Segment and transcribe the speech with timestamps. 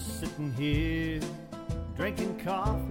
[0.00, 1.20] just sitting here
[1.94, 2.89] drinking coffee,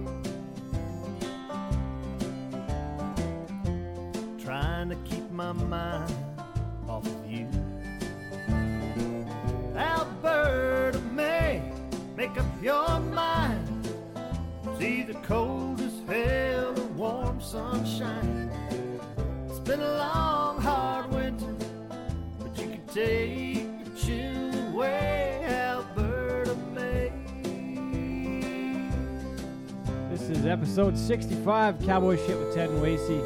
[30.70, 33.20] episode 65, Cowboy Shit with Ted and Wasey.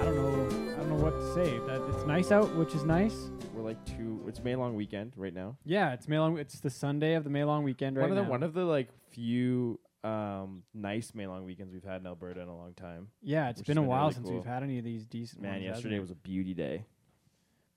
[0.00, 0.72] I don't know.
[0.74, 1.56] I don't know what to say.
[1.60, 3.30] That it's nice out, which is nice.
[3.54, 4.20] We're like two.
[4.26, 5.56] It's May long weekend right now.
[5.64, 6.38] Yeah, it's May long.
[6.38, 8.30] It's the Sunday of the May long weekend right one of the now.
[8.30, 12.48] one of the like few um nice May long weekends we've had in Alberta in
[12.48, 13.06] a long time.
[13.22, 14.34] yeah, it's which been a been while really since cool.
[14.34, 15.60] we've had any of these decent Man, ones.
[15.66, 16.00] hasn't yesterday it?
[16.00, 16.84] was a beauty day.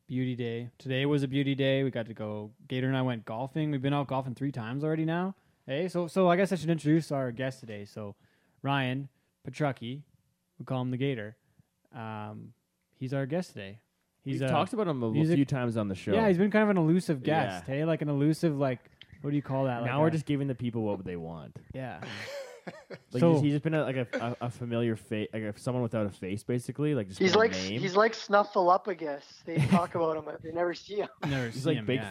[0.08, 0.72] beauty day.
[0.80, 1.84] Today was a beauty day.
[1.84, 2.54] We got to go.
[2.68, 3.70] Gator and I went golfing.
[3.70, 5.36] We've been out golfing three times already now.
[5.68, 7.86] Hey, so so I guess I should introduce our guest today.
[7.86, 8.16] So
[8.64, 9.10] Ryan
[9.48, 10.02] Petrucki,
[10.60, 11.36] we call him the Gator.
[11.96, 12.54] Um,
[12.98, 13.80] he's our guest today.
[14.24, 16.14] He's We've a- talked about him a he's a- few times on the show.
[16.14, 17.66] Yeah, he's been kind of an elusive guest.
[17.68, 17.74] Yeah.
[17.76, 18.80] Hey, like an elusive like
[19.22, 19.84] what do you call that?
[19.84, 21.58] now Like we're a- just giving the people what they want.
[21.74, 22.02] yeah.
[23.12, 24.08] Like So- he's, he's just been a, like a,
[24.42, 26.94] a, a familiar face, like a, someone without a face, basically.
[26.94, 27.82] Like just He's been a like name.
[27.82, 29.24] he's like Snuffleupagus.
[29.46, 31.10] They talk about him, but they never see him.
[31.28, 32.10] Never He's see like him, yeah.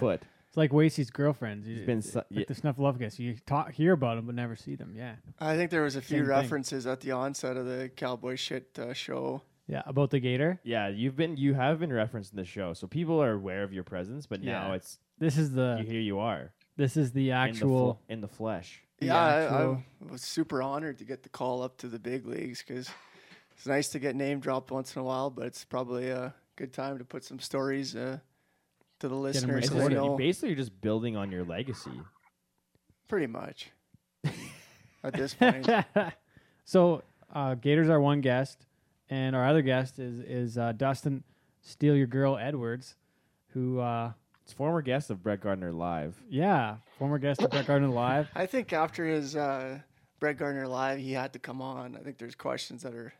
[0.51, 0.53] Bigfoot.
[0.53, 1.67] It's like Wasey's girlfriends.
[1.67, 2.45] He's You- been su- like yeah.
[2.49, 3.19] the Snuffleupagus.
[3.19, 4.95] You talk, hear about them but never see them.
[4.97, 6.29] Yeah, I think there was a few Same thing.
[6.31, 9.43] references at the onset of the cowboy shit uh, show.
[9.67, 9.83] yeah.
[9.87, 10.61] About the Gator.
[10.65, 13.73] Yeah, you've been you have been referenced in the show, so people are aware of
[13.73, 14.27] your presence.
[14.27, 17.33] But now it's This is the you, here you are this is the in the
[17.33, 17.95] actual.
[18.07, 18.83] fl- in the flesh.
[18.99, 22.27] The Yeah, I, I was super honored to get the call up to the big
[22.27, 22.91] leagues because
[23.57, 26.73] it's nice to get name dropped once in a while, but it's probably a good
[26.73, 28.19] time to put some stories uh,
[29.01, 29.65] to the listeners.
[29.65, 29.99] It's So recorded.
[29.99, 31.91] they you know basically you're just building on your legacy.
[33.09, 33.71] pretty much
[35.05, 35.69] at this point.
[36.65, 37.03] so
[37.35, 38.67] uh, Gator's our one guest,
[39.09, 41.25] and our other guest is is uh, Dustin
[41.63, 42.95] Steal Your Girl Edwards,
[43.49, 44.13] who uh,
[44.45, 46.21] It's former guest of Brett Gardner live.
[46.29, 48.29] yeah, former guest of Brett Gardner Live.
[48.35, 49.79] I think after his uh,
[50.19, 51.97] Brett Gardner live, he had to come on.
[51.97, 53.13] I think there's questions that are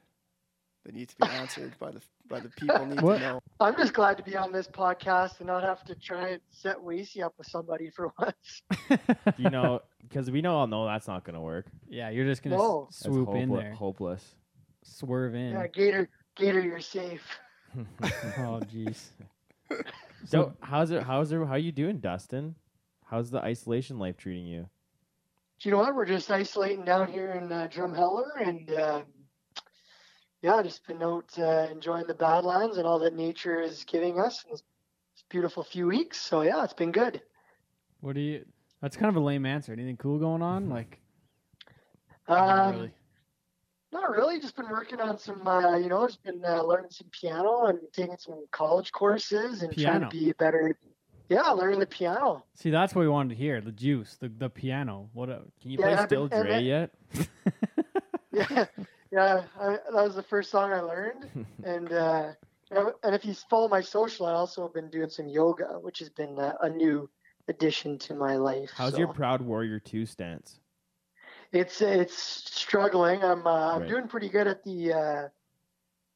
[0.85, 3.43] that need to be answered by the by the people need What- to know.
[3.61, 6.77] I'm just glad to be on this podcast and not have to try and set
[6.79, 8.63] Wasey up with somebody for once.
[9.37, 11.67] You know, because we know all know that's not going to work.
[11.89, 12.85] Yeah, you're just gonna No.
[12.91, 14.35] That's swoop in hopele- there, Hopeless.
[14.85, 15.53] swerve in.
[15.53, 17.23] Yeah, Gator, Gator, you're safe.
[18.03, 19.11] oh jeez.
[20.27, 21.03] So how's it?
[21.03, 21.37] How's it?
[21.39, 22.55] How are you doing, Dustin?
[23.05, 24.69] How's the isolation life treating you?
[25.61, 25.95] Do you know what?
[25.95, 29.03] We're just isolating down here in uh, Drumheller, and uh,
[30.43, 34.45] yeah, just been out uh, enjoying the Badlands and all that nature is giving us
[34.51, 34.63] this
[35.29, 36.21] beautiful few weeks.
[36.21, 37.21] So yeah, it's been good.
[38.01, 38.45] What do you?
[38.81, 39.73] That's kind of a lame answer.
[39.73, 40.71] Anything cool going on?
[40.71, 40.99] Like,
[42.29, 42.91] Um, not really.
[43.93, 44.41] Not really.
[44.41, 47.79] Just been working on some, uh, you know, just been uh, learning some piano and
[47.93, 50.77] taking some college courses and trying to be better.
[51.29, 52.45] Yeah, learning the piano.
[52.55, 53.61] See, that's what we wanted to hear.
[53.61, 55.11] The juice, the the piano.
[55.13, 55.29] What?
[55.29, 56.91] A, Can you Yeah, play I've Still been- Dre yet?
[58.33, 58.67] Yeah,
[59.11, 59.45] yeah.
[59.59, 62.33] I, that was the first song I learned, and uh,
[62.71, 66.09] and if you follow my social, I also have been doing some yoga, which has
[66.09, 67.09] been uh, a new
[67.49, 68.71] addition to my life.
[68.75, 68.99] How's so.
[68.99, 70.61] your Proud Warrior Two stance?
[71.53, 73.25] It's it's struggling.
[73.25, 75.29] I'm uh, I'm doing pretty good at the uh,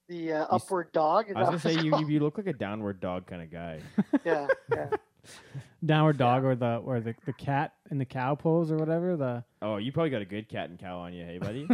[0.08, 1.26] the uh, s- upward dog.
[1.34, 3.80] I was gonna say you, you you look like a downward dog kind of guy.
[4.24, 4.90] yeah, yeah.
[5.84, 9.16] downward dog or the or the, the cat in the cow pose or whatever.
[9.16, 11.66] The Oh, you probably got a good cat and cow on you, hey buddy.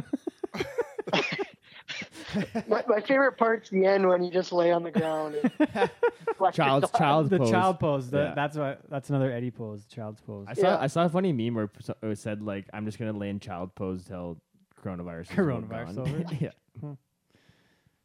[2.68, 5.36] My, my favorite part's the end when you just lay on the ground.
[5.36, 5.50] And
[6.52, 6.98] child's thumb.
[6.98, 7.50] child's the pose.
[7.50, 8.10] child pose.
[8.10, 8.34] The, Yeah.
[8.34, 8.80] That's what.
[8.88, 9.84] That's another Eddie pose.
[9.86, 10.46] Child's pose.
[10.48, 10.78] I saw Yeah.
[10.80, 11.70] I saw a funny meme where
[12.02, 14.38] it said like I'm just gonna lay in child pose till
[14.82, 15.22] coronavirus.
[15.22, 16.24] is Coronavirus gone." over?
[16.40, 16.50] yeah.
[16.80, 16.92] Hmm.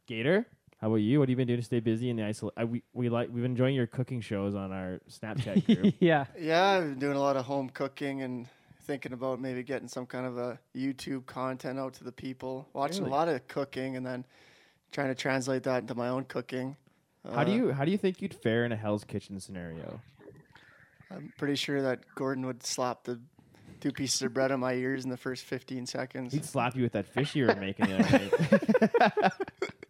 [0.06, 0.46] Gator,
[0.80, 1.18] how about you?
[1.18, 2.70] What have you been doing to stay busy in the isolation?
[2.70, 5.94] We we like we've been enjoying your cooking shows on our Snapchat group.
[6.00, 6.26] yeah.
[6.38, 8.46] Yeah, I've been doing a lot of home cooking and
[8.86, 12.68] thinking about maybe getting some kind of a YouTube content out to the people.
[12.72, 13.10] Watching Really?
[13.12, 14.24] a lot of cooking and then
[14.92, 16.76] trying to translate that into my own cooking.
[17.34, 20.00] how do Uh, you how do you think you'd fare in a Hell's Kitchen scenario?
[21.10, 23.20] I'm pretty sure that Gordon would slap the
[23.80, 26.32] two pieces of bread on my ears in the first 15 seconds.
[26.32, 29.32] He'd slap you with that fish you were making the other night.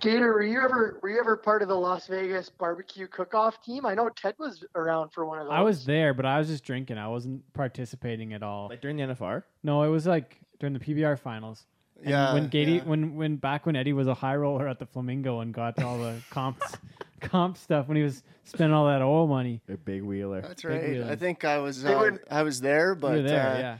[0.00, 3.86] Gator, were you ever were you ever part of the Las Vegas barbecue cook-off team?
[3.86, 5.52] I know Ted was around for one of those.
[5.52, 6.98] I was there, but I was just drinking.
[6.98, 8.68] I wasn't participating at all.
[8.68, 9.42] Like during the NFR?
[9.62, 11.66] no, it was like during the PBR finals.
[12.00, 12.84] And Yeah, when Gady, yeah.
[12.84, 15.98] when when back when Eddie was a high roller at the Flamingo and got all
[15.98, 16.76] the comps,
[17.20, 19.60] comp stuff when he was spending all that oil money.
[19.68, 20.40] A big wheeler.
[20.42, 20.88] That's Big right.
[20.90, 21.10] wheeler.
[21.12, 23.78] I think I was uh, would- I was there, but you were there, uh, yeah.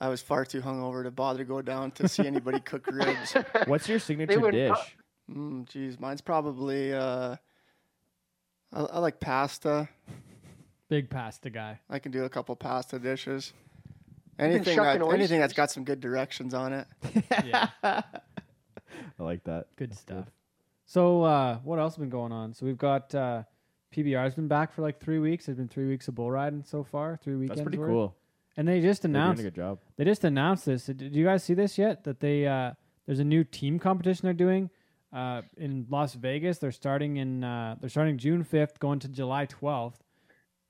[0.00, 3.34] I was far too hungover to bother to go down to see anybody cook ribs.
[3.66, 4.70] What's your signature dish?
[4.70, 7.36] pro- Mm, geez, mine's probably uh,
[8.72, 9.88] I, I like pasta.
[10.88, 11.78] Big pasta guy.
[11.88, 13.52] I can do a couple pasta dishes.
[14.38, 15.56] been Anything shucking that, anything that's oysters.
[15.56, 16.86] got some good directions on it.
[17.44, 18.02] Yeah, I
[19.18, 19.66] like that.
[19.76, 20.24] good That's stuff.
[20.86, 22.52] So uh, what else has been going on?
[22.54, 23.44] So we've got uh,
[23.94, 25.48] PBR's been back for like three weeks.
[25.48, 27.16] It's been three weeks of bull riding so far.
[27.22, 27.60] Three weekends.
[27.60, 27.90] That's pretty worth.
[27.90, 28.16] cool.
[28.60, 29.78] And they just They're doing announced a good job.
[29.96, 30.84] They just announced this.
[30.84, 32.04] Did you guys see this yet?
[32.04, 32.72] That they uh,
[33.06, 34.68] there's a new team competition they're doing
[35.14, 36.58] uh, in Las Vegas.
[36.58, 39.94] They're starting in uh, they're starting June 5th, going to July 12th.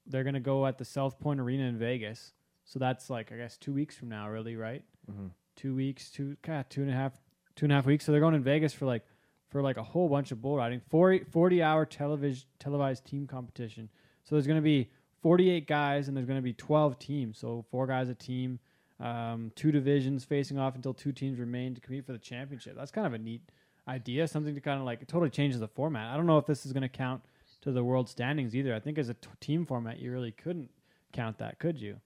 [0.07, 2.33] They're gonna go at the South Point Arena in Vegas.
[2.65, 4.85] So that's like I guess two weeks from now, really, right?
[5.11, 5.31] Mhm.
[5.57, 7.21] Two weeks, two God, two and a half,
[7.57, 8.05] two and a half weeks.
[8.05, 9.05] So they're going in Vegas for like
[9.49, 10.81] for like a whole bunch of bull riding.
[10.91, 13.89] 40, 40 hour television televised team competition.
[14.23, 14.91] So there's gonna be
[15.23, 17.39] 48 guys and there's going to be 12 teams.
[17.39, 18.59] So four guys a team,
[18.99, 22.77] um, two divisions facing off until two teams remain to compete for the championship.
[22.77, 23.43] That's kind of a neat
[23.89, 24.27] idea.
[24.29, 26.13] Something to kind of like totally changes the format.
[26.13, 27.23] I don't know if this is going to count
[27.63, 28.75] to the world standings either.
[28.75, 30.71] I think as a t- team format, you really couldn't
[31.13, 31.97] count that, could you?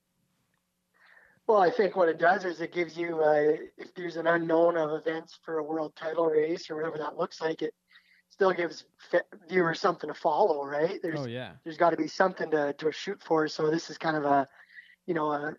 [1.47, 4.79] Well, I think what it does is it gives you, uh, if there's an unknown
[4.79, 7.75] of events for a world title race or whatever that looks like, it
[8.35, 8.85] still gives
[9.49, 10.99] viewers something to follow, right?
[11.01, 13.47] There's oh yeah, there's got to be something to to shoot for.
[13.47, 14.49] So this is kind of a,
[15.07, 15.55] you know, a,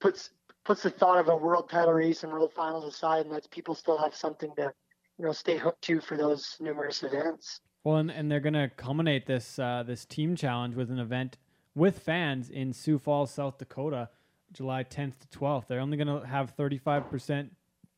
[0.00, 0.30] puts
[0.64, 3.74] puts the thought of a world title race and world finals aside, and lets people
[3.74, 4.72] still have something to,
[5.18, 7.60] you know, stay hooked to for those numerous events.
[7.82, 11.36] Well, and, and they're going to culminate this uh, this team challenge with an event
[11.74, 14.08] with fans in Sioux Falls, South Dakota,
[14.52, 15.66] July 10th to 12th.
[15.66, 17.50] They're only going to have 35%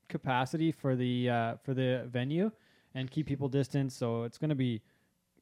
[0.09, 2.51] capacity for the uh, for the venue
[2.97, 3.93] and keep people distant.
[3.93, 4.83] So it's going to be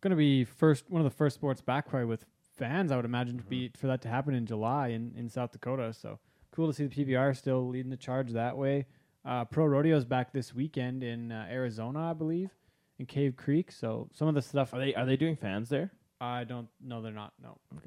[0.01, 2.27] going to be first one of the first sports back probably with
[2.59, 2.93] fans.
[2.93, 5.95] I would imagine to be for that to happen in July in, in South Dakota.
[5.95, 6.19] So
[6.51, 8.87] cool to see the PBR still leading the charge that way.
[9.25, 12.51] Uh, Pro Rodeo's back this weekend in uh, Arizona, I believe,
[12.99, 13.73] in Cave Creek.
[13.73, 15.93] So some of the stuff Are they are they doing fans there?
[16.21, 17.01] I don't know.
[17.01, 17.33] They're not.
[17.43, 17.57] No.
[17.77, 17.87] Okay.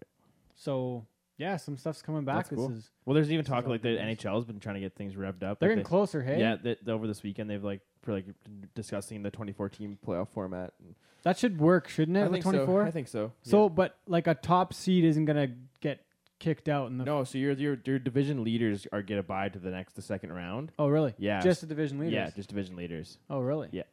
[0.55, 1.05] So
[1.37, 2.35] yeah, some stuff's coming back.
[2.37, 2.69] That's cool.
[2.69, 3.89] This is Well, there's even talk like the.
[3.89, 5.59] NHL's been trying to get things revved up.
[5.59, 6.23] they're like getting they- closer.
[6.23, 8.25] Hey, Yeah, th over this weekend they've like for like
[8.73, 10.71] discussing the 2014 playoff format.
[10.79, 12.21] And that should work, shouldn't it?
[12.21, 12.83] I the think twenty four.
[12.83, 12.87] so.
[12.87, 13.33] I think so.
[13.41, 15.49] So, but like a top seed isn't gonna
[15.81, 15.99] get
[16.39, 17.03] kicked out in the.
[17.03, 17.11] Yeah.
[17.11, 20.01] no, so your your your division leaders are get a bye to the next the
[20.01, 20.71] second round.
[20.79, 21.15] Oh really?
[21.17, 21.41] Yeah.
[21.41, 22.13] Just the division leaders.
[22.13, 23.17] Yeah, just division leaders.
[23.29, 23.67] oh really?
[23.73, 23.83] Yeah.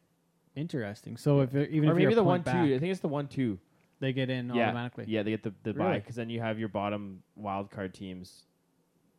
[0.55, 1.17] Interesting.
[1.17, 2.73] So if they're- even or if maybe the one back, two.
[2.73, 3.59] I think it's the one two.
[3.99, 5.05] they get in yeah, automatically.
[5.09, 8.45] Yeah, they get the the bye because then you have your bottom wild card teams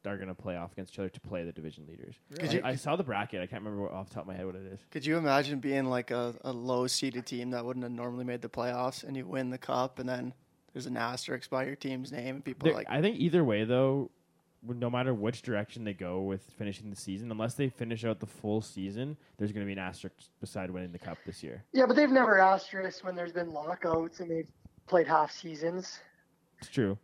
[0.06, 2.14] are going to play off against each other to play the division leaders.
[2.38, 3.40] Could I, you- I saw the bracket.
[3.42, 4.80] I can't remember what, off the top of my head what it is.
[4.90, 8.42] Could you imagine being like a, a low seeded team that wouldn't have normally made
[8.42, 10.32] the playoffs and you win the cup and then
[10.72, 13.64] there's an asterisk by your team's name and people are like, I think either way
[13.64, 14.10] though,
[14.62, 18.26] no matter which direction they go with finishing the season, unless they finish out the
[18.26, 21.62] full season, there's going to be an asterisk beside winning the cup this year.
[21.72, 24.50] Yeah, but they've never asterisked when there's been lockouts and they've
[24.88, 26.00] played half seasons.
[26.58, 26.98] It's true.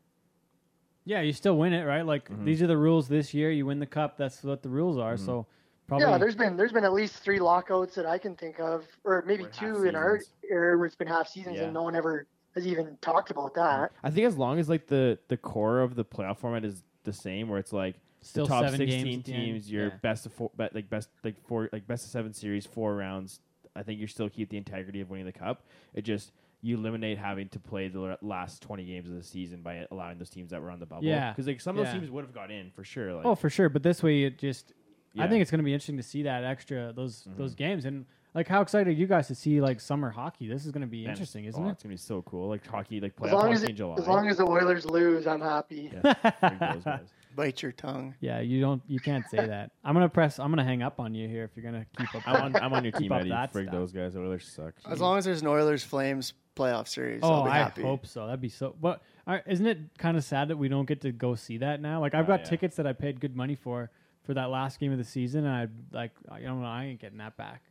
[1.05, 2.07] Yeah, you still win it, right?
[2.07, 2.45] Like Mhm.
[2.45, 3.51] these are the rules this year.
[3.51, 4.17] You win the cup.
[4.17, 5.15] That's what the rules are.
[5.15, 5.27] Mhm.
[5.27, 5.47] So
[5.89, 6.07] probably.
[6.07, 9.23] Yeah, there's been there's been at least three lockouts that I can think of, or
[9.27, 10.35] maybe Or two in our seasons.
[10.49, 11.65] era where it's been half seasons Yeah.
[11.65, 13.93] and no one ever has even talked about that.
[14.03, 17.13] I think as long as like the the core of the playoff format is the
[17.13, 19.45] same, where it's like still the top seven games 16 at the end.
[19.45, 19.97] teams, your Yeah.
[20.03, 23.41] best of four, be, like best like four, like best of seven series, four rounds.
[23.75, 25.63] I think you still keep the integrity of winning the cup.
[25.95, 26.31] It just
[26.65, 30.31] you eliminate having to play the last 20 games of the season by allowing those
[30.31, 31.05] teams that were on the bubble.
[31.05, 31.31] Yeah.
[31.33, 31.99] because like some of those Yeah.
[32.01, 33.13] teams would have got in for sure.
[33.15, 33.69] Like, Oh, for sure.
[33.69, 34.73] But this way, it just.
[35.19, 37.37] I think it's going to be interesting to see that extra those Mhm.
[37.37, 40.49] those games and like how excited are you guys to see like summer hockey?
[40.49, 41.73] This is going to be Man, interesting, isn't oh, it?
[41.73, 42.49] It's gonna be so cool.
[42.49, 43.97] Like hockey, like As playoff long hockey as in it, July.
[43.99, 45.91] as long as the Oilers lose, I'm happy.
[45.93, 47.13] yeah, freak those guys.
[47.37, 48.15] bite your tongue.
[48.21, 48.83] Yeah, you don't.
[48.87, 49.73] You can't say that.
[49.85, 50.39] I'm gonna press.
[50.39, 52.23] I'm gonna hang up on you here if you're gonna keep up.
[52.27, 53.29] I'm on, I'm on your team, up Eddie.
[53.31, 53.73] that Frig stuff.
[53.75, 54.17] those guys.
[54.17, 54.73] Oilers suck.
[54.87, 57.83] As long as there's an Oilers Flames playoff series, oh, I'll be I happy.
[57.83, 58.27] hope so.
[58.27, 58.75] That'd be so.
[58.81, 61.81] But uh, isn't it kind of sad that we don't get to go see that
[61.81, 62.01] now?
[62.01, 62.47] Like I've Oh, got yeah.
[62.51, 63.91] tickets that I paid good money for
[64.25, 66.67] for that last game of the season, and I like I don't know.
[66.69, 67.63] I ain't getting that back.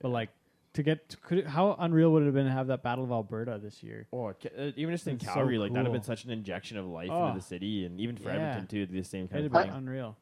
[0.00, 0.28] But like
[0.74, 3.10] to get, could it, how unreal would it have been to have that Battle of
[3.10, 4.06] Alberta this year?
[4.12, 4.32] Oh, uh,
[4.76, 7.08] even just in It's so Calgary, like that'd have been such an injection of life
[7.10, 7.28] Oh.
[7.28, 8.34] into the city, and even for Yeah.
[8.36, 9.74] Edmonton too, the same kind It'd of have thing.
[9.76, 10.16] unreal.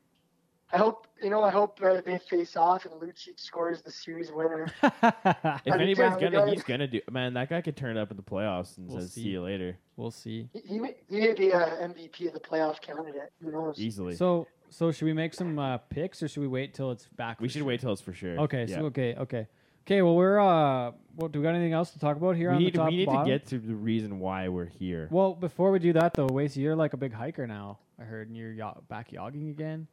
[0.73, 1.43] I hope you know.
[1.43, 4.67] I hope uh, they face off and Lucic scores the series winner.
[4.83, 6.49] If I'd anybody's gonna, that.
[6.49, 7.01] he's gonna do.
[7.11, 9.23] Man, that guy could turn it up in the playoffs and We'll says, see.
[9.23, 10.49] "See you later." we'll see.
[10.53, 13.33] He, he, may, he may be a MVP of the playoff candidate.
[13.41, 13.79] Who knows?
[13.79, 14.15] Easily.
[14.15, 17.41] So, so should we make some uh, picks, or should we wait till it's back?
[17.41, 17.67] we should sure?
[17.67, 18.39] wait till it's for sure.
[18.41, 18.67] Okay.
[18.69, 18.77] Yeah.
[18.77, 19.15] So okay.
[19.15, 19.47] Okay.
[19.87, 20.03] Okay.
[20.03, 20.93] Well, we're uh.
[21.15, 22.91] Well, do we got anything else to talk about here we on need, the top
[22.91, 25.09] we need to get to the reason why we're here.
[25.11, 27.79] Well, before we do that though, Wasey, you're like a big hiker now.
[27.99, 29.87] I heard, and you're yo- back yogging again.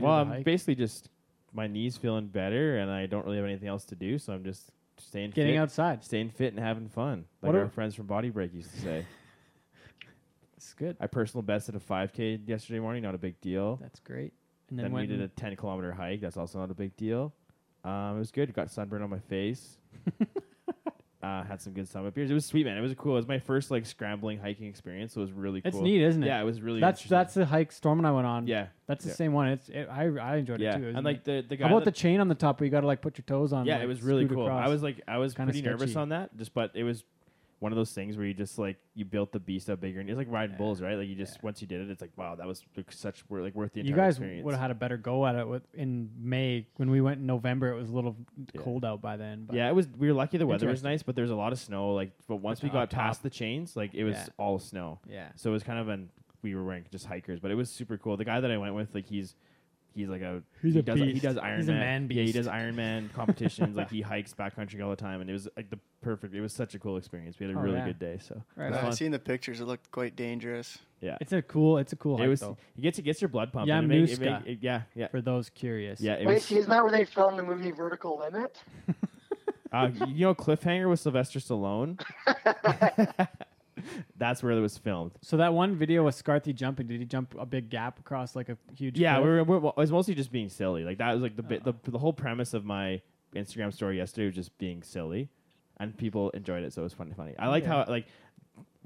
[0.00, 0.44] Well, I'm hike?
[0.44, 1.08] basically just
[1.52, 4.44] my knees feeling better, and I don't really have anything else to do, so I'm
[4.44, 6.04] just staying getting fit, outside.
[6.04, 9.06] staying fit, and having fun, like What our friends from Body Break used to say.
[10.56, 10.96] It's good.
[11.00, 13.80] I personal bested a 5K yesterday morning, not a big deal.
[13.82, 14.32] That's great.
[14.70, 16.20] And then, Then we did a 10 kilometer hike.
[16.20, 17.34] That's also not a big deal.
[17.82, 18.54] Um, it was good.
[18.54, 19.78] Got sunburn on my face.
[21.22, 22.30] uh, had some good summit beers.
[22.30, 22.76] It was sweet, man.
[22.76, 23.12] It was cool.
[23.12, 25.14] It was my first like scrambling hiking experience.
[25.14, 25.68] So it was really cool.
[25.68, 26.26] It's neat, isn't it?
[26.26, 26.80] Yeah, it was really.
[26.80, 28.46] that's that's the hike Storm and I went on.
[28.46, 29.16] yeah, That's the yeah.
[29.16, 29.48] same one.
[29.48, 30.76] It's it, I I enjoyed yeah.
[30.76, 30.92] it too.
[30.96, 32.80] And like the the guy How about the chain on the top where you got
[32.80, 33.66] to like put your toes on?
[33.66, 34.48] yeah, like, it was really cool.
[34.48, 37.04] I was like, I was Kinda pretty nervous on that, just but it was
[37.62, 40.10] one of those things where you just like you built the beast up bigger, and
[40.10, 40.58] it's like riding Yeah.
[40.58, 40.96] bulls, right?
[40.96, 41.40] Like you just Yeah.
[41.44, 43.80] once you did it, it's like wow, that was like, such wor- like worth the
[43.80, 44.44] Entire you guys experience.
[44.44, 47.26] would have had a better go at it with in May when we went in
[47.26, 47.70] November.
[47.72, 48.16] It was a little
[48.52, 48.60] Yeah.
[48.60, 49.44] cold out by then.
[49.46, 49.88] But yeah, it was.
[49.96, 51.94] We were lucky the weather was nice, but there was a lot of snow.
[51.94, 52.98] Like, but once we got top.
[53.00, 54.26] past the chains, like it was Yeah.
[54.38, 54.98] all snow.
[55.08, 55.28] yeah.
[55.36, 56.10] So it was kind of an
[56.42, 58.16] we were wearing just hikers, but it was super cool.
[58.16, 59.36] The guy that I went with, like he's
[59.94, 61.22] he's like a He's he a does he beast.
[61.22, 62.08] does Iron He's a Man.
[62.08, 63.76] man Yeah, he does Iron Man competitions.
[63.76, 66.34] like he hikes backcountry all the time, and it was like the perfect.
[66.34, 67.38] It was such a cool experience.
[67.38, 67.86] We had a Oh, really yeah.
[67.86, 68.18] good day.
[68.20, 68.72] So Right.
[68.72, 69.60] I've seen the pictures.
[69.60, 70.78] It looked quite dangerous.
[71.00, 71.78] yeah, It's a cool.
[71.78, 72.40] It's a cool it hike was.
[72.40, 72.56] though.
[72.76, 73.74] It gets it gets your blood pumping.
[73.74, 76.00] It make- it make- it- yeah, yeah, For those curious.
[76.00, 76.14] yeah.
[76.14, 78.62] It Wait, was, isn't that where they filmed the movie Vertical Limit?
[79.72, 82.00] uh, you know, Cliffhanger with Sylvester Stallone.
[84.16, 85.12] That's where it was filmed.
[85.22, 86.86] So that one video was Scarthy jumping.
[86.86, 88.98] Did he jump a big gap across like a huge?
[88.98, 90.84] Yeah, we were, we were, it was mostly just being silly.
[90.84, 93.00] Like that was like the bit, the the whole premise of my
[93.34, 95.30] Instagram story yesterday was just being silly,
[95.78, 97.12] and people enjoyed it, so it was funny.
[97.14, 97.34] Funny.
[97.38, 97.84] I liked Yeah.
[97.84, 98.06] how like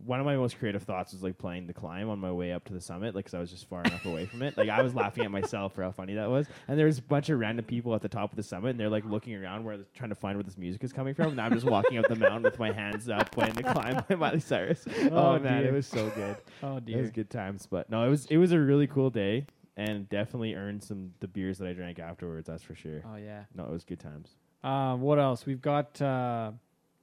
[0.04, 2.64] one of my most creative thoughts was like playing the climb on my way up
[2.66, 4.56] to the summit, like because I was just far enough away from it.
[4.56, 7.02] Like I was laughing at myself for how funny that was, and there was a
[7.02, 9.64] bunch of random people at the top of the summit, and they're like looking around
[9.64, 11.98] where they're trying to find where this music is coming from, and I'm just walking
[11.98, 14.84] up the mountain with my hands up playing the climb by Miley Cyrus.
[15.10, 15.70] Oh, Oh, man, dear.
[15.70, 16.36] it was so good.
[16.62, 19.10] Oh dear, It was good times, but no, it was it was a really cool
[19.10, 19.46] day,
[19.76, 22.46] and definitely earned some the beers that I drank afterwards.
[22.46, 23.02] That's for sure.
[23.10, 23.44] Oh yeah.
[23.54, 24.36] No, it was good times.
[24.62, 25.46] Uh, what else?
[25.46, 26.52] We've got uh,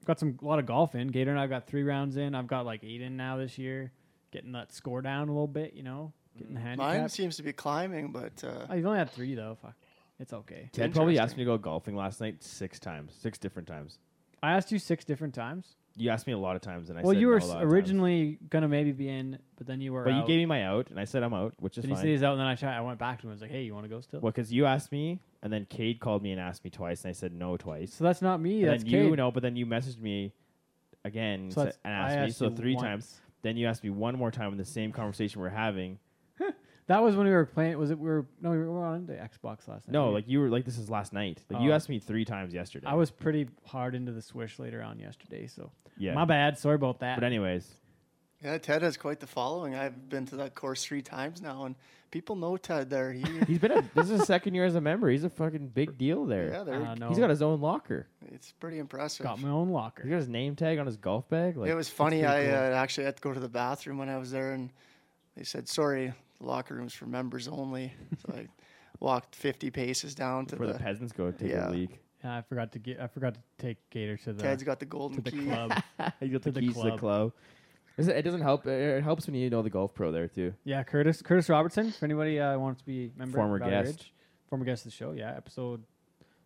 [0.05, 1.07] got some a lot of golf in.
[1.10, 2.36] Gator and I've got three rounds in.
[2.36, 3.91] I've got like eight in now this year.
[4.31, 6.12] Getting that score down a little bit, you know.
[6.38, 6.98] Getting the handicap.
[7.00, 9.57] Mine seems to be climbing, but uh, Oh, you've only had three though.
[9.62, 9.75] Fuck,
[10.19, 10.69] it's okay.
[10.74, 14.00] Ted probably asked me to go golfing last night six times, six different times.
[14.41, 15.75] I asked you six different times.
[15.96, 17.44] You asked me a lot of times, and I well, said you no were a
[17.44, 20.04] s- lot of originally gonna maybe be in, but then you were.
[20.04, 20.28] but you out.
[20.28, 22.02] gave me my out, and I said I'm out, which is Then you fine.
[22.04, 23.32] said he's out, and then I tried, I went back to him.
[23.32, 25.54] and was like, "Hey, you want to go still?" Well, because you asked me, and
[25.54, 27.94] then Cade called me and asked me twice, and I said no twice.
[27.94, 28.64] So that's not me.
[28.64, 29.18] and that's then you Cade.
[29.18, 30.34] know, but then you messaged me
[31.06, 32.84] again So sa- that's- and I asked me, asked so you three once.
[32.84, 33.22] times.
[33.44, 36.00] Then you asked me one more time in the same conversation we're having.
[36.88, 37.78] That was when we were playing.
[37.78, 39.90] Was it we were no we were on the Xbox last night.
[39.94, 41.40] No, We- like you were like this is last night.
[41.50, 41.75] Like you Oh.
[41.75, 42.88] asked me three times yesterday.
[42.88, 45.48] I was pretty hard into the swish later on yesterday.
[45.48, 46.13] So yeah.
[46.13, 46.58] my bad.
[46.58, 47.16] Sorry about that.
[47.16, 47.70] But anyways,
[48.44, 49.75] yeah, Ted has quite the following.
[49.75, 51.75] I've been to that course three times now, and
[52.12, 53.13] people know Ted there.
[53.13, 55.10] He, he's been a, this is his second year as a member.
[55.10, 56.50] He's a fucking big deal there.
[56.52, 57.08] yeah, they're, Uh, no.
[57.08, 58.08] He's got his own locker.
[58.34, 59.24] it's pretty impressive.
[59.24, 60.04] got my own locker.
[60.04, 61.56] He got his name tag on his golf bag.
[61.56, 62.25] Like it was funny.
[62.25, 62.54] I cool.
[62.54, 64.70] uh, actually had to go to the bathroom when I was there, and
[65.38, 66.12] they said, "Sorry,
[66.44, 67.94] the locker room's for members only."
[68.26, 68.48] So I
[69.00, 70.80] walked 50 paces down to where the the.
[70.80, 71.70] peasants go take Yeah.
[71.70, 72.00] a leak.
[72.24, 73.00] Yeah, I forgot to get.
[73.02, 75.46] I forgot to take Gator to the Ted's got the golden to the key.
[75.46, 75.72] club.
[76.20, 77.00] He got the To the keys to the club.
[77.00, 77.32] club.
[77.98, 78.66] It it doesn't help.
[78.66, 80.54] It helps when you know the golf pro there too.
[80.64, 81.92] yeah, Curtis Curtis Robertson.
[81.92, 84.00] For anybody uh, wants to be a member, Former of Valley guest.
[84.00, 84.14] Ridge.
[84.50, 85.12] former guest of the show.
[85.12, 85.84] Yeah, episode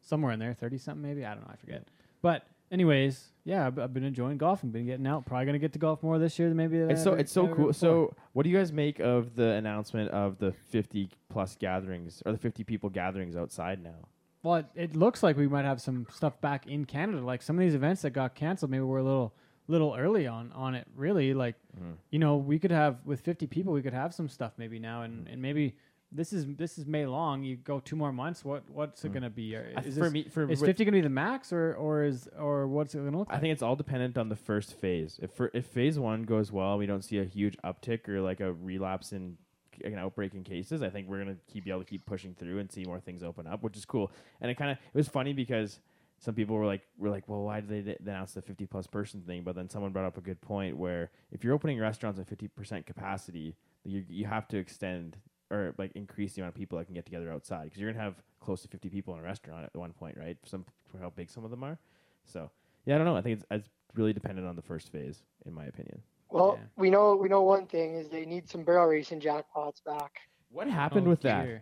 [0.02, 1.26] somewhere in there, thirty something maybe.
[1.26, 1.52] I don't know.
[1.54, 1.88] I forget.
[2.22, 4.72] But anyways, yeah, I've, I've been enjoying golfing.
[4.72, 5.26] Been getting out.
[5.26, 6.78] Probably gonna get to golf more this year than maybe.
[6.78, 7.74] It's so it's so cool.
[7.74, 12.32] So, what do you guys make of the announcement of the 50 plus gatherings or
[12.34, 14.08] the 50 people gatherings outside now?
[14.44, 17.22] Well, it, it looks like we might have some stuff back in Canada.
[17.22, 19.34] Like some of these events that got canceled, maybe we're a little
[19.70, 20.88] little early on on it.
[20.96, 21.94] Really, like Mm.
[22.10, 25.04] you know, we could have with 50 people, we could have some stuff maybe now,
[25.04, 25.76] and, and maybe
[26.12, 27.44] this is this is May long.
[27.44, 28.46] You go two more months.
[28.46, 29.56] What what's it gonna be?
[29.56, 29.86] Or Mm.
[29.86, 32.68] Is, for this- me, for is 50 gonna be the max, or or is or
[32.68, 33.38] what's it gonna look like?
[33.38, 35.20] I think it's all dependent on the first phase.
[35.22, 38.40] If for, if phase one goes well, we don't see a huge uptick or like
[38.40, 39.38] a relapse in
[39.84, 40.82] like an outbreak in cases.
[40.82, 43.22] I think we're gonna keep be able to keep pushing through and see more things
[43.22, 44.12] open up, which is cool.
[44.42, 45.80] And it kind of it was funny because
[46.20, 48.88] some people were like were like, well, why did they d- announce the fifty plus
[48.88, 49.44] person thing?
[49.44, 52.48] But then someone brought up a good point where if you're opening restaurants at fifty
[52.48, 55.18] percent capacity, you you have to extend
[55.50, 58.04] or like increase the amount of people that can get together outside because you're gonna
[58.04, 60.38] have close to 50 people in a restaurant at one point, right?
[60.46, 61.78] Some for how big some of them are.
[62.26, 62.50] So
[62.86, 63.16] yeah, I don't know.
[63.16, 66.02] I think it's, it's really dependent on the first phase, in my opinion.
[66.30, 66.66] Well, Yeah.
[66.76, 70.20] we know we know one thing is they need some barrel racing jackpots back.
[70.52, 71.46] What happened Oh, with that?
[71.46, 71.62] dear.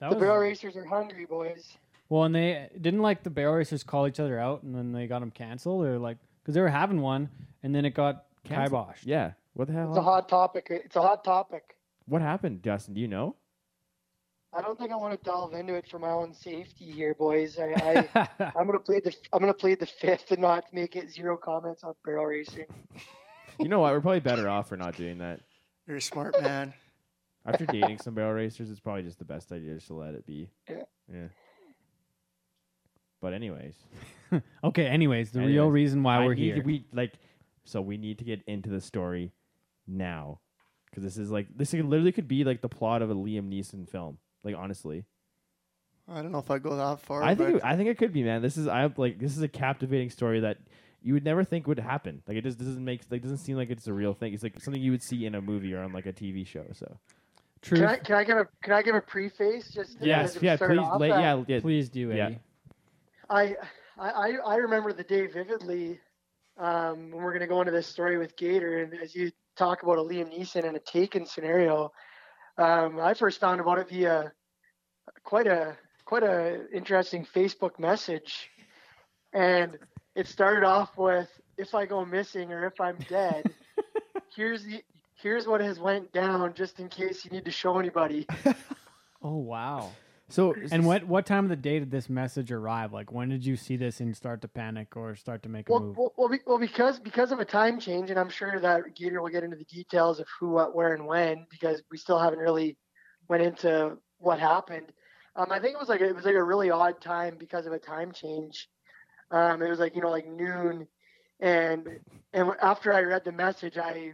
[0.00, 1.76] That the was- barrel racers are hungry, boys.
[2.08, 5.08] Well, and they didn't like the barrel racers call each other out, and then they
[5.08, 7.28] got them canceled, or like because they were having one,
[7.64, 8.86] and then it got Canceled.
[8.86, 9.02] kiboshed.
[9.04, 9.32] Yeah.
[9.54, 9.88] What the hell?
[9.88, 10.68] It's a hot topic.
[10.70, 11.76] It's a hot topic.
[12.06, 12.94] What happened, Justin?
[12.94, 13.36] Do you know?
[14.56, 17.58] I don't think I want to delve into it for my own safety here, boys.
[17.58, 21.10] I, I I'm gonna play the I'm gonna plead the fifth and not make it
[21.10, 22.66] zero comments on barrel racing.
[23.58, 23.92] you know what?
[23.92, 25.40] We're probably better off for not doing that.
[25.86, 26.72] You're a smart man.
[27.46, 30.26] After dating some barrel racers, it's probably just the best idea just to let it
[30.26, 30.50] be.
[30.68, 30.82] Yeah.
[31.12, 31.28] Yeah.
[33.20, 33.74] But anyways,
[34.64, 34.86] okay.
[34.86, 36.64] Anyways, the real Anyways, reason why I we're need here.
[36.64, 37.12] we like,
[37.64, 39.32] so we need to get into the story
[39.86, 40.40] now,
[40.96, 43.86] because this is like this literally could be like the plot of a Liam Neeson
[43.86, 44.16] film.
[44.42, 45.04] Like honestly,
[46.08, 47.22] I don't know if I go that far.
[47.22, 48.40] I think it, I think it could be, man.
[48.40, 50.56] This is I like this is a captivating story that
[51.02, 52.22] you would never think would happen.
[52.26, 54.32] Like it just doesn't make like doesn't seem like it's a real thing.
[54.32, 56.64] It's like something you would see in a movie or on like a TV show.
[56.72, 56.96] So
[57.60, 57.80] Truth.
[57.80, 60.44] Can I can I give a can I give a preface just to- yes, to
[60.44, 62.26] yeah, please, lay, yeah, yeah, Please do, Yeah.
[62.26, 62.38] Eddie.
[63.28, 63.56] I,
[63.98, 66.00] I I- I remember the day vividly
[66.56, 69.82] um, when we're going to go into this story with Gator, and as you talk
[69.82, 71.92] about a Liam Neeson and a Taken scenario,
[72.58, 74.32] um, I first found about it via
[75.24, 78.50] quite a quite a interesting Facebook message,
[79.32, 79.78] and
[80.14, 83.50] it started off with "If I go missing or if I'm dead,
[84.36, 84.82] here's the."
[85.18, 88.26] Here's what has went down, just in case you need to show anybody.
[89.22, 89.90] Oh wow.
[90.28, 92.92] So And what what time of the day did this message arrive?
[92.92, 95.72] Like when did you see this and start to panic or start to make a
[95.72, 95.96] Well, move?
[95.96, 99.28] well, well, well, because because of a time change, and I'm sure that Gator will
[99.28, 102.76] get into the details of who, what, where, and when, because we still haven't really
[103.28, 104.92] went into what happened.
[105.36, 107.72] Um, I think it was like it was like a really odd time because of
[107.72, 108.68] a time change.
[109.30, 110.88] Um, it was like you know like noon,
[111.38, 112.00] and
[112.32, 114.12] and after I read the message, I.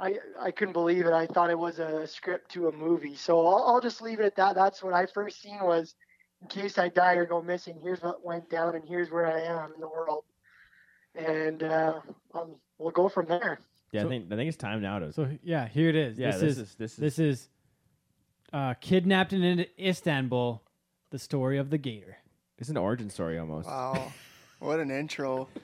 [0.00, 1.12] I, I couldn't believe it.
[1.12, 3.14] I thought it was a script to a movie.
[3.14, 4.54] So I'll, I'll just leave it at that.
[4.54, 5.94] That's what I first seen was,
[6.40, 9.40] in case I die or go missing, here's what went down and here's where I
[9.40, 10.24] am in the world
[11.14, 12.00] and uh,
[12.34, 13.58] um, we'll go from there.
[13.92, 16.18] yeah, So- I think I think it's time now to So yeah, here it is.
[16.18, 16.30] yeah.
[16.30, 17.48] this, This, is, is this is this is
[18.52, 20.62] uh, kidnapped in Istanbul.
[21.10, 22.16] The story of the gator.
[22.58, 23.66] it's an origin story almost.
[23.66, 24.12] Wow,
[24.60, 25.48] what an intro.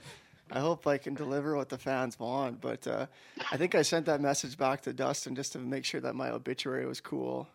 [0.50, 3.06] I hope I can deliver what the fans want, but uh,
[3.50, 6.30] I think I sent that message back to Dustin just to make sure that my
[6.30, 7.48] obituary was cool,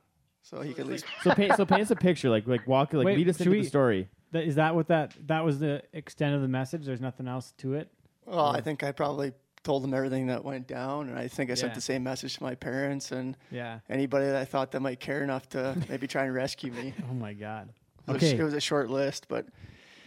[0.44, 1.06] so he could at least.
[1.24, 3.48] So paint so paint us a picture, like like walk like Wait, lead us should
[3.48, 4.10] into we- the story.
[4.34, 6.86] That, is that what that that was the extent of the message?
[6.86, 7.90] There's nothing else to it.
[8.26, 11.54] Well, I think I probably told them everything that went down, and I think I
[11.54, 11.76] sent Yeah.
[11.76, 13.80] the same message to my parents and Yeah.
[13.90, 16.94] anybody that I thought that might care enough to maybe try and rescue me.
[17.10, 17.70] Oh my god.
[18.08, 18.38] It was, Okay.
[18.40, 19.46] it was a short list, but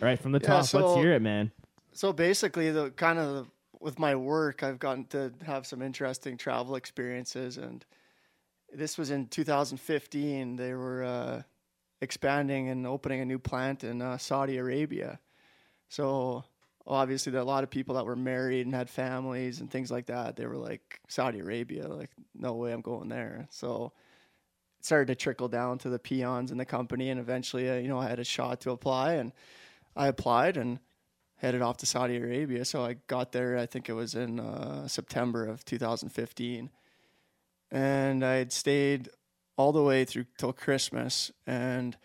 [0.02, 0.64] All right, from the Yeah, top.
[0.64, 1.52] so- let's hear it, man.
[1.94, 6.74] So basically, the kind of with my work, I've gotten to have some interesting travel
[6.74, 7.84] experiences, and
[8.72, 10.56] this was in 2015.
[10.56, 11.42] They were uh,
[12.00, 15.20] expanding and opening a new plant in uh, Saudi Arabia.
[15.88, 16.44] So
[16.84, 19.92] obviously, there are a lot of people that were married and had families and things
[19.92, 20.34] like that.
[20.34, 23.46] They were like Saudi Arabia, like no way I'm going there.
[23.50, 23.92] So
[24.80, 27.86] it started to trickle down to the peons in the company, and eventually, uh, you
[27.86, 29.30] know, I had a shot to apply, and
[29.94, 30.80] I applied and
[31.44, 32.64] headed off to Saudi Arabia.
[32.64, 36.70] So I got there, I think it was in uh, September of 2015.
[37.70, 39.10] And I had stayed
[39.58, 41.30] all the way through till Christmas.
[41.46, 41.98] And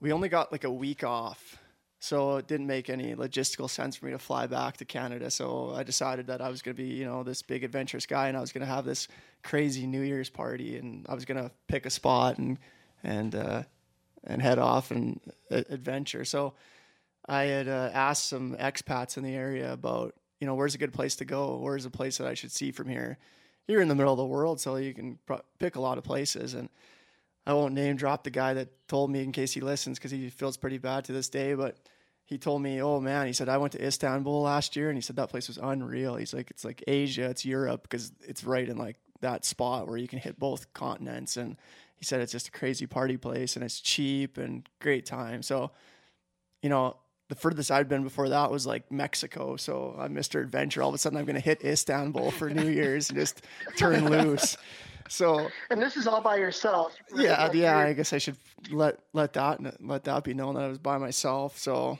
[0.00, 1.58] we only got like a week off.
[1.98, 5.30] So it didn't make any logistical sense for me to fly back to Canada.
[5.30, 8.28] So I decided that I was going to be, you know, this big adventurous guy
[8.28, 9.08] and I was going to have this
[9.42, 12.58] crazy New Year's party and I was going to pick a spot and,
[13.02, 13.62] and, uh,
[14.22, 16.24] and head off and uh, adventure.
[16.24, 16.54] So
[17.26, 20.92] I had uh, asked some expats in the area about, you know, where's a good
[20.92, 21.56] place to go?
[21.56, 23.18] Where's a place that I should see from here?
[23.66, 25.18] You're in the middle of the world, so you can
[25.58, 26.52] pick a lot of places.
[26.52, 26.68] And
[27.46, 30.28] I won't name drop the guy that told me in case he listens because he
[30.28, 31.54] feels pretty bad to this day.
[31.54, 31.78] But
[32.26, 35.02] he told me, oh man, he said, I went to Istanbul last year and he
[35.02, 36.16] said that place was unreal.
[36.16, 39.98] He's like, it's like Asia, it's Europe because it's right in like that spot where
[39.98, 41.36] you can hit both continents.
[41.36, 41.56] And
[41.96, 45.42] he said it's just a crazy party place and it's cheap and great time.
[45.42, 45.70] So,
[46.62, 46.96] you know,
[47.34, 49.56] the furthest I'd been before that was like Mexico.
[49.56, 50.40] So I'm Mr.
[50.40, 50.82] Adventure.
[50.82, 53.42] All of a sudden, I'm going to hit Istanbul for New Year's and just
[53.76, 54.56] turn loose.
[55.08, 56.96] So And this is all by yourself.
[57.12, 57.24] right?
[57.24, 57.78] yeah, yeah.
[57.78, 58.36] I guess I should
[58.70, 61.58] let let that let that be known that I was by myself.
[61.58, 61.98] So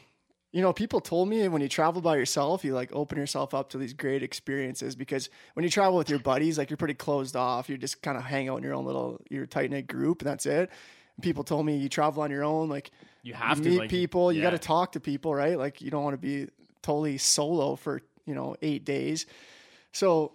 [0.53, 3.71] you know, people told me when you travel by yourself, you like open yourself up
[3.71, 7.35] to these great experiences because when you travel with your buddies, like you're pretty closed
[7.35, 7.69] off.
[7.69, 10.31] You just kind of hang out in your own little, your tight knit group, and
[10.31, 10.71] that's it.
[11.17, 12.93] And people told me you travel on your own, like
[13.25, 15.59] You have to meet like, people, you got to talk to people, right?
[15.59, 16.47] Like you don't want to be
[16.83, 19.25] totally solo for you know eight days.
[19.93, 20.33] So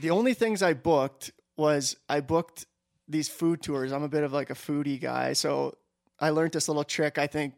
[0.00, 2.66] the only things I booked was I booked
[3.08, 3.90] these food tours.
[3.90, 5.78] I'm a bit of like a foodie guy, so
[6.20, 7.16] I learned this little trick.
[7.16, 7.54] I think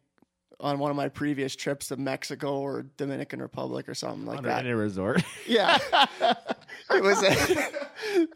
[0.61, 4.45] on one of my previous trips to Mexico or Dominican Republic or something like on
[4.45, 4.65] that.
[4.65, 5.23] a, in a resort.
[5.47, 5.79] Yeah,
[6.91, 7.23] it was.
[7.23, 8.27] A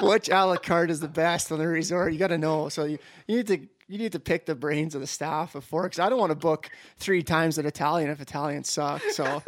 [0.06, 2.12] Which a la carte is the best on the resort?
[2.12, 2.68] You got to know.
[2.68, 3.58] So you, you need to
[3.88, 6.36] you need to pick the brains of the staff before because I don't want to
[6.36, 9.16] book three times at Italian if Italian sucks.
[9.16, 9.42] So.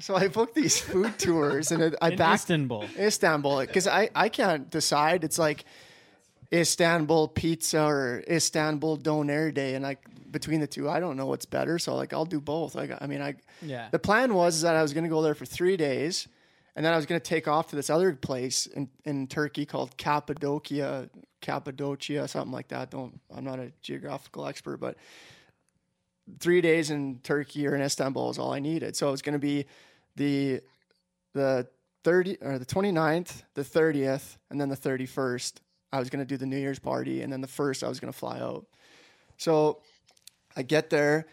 [0.00, 2.86] So I booked these food tours and it, I In backed Istanbul.
[2.98, 5.24] Istanbul because I, I can't decide.
[5.24, 5.66] It's like
[6.52, 11.46] Istanbul pizza or Istanbul doner day, and like between the two, I don't know what's
[11.46, 11.78] better.
[11.78, 12.74] So like I'll do both.
[12.74, 13.88] Like I mean, I Yeah.
[13.90, 16.26] the plan was is that I was going to go there for three days,
[16.74, 19.64] and then I was going to take off to this other place in, in Turkey
[19.64, 21.08] called Cappadocia,
[21.40, 22.90] Cappadocia, something like that.
[22.90, 24.96] Don't I'm not a geographical expert, but
[26.40, 28.96] three days in Turkey or in Istanbul is all I needed.
[28.96, 29.66] So it was going to be
[30.16, 30.60] the
[31.32, 31.68] the
[32.02, 35.54] 30 or the 29th, the 30th, and then the 31st.
[35.92, 38.00] I was going to do the New Year's party, and then the first I was
[38.00, 38.66] going to fly out.
[39.36, 39.78] So
[40.56, 41.26] I get there.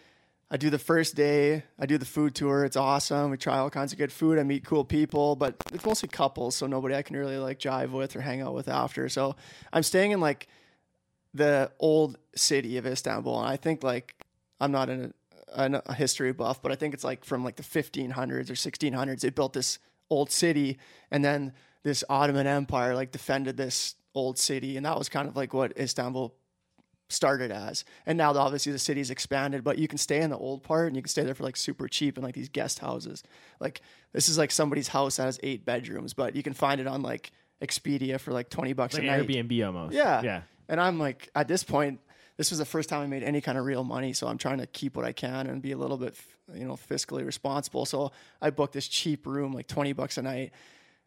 [0.50, 1.64] I do the first day.
[1.78, 2.64] I do the food tour.
[2.64, 3.32] It's awesome.
[3.32, 4.40] We try all kinds of good food.
[4.40, 7.92] I meet cool people, but it's mostly couples, so nobody I can really like jive
[7.92, 9.10] with or hang out with after.
[9.10, 9.36] So
[9.74, 10.48] I'm staying in like
[11.34, 14.16] the old city of Istanbul, and I think like
[14.62, 15.14] I'm not in
[15.54, 19.20] a, a history buff, but I think it's like from like the 1500s or 1600s.
[19.20, 20.78] They built this old city,
[21.12, 21.52] and then
[21.84, 25.78] this Ottoman Empire like defended this old city, and that was kind of like what
[25.78, 26.36] Istanbul
[27.10, 27.86] started as.
[28.06, 30.96] And now obviously the city's expanded, but you can stay in the old part and
[30.96, 33.24] you can stay there for like super cheap in like these guest houses.
[33.60, 33.82] Like
[34.14, 37.02] this is like somebody's house that has eight bedrooms, but you can find it on
[37.02, 39.28] like Expedia for like 20 bucks like a night.
[39.28, 39.96] Airbnb almost.
[39.96, 40.22] Yeah.
[40.22, 40.42] Yeah.
[40.70, 42.02] And I'm like, at this point,
[42.36, 44.14] this was the first time I made any kind of real money.
[44.14, 46.16] So I'm trying to keep what I can and be a little bit,
[46.54, 47.86] you know, fiscally responsible.
[47.86, 50.52] So I booked this cheap room, like 20 bucks a night.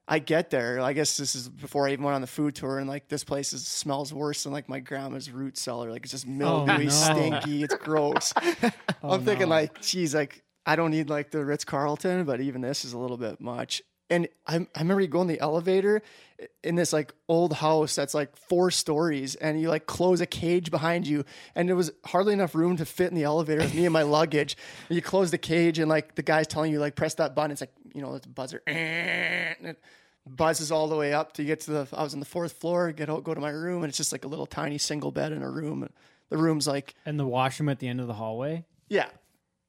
[0.09, 0.81] I get there.
[0.81, 3.23] I guess this is before I even went on the food tour, and like this
[3.23, 5.91] place is, smells worse than like my grandma's root cellar.
[5.91, 6.91] Like it's just oh, mildewy, no.
[6.91, 7.63] stinky.
[7.63, 8.33] It's gross.
[8.37, 9.55] I'm oh, thinking no.
[9.55, 12.99] like, geez, like I don't need like the Ritz Carlton, but even this is a
[12.99, 13.83] little bit much.
[14.11, 16.03] And I, I remember you go in the elevator
[16.64, 20.70] in this like old house that's like four stories, and you like close a cage
[20.70, 23.85] behind you, and there was hardly enough room to fit in the elevator with me
[23.87, 24.57] and my luggage.
[24.88, 27.53] And you close the cage, and like the guy's telling you like press that button.
[27.53, 29.81] It's like you know it's a buzzer, and it
[30.27, 31.88] buzzes all the way up to get to the.
[31.92, 32.90] I was on the fourth floor.
[32.92, 35.33] Get out, go to my room, and it's just like a little tiny single bed
[35.33, 35.88] in a room.
[36.31, 38.64] The room's like And the washroom at the end of the hallway.
[38.88, 39.09] yeah,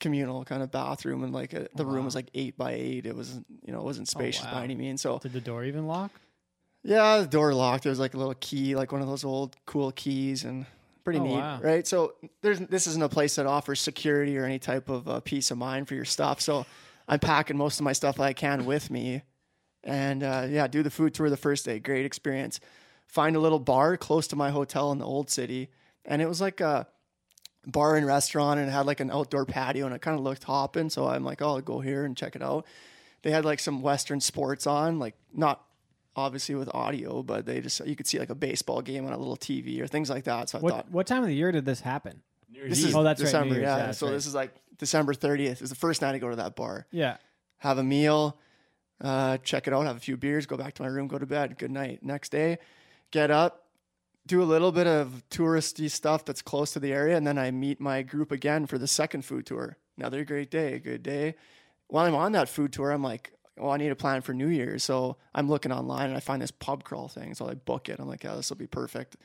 [0.02, 3.06] communal kind of bathroom, and like a, the room was like eight by eight.
[3.06, 4.56] It wasn't, you know, it wasn't spacious wow.
[4.56, 5.02] by any means.
[5.02, 6.12] So Did the door even lock?
[6.84, 7.84] yeah, the door locked.
[7.84, 10.66] There was like a little key, like one of those old cool keys, and
[11.04, 11.60] pretty Oh, neat, wow.
[11.62, 11.88] right?
[11.88, 15.52] So there's this isn't a place that offers security or any type of uh, peace
[15.52, 16.42] of mind for your stuff.
[16.42, 16.66] So
[17.08, 19.22] I'm packing most of my stuff I can with me,
[19.84, 21.80] and uh, yeah, do the food tour the first day.
[21.80, 22.60] Great experience.
[23.08, 25.70] Find a little bar close to my hotel in the old city,
[26.06, 26.88] and it was like a
[27.66, 30.44] bar and restaurant, and it had like an outdoor patio, and it kind of looked
[30.44, 30.90] hopping.
[30.90, 32.66] So I'm like, oh, I'll go here and check it out.
[33.24, 35.64] They had like some Western sports on, like not
[36.16, 39.18] obviously with audio, but they just you could see like a baseball game on a
[39.18, 40.50] little TV or things like that.
[40.50, 42.22] So I What thought what time of the year did this happen?
[42.54, 43.78] this is Oh, that's right, New December, Year's, yeah.
[43.78, 44.12] yeah, so right.
[44.14, 47.18] this is like December 30th is the first night I go to that bar, Yeah.
[47.60, 48.38] have a meal,
[49.00, 51.26] uh, check it out, have a few beers, go back to my room, go to
[51.26, 51.58] bed.
[51.58, 52.04] Good night.
[52.04, 52.58] Next day,
[53.12, 53.66] get up,
[54.28, 57.52] do a little bit of touristy stuff that's close to the area, and then I
[57.52, 59.78] meet my group again for the second food tour.
[59.98, 61.36] Another great day, good day.
[61.88, 64.48] While I'm on that food tour, I'm like, well, I need a plan for New
[64.48, 64.84] Year's.
[64.84, 67.34] So I'm looking online and I find this pub crawl thing.
[67.34, 68.00] So I book it.
[68.00, 69.18] I'm like, yeah, this will be perfect.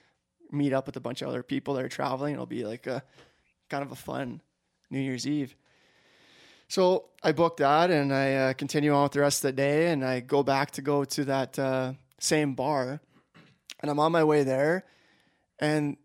[0.51, 2.35] Meet up with a bunch of other people that are traveling.
[2.35, 3.03] It'll be like a
[3.71, 4.43] kind of a fun
[4.91, 5.57] New Year's Eve.
[6.69, 9.91] So I booked that and I uh, continue on with the rest of the day.
[9.91, 13.01] And I go back to go to that uh, same bar.
[13.81, 14.85] And I'm on my way there.
[15.59, 15.97] And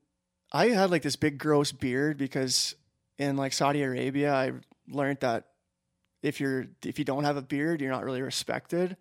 [0.52, 2.76] I had like this big gross beard because
[3.18, 4.52] in like Saudi Arabia, I
[4.90, 5.46] learned that
[6.22, 8.98] if you're if you don't have a beard, you're not really respected.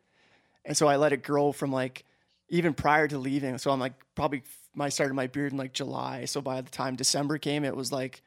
[0.65, 2.05] And so I let it grow from like
[2.49, 3.59] even prior to leaving.
[3.59, 4.43] So I'm like probably
[4.79, 6.25] I started my beard in like July.
[6.25, 8.23] So by the time December came, it was like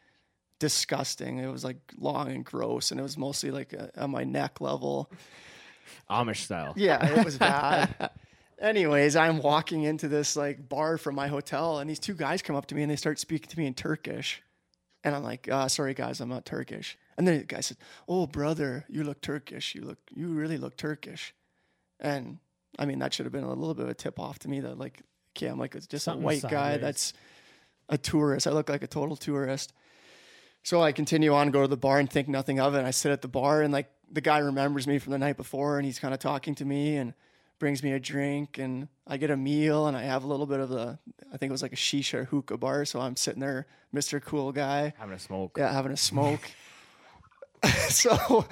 [0.59, 1.39] disgusting.
[1.39, 5.11] It was like long and gross, and it was mostly like at my neck level.
[6.09, 6.73] Amish style.
[6.75, 8.11] Yeah, it was bad.
[8.63, 12.55] Anyways, I'm walking into this like bar from my hotel, and these two guys come
[12.55, 14.41] up to me and they start speaking to me in Turkish,
[15.03, 17.75] and I'm like, uh, "Sorry, guys, I'm not Turkish." And then the guy said,
[18.07, 19.75] "Oh, brother, you look Turkish.
[19.75, 21.35] You look, you really look Turkish."
[21.99, 22.39] And
[22.79, 24.61] I mean, that should have been a little bit of a tip off to me
[24.61, 25.01] that like,
[25.35, 27.11] okay, I'm like it's just Something a white guy that's
[27.89, 28.47] a tourist.
[28.47, 29.73] I look like a total tourist.
[30.63, 32.77] So I continue on, go to the bar and think nothing of it.
[32.77, 35.35] And I sit at the bar and like the guy remembers me from the night
[35.35, 37.13] before and he's kind of talking to me and
[37.63, 40.59] brings me a drink and I get a meal and I have a little bit
[40.59, 40.99] of the
[41.33, 42.83] I think it was like a shisha or hookah bar.
[42.83, 44.21] So I'm sitting there, Mr.
[44.21, 45.55] Cool Guy, Having a smoke.
[45.57, 46.41] yeah, having a smoke.
[47.87, 48.45] so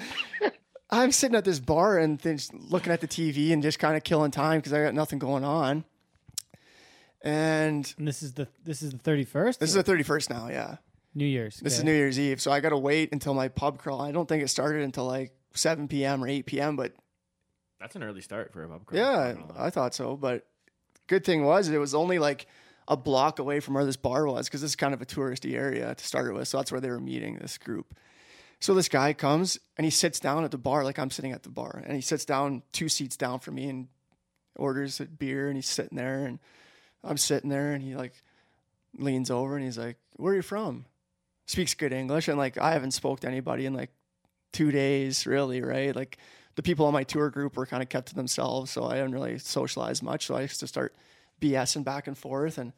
[0.90, 3.98] I'm sitting at this bar and then just looking at the TV and just kind
[3.98, 5.84] of killing time because I got nothing going on.
[7.22, 9.60] And And this is the this is the thirty first.
[9.60, 10.78] this is the 31st now, yeah.
[11.14, 11.58] New Year's.
[11.58, 11.84] This is.
[11.84, 14.00] New Year's Eve, so I got to wait until my pub crawl.
[14.00, 16.24] I don't think it started until like 7 p.m.
[16.24, 16.94] or 8 p.m., but
[17.82, 19.02] That's an early start for a pub crawl.
[19.02, 19.60] yeah, Not.
[19.60, 20.16] I thought so.
[20.16, 20.46] But
[21.08, 22.46] good thing was it was only like
[22.88, 25.56] a block away from where this bar was because this is kind of a touristy
[25.56, 26.48] area to start with.
[26.48, 27.96] So that's where they were meeting this group.
[28.60, 31.44] So this guy comes and he sits down at the bar like I'm sitting at
[31.44, 33.88] the bar, and he sits down two seats down from me and
[34.56, 36.38] orders a beer, and he's sitting there, and
[37.04, 38.14] I'm sitting there, and he like
[38.98, 40.86] leans over and he's like, "Where are you from?"
[41.48, 43.90] Speaks good English, and like I haven't spoke to anybody in like
[44.54, 45.96] two days, really, right?
[45.96, 46.18] Like
[46.56, 49.12] the people on my tour group were kind of kept to themselves, so I didn't
[49.12, 50.26] really socialize much.
[50.26, 50.96] So I used to start
[51.42, 52.74] BSing back and forth, and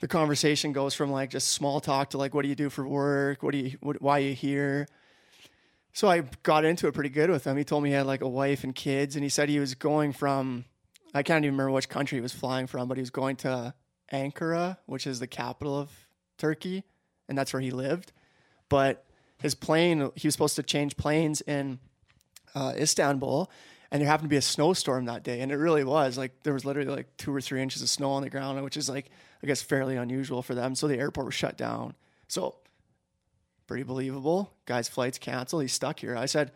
[0.00, 2.86] the conversation goes from like just small talk to like, what do you do for
[2.86, 3.42] work?
[3.42, 4.88] What do you, what, why are you here?
[5.92, 7.56] So I got into it pretty good with him.
[7.56, 9.74] He told me he had like a wife and kids, and he said he was
[9.74, 10.66] going from,
[11.14, 13.72] I can't even remember which country he was flying from, but he was going to
[14.12, 15.90] Ankara, which is the capital of
[16.36, 16.84] Turkey,
[17.28, 18.12] and that's where he lived.
[18.68, 19.06] But
[19.38, 21.78] his plane, he was supposed to change planes in
[22.56, 23.50] uh, Istanbul,
[23.90, 26.54] and there happened to be a snowstorm that day, and it really was like there
[26.54, 29.10] was literally like two or three inches of snow on the ground, which is like
[29.42, 30.74] I guess fairly unusual for them.
[30.74, 31.94] So the airport was shut down.
[32.26, 32.56] So
[33.66, 34.52] pretty believable.
[34.64, 35.62] Guy's flight's canceled.
[35.62, 36.16] He's stuck here.
[36.16, 36.52] I said,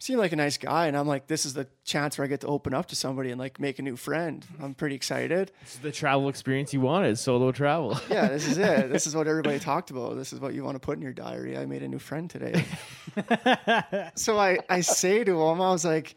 [0.00, 2.40] seemed like a nice guy, and I'm like, this is the chance where I get
[2.40, 4.44] to open up to somebody and like make a new friend.
[4.60, 5.52] I'm pretty excited.
[5.62, 7.98] This is the travel experience you wanted, solo travel.
[8.10, 8.90] Yeah, this is it.
[8.90, 10.16] This is what everybody talked about.
[10.16, 11.56] This is what you want to put in your diary.
[11.56, 12.64] I made a new friend today.
[14.14, 16.16] so I, I say to him, I was like,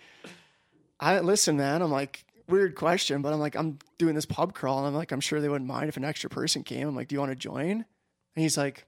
[0.99, 1.81] I listen, man.
[1.81, 5.11] I'm like, weird question, but I'm like, I'm doing this pub crawl, and I'm like,
[5.11, 6.87] I'm sure they wouldn't mind if an extra person came.
[6.87, 7.71] I'm like, do you want to join?
[7.71, 7.85] And
[8.41, 8.85] he's like,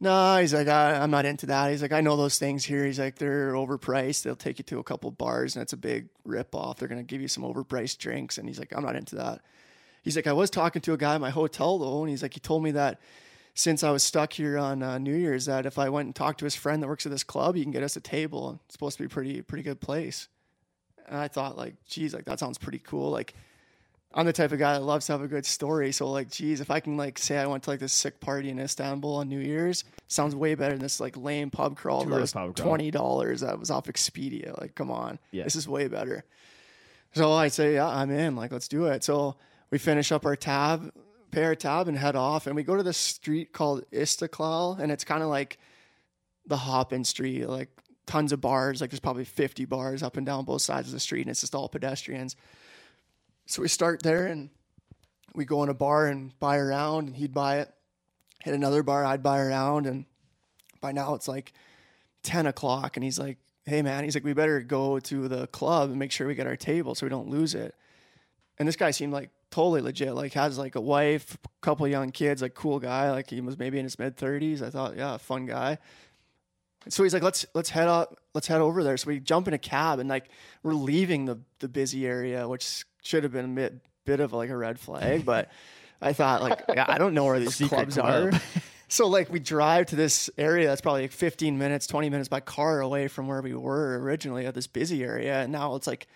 [0.00, 1.70] no, he's like, I, I'm not into that.
[1.70, 2.86] He's like, I know those things here.
[2.86, 4.22] He's like, they're overpriced.
[4.22, 6.78] They'll take you to a couple bars, and it's a big rip off.
[6.78, 9.42] They're gonna give you some overpriced drinks, and he's like, I'm not into that.
[10.02, 12.32] He's like, I was talking to a guy at my hotel though, and he's like,
[12.32, 13.00] he told me that
[13.54, 16.38] since I was stuck here on uh, New Year's, that if I went and talked
[16.38, 18.58] to his friend that works at this club, he can get us a table.
[18.64, 20.28] It's supposed to be pretty pretty good place.
[21.06, 23.10] And I thought, like, geez, like that sounds pretty cool.
[23.10, 23.34] Like,
[24.12, 25.92] I'm the type of guy that loves to have a good story.
[25.92, 28.50] So, like, geez, if I can like say I went to like this sick party
[28.50, 32.06] in Istanbul on New Year's, sounds way better than this like lame pub crawl that
[32.10, 32.66] Tourist was pub crawl.
[32.68, 33.40] twenty dollars.
[33.42, 34.58] That was off Expedia.
[34.60, 35.44] Like, come on, Yeah.
[35.44, 36.24] this is way better.
[37.14, 38.34] So I say, yeah, I'm in.
[38.36, 39.04] Like, let's do it.
[39.04, 39.36] So
[39.70, 40.92] we finish up our tab,
[41.30, 42.46] pay our tab, and head off.
[42.48, 45.58] And we go to this street called Istiklal, and it's kind of like
[46.46, 47.68] the hopping Street, like
[48.06, 48.80] tons of bars.
[48.80, 51.40] Like there's probably 50 bars up and down both sides of the street, and it's
[51.42, 52.34] just all pedestrians.
[53.50, 54.48] So we start there, and
[55.34, 57.74] we go in a bar and buy a round, and he'd buy it.
[58.44, 60.04] Hit another bar, I'd buy a round, and
[60.80, 61.52] by now it's like
[62.22, 65.90] 10 o'clock, and he's like, "Hey man," he's like, "We better go to the club
[65.90, 67.74] and make sure we get our table so we don't lose it."
[68.56, 70.14] And this guy seemed like totally legit.
[70.14, 73.10] Like has like a wife, couple young kids, like cool guy.
[73.10, 74.62] Like he was maybe in his mid thirties.
[74.62, 75.78] I thought, yeah, fun guy.
[76.88, 78.96] So he's like, let's let's head up, let's head over there.
[78.96, 80.30] So we jump in a cab and like
[80.62, 84.50] we're leaving the the busy area, which should have been a bit bit of like
[84.50, 85.50] a red flag, but
[86.00, 88.34] I thought like I don't know where these Secret clubs club.
[88.34, 88.40] are.
[88.92, 92.40] So like we drive to this area that's probably like 15 minutes, 20 minutes by
[92.40, 96.08] car away from where we were originally at this busy area, and now it's like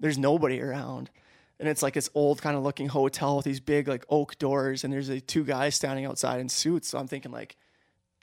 [0.00, 1.10] there's nobody around.
[1.60, 4.84] And it's like this old kind of looking hotel with these big like oak doors,
[4.84, 6.88] and there's like two guys standing outside in suits.
[6.88, 7.56] So I'm thinking like,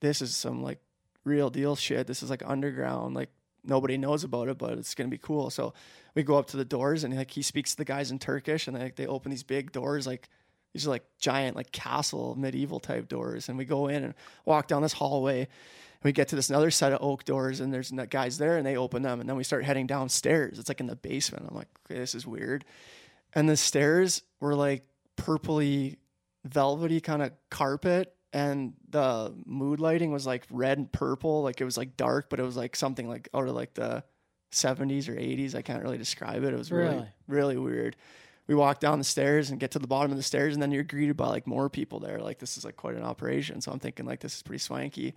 [0.02, 0.80] this is some like
[1.24, 2.08] real deal shit.
[2.08, 3.30] This is like underground, like
[3.64, 5.50] nobody knows about it, but it's gonna be cool.
[5.50, 5.74] So
[6.16, 8.68] we go up to the doors, and like he speaks to the guys in Turkish,
[8.68, 10.30] and like they open these big doors, like
[10.74, 14.14] these are like giant like castle medieval type doors, and we go in and
[14.46, 15.42] walk down this hallway.
[15.42, 15.50] And
[16.04, 18.78] we get to this another set of oak doors, and there's guys there, and they
[18.78, 20.58] open them, and then we start heading downstairs.
[20.58, 21.46] It's like in the basement.
[21.48, 22.66] I'm like, okay, this is weird.
[23.34, 24.84] And the stairs were like
[25.16, 25.98] purpley,
[26.44, 31.44] velvety kind of carpet, and the mood lighting was like red and purple.
[31.44, 34.04] Like it was like dark, but it was like something like out of like the
[34.52, 35.56] 70s or 80s.
[35.56, 36.54] I can't really describe it.
[36.54, 37.08] It was really, Really?
[37.28, 37.96] really weird.
[38.48, 40.72] We walk down the stairs and get to the bottom of the stairs, and then
[40.72, 42.20] you're greeted by like more people there.
[42.20, 43.62] Like this is like quite an operation.
[43.62, 45.14] So I'm thinking like this is pretty swanky.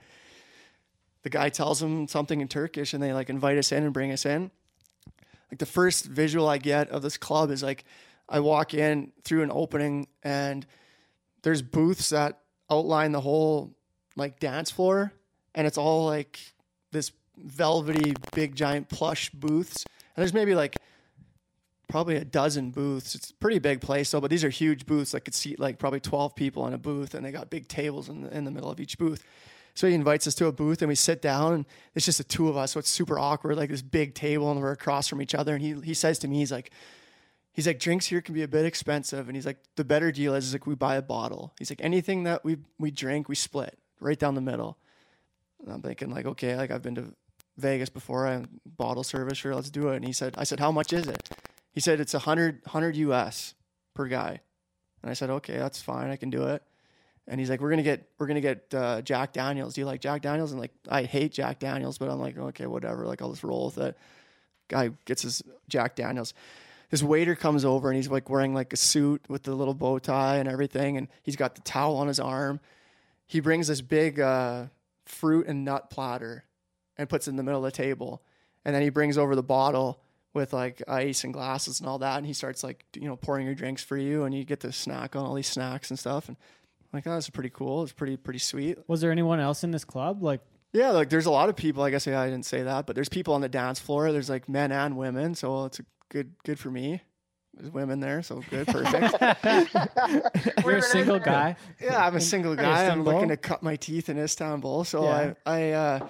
[1.22, 4.12] The guy tells them something in Turkish, and they like invite us in and bring
[4.12, 4.50] us in.
[5.50, 7.84] Like the first visual I get of this club is like
[8.28, 10.66] I walk in through an opening, and
[11.42, 12.40] there's booths that
[12.78, 13.74] outline the whole
[14.16, 15.12] like dance floor,
[15.54, 16.38] and it's all like
[16.92, 19.84] this velvety, big, giant plush booths.
[20.16, 20.76] And there's maybe like
[21.88, 23.14] probably a dozen booths.
[23.14, 24.20] It's a pretty big place, though.
[24.20, 27.14] But these are huge booths that could seat like probably 12 people in a booth,
[27.14, 29.24] and they got big tables in the, in the middle of each booth.
[29.74, 32.24] So he invites us to a booth, and we sit down, and it's just the
[32.24, 32.72] two of us.
[32.72, 35.54] So it's super awkward, like this big table, and we're across from each other.
[35.54, 36.70] And he he says to me, he's like.
[37.54, 39.28] He's like, drinks here can be a bit expensive.
[39.28, 41.54] And he's like, the better deal is, is like we buy a bottle.
[41.58, 44.76] He's like, anything that we we drink, we split right down the middle.
[45.62, 47.14] And I'm thinking like, okay, like I've been to
[47.56, 49.96] Vegas before, I bottle service, sure, let's do it.
[49.96, 51.30] And he said, I said, how much is it?
[51.70, 53.54] He said it's a hundred hundred US
[53.94, 54.40] per guy.
[55.02, 56.62] And I said, okay, that's fine, I can do it.
[57.28, 59.74] And he's like, we're gonna get we're gonna get uh, Jack Daniels.
[59.74, 60.50] Do you like Jack Daniels?
[60.50, 63.06] And like, I hate Jack Daniels, but I'm like, okay, whatever.
[63.06, 63.96] Like, I'll just roll with it.
[64.68, 66.34] Guy gets his Jack Daniels.
[66.94, 69.98] This waiter comes over and he's like wearing like a suit with the little bow
[69.98, 72.60] tie and everything, and he's got the towel on his arm.
[73.26, 74.66] He brings this big uh,
[75.04, 76.44] fruit and nut platter
[76.96, 78.22] and puts it in the middle of the table,
[78.64, 80.02] and then he brings over the bottle
[80.34, 83.44] with like ice and glasses and all that, and he starts like you know pouring
[83.44, 86.28] your drinks for you, and you get to snack on all these snacks and stuff,
[86.28, 86.36] and
[86.92, 87.82] I'm like oh, that's pretty cool.
[87.82, 88.78] It's pretty pretty sweet.
[88.86, 90.22] Was there anyone else in this club?
[90.22, 91.82] Like, Yeah, like there's a lot of people.
[91.82, 94.12] I guess yeah, I didn't say that, but there's people on the dance floor.
[94.12, 97.02] There's like men and women, so it's a good good for me.
[97.56, 99.14] There's women there, so good, perfect.
[100.64, 101.54] you're a single guy.
[101.80, 102.86] yeah, I'm a single guy.
[102.88, 105.34] I'm looking to cut my teeth in Istanbul, so Yeah.
[105.46, 106.08] I I uh,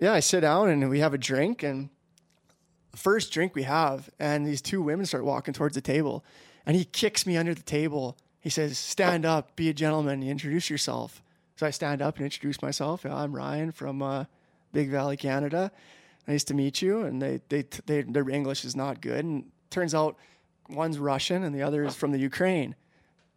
[0.00, 1.90] yeah, I sit down and we have a drink and
[2.96, 6.24] first drink we have, and these two women start walking towards the table,
[6.66, 8.16] and he kicks me under the table.
[8.40, 11.22] He says, "Stand up, be a gentleman, introduce yourself."
[11.56, 13.02] So I stand up and introduce myself.
[13.04, 14.24] Yeah, I'm Ryan from uh,
[14.72, 15.72] Big Valley, Canada.
[16.28, 17.02] Nice to meet you.
[17.02, 19.24] And they, they, they, their English is not good.
[19.24, 20.16] And turns out
[20.68, 22.76] one's Russian and the other is from the Ukraine.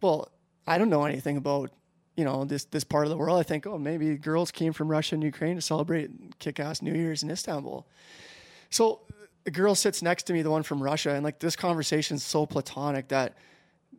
[0.01, 0.29] Well,
[0.67, 1.71] I don't know anything about
[2.17, 3.39] you know this this part of the world.
[3.39, 7.23] I think, oh, maybe girls came from Russia and Ukraine to celebrate kick-ass New Year's
[7.23, 7.87] in Istanbul.
[8.69, 9.01] So
[9.43, 12.23] the girl sits next to me, the one from Russia, and like this conversation is
[12.23, 13.37] so platonic that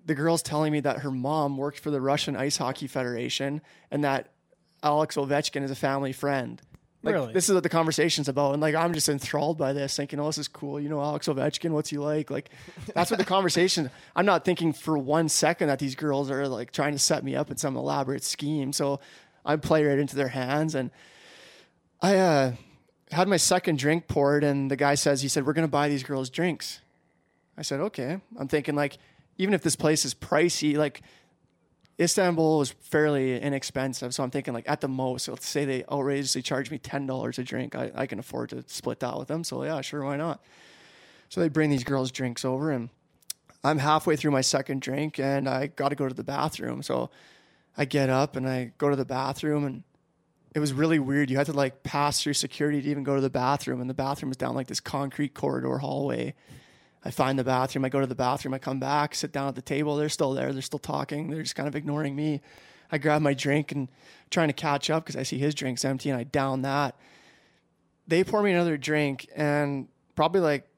[0.04, 4.04] the girl's telling me that her mom worked for the Russian Ice Hockey Federation and
[4.04, 4.28] that
[4.82, 6.60] Alex Ovechkin is a family friend.
[7.04, 7.32] Like Really?
[7.32, 10.26] this is what the conversation's about, and like I'm just enthralled by this, thinking, "Oh,
[10.26, 12.30] this is cool." You know, Alex Ovechkin, what's he like?
[12.30, 12.50] Like,
[12.94, 13.90] that's what the conversation.
[14.14, 17.34] I'm not thinking for one second that these girls are like trying to set me
[17.34, 18.72] up in some elaborate scheme.
[18.72, 19.00] So
[19.44, 20.92] I play right into their hands, and
[22.00, 22.52] I uh,
[23.10, 26.04] had my second drink poured, and the guy says, he said, "We're gonna buy these
[26.04, 26.80] girls drinks."
[27.58, 28.98] I said, "Okay." I'm thinking like,
[29.38, 31.02] even if this place is pricey, like
[32.00, 36.42] Istanbul is fairly inexpensive, so I'm thinking like at the most, let's say they outrageously
[36.42, 39.44] charge me ten dollars a drink, I, I can afford to split that with them.
[39.44, 40.40] So yeah, sure, why not?
[41.28, 42.88] So they bring these girls drinks over, and
[43.62, 46.82] I'm halfway through my second drink, and I got to go to the bathroom.
[46.82, 47.10] So
[47.76, 49.82] I get up and I go to the bathroom, and
[50.54, 51.30] it was really weird.
[51.30, 53.94] You had to like pass through security to even go to the bathroom, and the
[53.94, 56.34] bathroom was down like this concrete corridor hallway.
[57.04, 57.84] I find the bathroom.
[57.84, 58.54] I go to the bathroom.
[58.54, 59.96] I come back, sit down at the table.
[59.96, 60.52] They're still there.
[60.52, 61.30] They're still talking.
[61.30, 62.40] They're just kind of ignoring me.
[62.90, 63.88] I grab my drink and
[64.30, 66.96] trying to catch up because I see his drink's empty and I down that.
[68.06, 70.68] They pour me another drink and probably like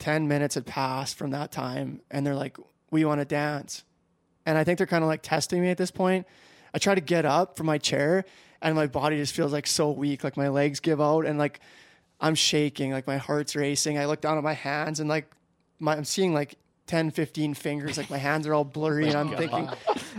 [0.00, 2.00] 10 minutes had passed from that time.
[2.10, 2.58] And they're like,
[2.90, 3.84] We want to dance.
[4.44, 6.26] And I think they're kind of like testing me at this point.
[6.74, 8.24] I try to get up from my chair
[8.60, 10.24] and my body just feels like so weak.
[10.24, 11.60] Like my legs give out and like
[12.20, 13.98] I'm shaking, like my heart's racing.
[13.98, 15.30] I look down at my hands and like
[15.80, 17.96] my, I'm seeing like 10, 15 fingers.
[17.98, 19.68] Like my hands are all blurry, and I'm thinking,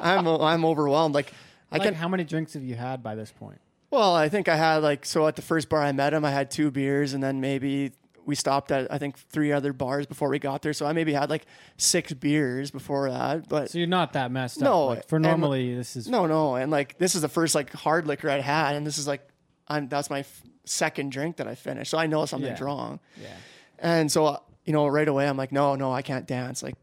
[0.01, 1.15] I'm I'm overwhelmed.
[1.15, 1.31] Like
[1.71, 1.93] I Like, can.
[1.93, 3.59] how many drinks have you had by this point?
[3.89, 6.31] Well, I think I had like so at the first bar I met him, I
[6.31, 7.91] had two beers, and then maybe
[8.25, 10.73] we stopped at I think three other bars before we got there.
[10.73, 11.45] So I maybe had like
[11.77, 13.49] six beers before that.
[13.49, 14.95] But So you're not that messed No, up.
[14.97, 17.71] Like, for and- normally, this is no, no, and like this is the first like
[17.73, 19.27] hard liquor I had, and this is like
[19.67, 22.65] I'm that's my f- second drink that I finished, so I know something's Yeah.
[22.65, 22.99] wrong.
[23.21, 23.27] yeah.
[23.79, 26.61] And so, uh, you know, right away, I'm like, no, no, I can't dance.
[26.61, 26.75] Like,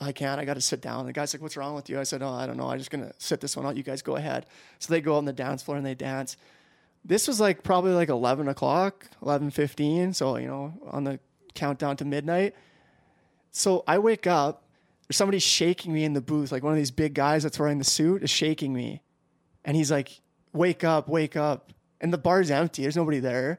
[0.00, 0.40] I can't.
[0.40, 1.06] I got to sit down.
[1.06, 1.98] The guy's like, what's wrong with you?
[1.98, 2.68] I said, oh, I don't know.
[2.68, 3.76] I'm just to sit this one out.
[3.76, 4.46] You guys go ahead.
[4.78, 6.36] So they go on the dance floor and they dance.
[7.04, 10.14] This was like probably like 11 o'clock, 11.15.
[10.14, 11.18] So, you know, on the
[11.54, 12.54] countdown to midnight.
[13.50, 14.64] So I wake up.
[15.08, 16.52] There's somebody shaking me in the booth.
[16.52, 19.02] Like one of these big guys that's wearing the suit is shaking me.
[19.64, 20.20] And he's like,
[20.52, 21.72] wake up, wake up.
[22.00, 22.82] And the bar's empty.
[22.82, 23.58] There's nobody there.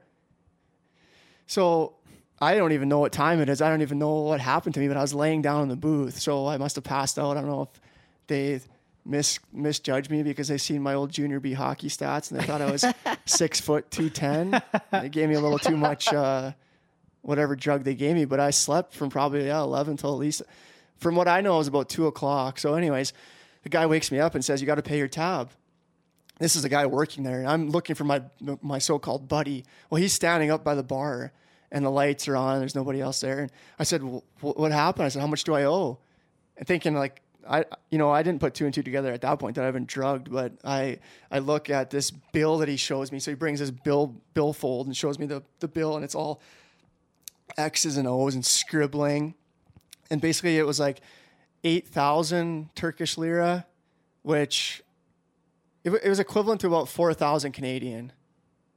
[1.47, 1.95] So
[2.41, 3.61] I don't even know what time it is.
[3.61, 5.75] I don't even know what happened to me, but I was laying down in the
[5.75, 7.37] booth, so I must have passed out.
[7.37, 7.81] I don't know if
[8.27, 8.61] they
[9.05, 12.61] mis misjudged me because they seen my old junior B hockey stats and they thought
[12.61, 12.85] I was
[13.25, 14.61] six foot two ten.
[14.91, 16.51] They gave me a little too much uh,
[17.21, 20.41] whatever drug they gave me, but I slept from probably yeah eleven till at least.
[20.97, 22.59] From what I know, it was about two o'clock.
[22.59, 23.13] So, anyways,
[23.63, 25.49] the guy wakes me up and says, "You got to pay your tab."
[26.39, 28.21] This is the guy working there, and I'm looking for my
[28.61, 29.65] my so-called buddy.
[29.89, 31.31] Well, he's standing up by the bar,
[31.71, 32.53] and the lights are on.
[32.53, 33.39] And there's nobody else there.
[33.39, 35.99] And I said, "Wh- "What happened?" I said, "How much do I owe?"
[36.57, 39.39] And thinking like I, you know, I didn't put two and two together at that
[39.39, 40.99] point that I've been drugged, but I,
[41.31, 43.19] I look at this bill that he shows me.
[43.19, 46.41] So he brings this bill, billfold and shows me the, the bill and it's all
[47.57, 49.33] X's and O's and scribbling.
[50.11, 51.01] And basically it was like
[51.63, 53.65] 8,000 Turkish lira,
[54.21, 54.83] which
[55.83, 58.11] it, it was equivalent to about 4,000 Canadian.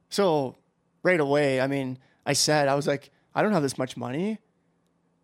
[0.09, 0.55] So
[1.03, 4.39] right away, I mean, I said, I was like, I don't have this much money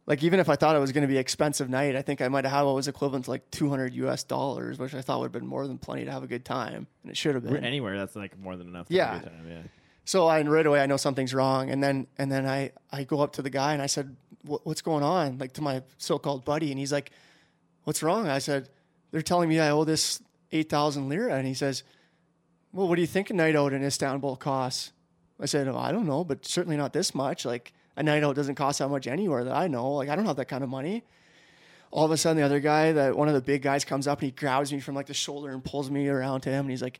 [0.10, 2.20] like even if I thought it was going to be an expensive night, I think
[2.20, 5.20] I might have had what was equivalent to like 200 US dollars, which I thought
[5.20, 7.44] would have been more than plenty to have a good time, and it should have
[7.44, 7.64] We're been.
[7.64, 8.88] anywhere that's like more than enough.
[8.90, 9.14] Yeah.
[9.14, 9.62] have a good time, yeah.
[10.06, 13.22] So I right away I know something's wrong, and then and then I I go
[13.22, 16.72] up to the guy and I said, "What's going on?" Like to my so-called buddy,
[16.72, 17.12] and he's like,
[17.84, 18.68] "What's wrong?" I said,
[19.12, 21.84] "They're telling me I owe this 8,000 lira," and he says,
[22.74, 24.92] "Well, what do you think a night out in Istanbul costs?"
[25.40, 27.46] I said, oh, "I don't know, but certainly not this much.
[27.46, 29.94] Like a night out doesn't cost that much anywhere that I know.
[29.94, 31.04] Like I don't have that kind of money."
[31.92, 34.20] All of a sudden, the other guy, that one of the big guys, comes up
[34.20, 36.70] and he grabs me from like the shoulder and pulls me around to him, and
[36.70, 37.00] he's like,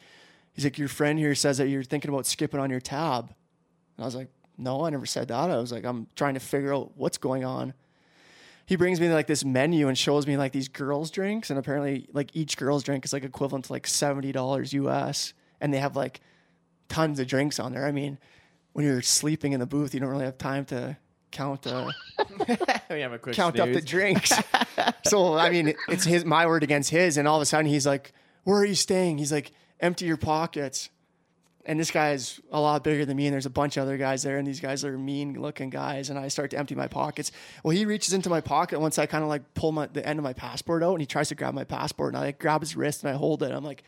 [0.54, 3.26] "He's like, your friend here says that you're thinking about skipping on your tab."
[3.98, 6.40] And I was like, "No, I never said that." I was like, "I'm trying to
[6.40, 7.74] figure out what's going on."
[8.66, 12.08] He brings me like this menu and shows me like these girls' drinks, and apparently
[12.14, 15.96] like each girl's drink is like equivalent to like seventy dollars US, and they have
[15.96, 16.22] like
[16.90, 17.86] tons of drinks on there.
[17.86, 18.18] I mean,
[18.74, 20.98] when you're sleeping in the booth, you don't really have time to
[21.32, 21.66] count.
[21.66, 21.90] Uh,
[22.90, 24.34] we have a quick count up the drinks.
[25.06, 27.86] so I mean, it's his my word against his, and all of a sudden he's
[27.86, 28.14] like,
[28.44, 30.90] "Where are you staying?" He's like, "Empty your pockets."
[31.66, 33.98] And this guy is a lot bigger than me, and there's a bunch of other
[33.98, 36.10] guys there, and these guys are mean-looking guys.
[36.10, 37.32] And I start to empty my pockets.
[37.64, 40.18] Well, he reaches into my pocket once I kind of like pull my the end
[40.18, 42.62] of my passport out, and he tries to grab my passport, and I like grab
[42.62, 43.52] his wrist and I hold it.
[43.52, 43.84] I'm like,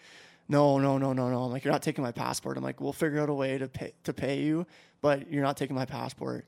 [0.52, 1.44] no, no, no, no, no.
[1.44, 2.58] I'm like, you're not taking my passport.
[2.58, 4.68] I'm like, we'll figure out a way to pay to pay you,
[5.02, 6.46] but you're not taking my passport.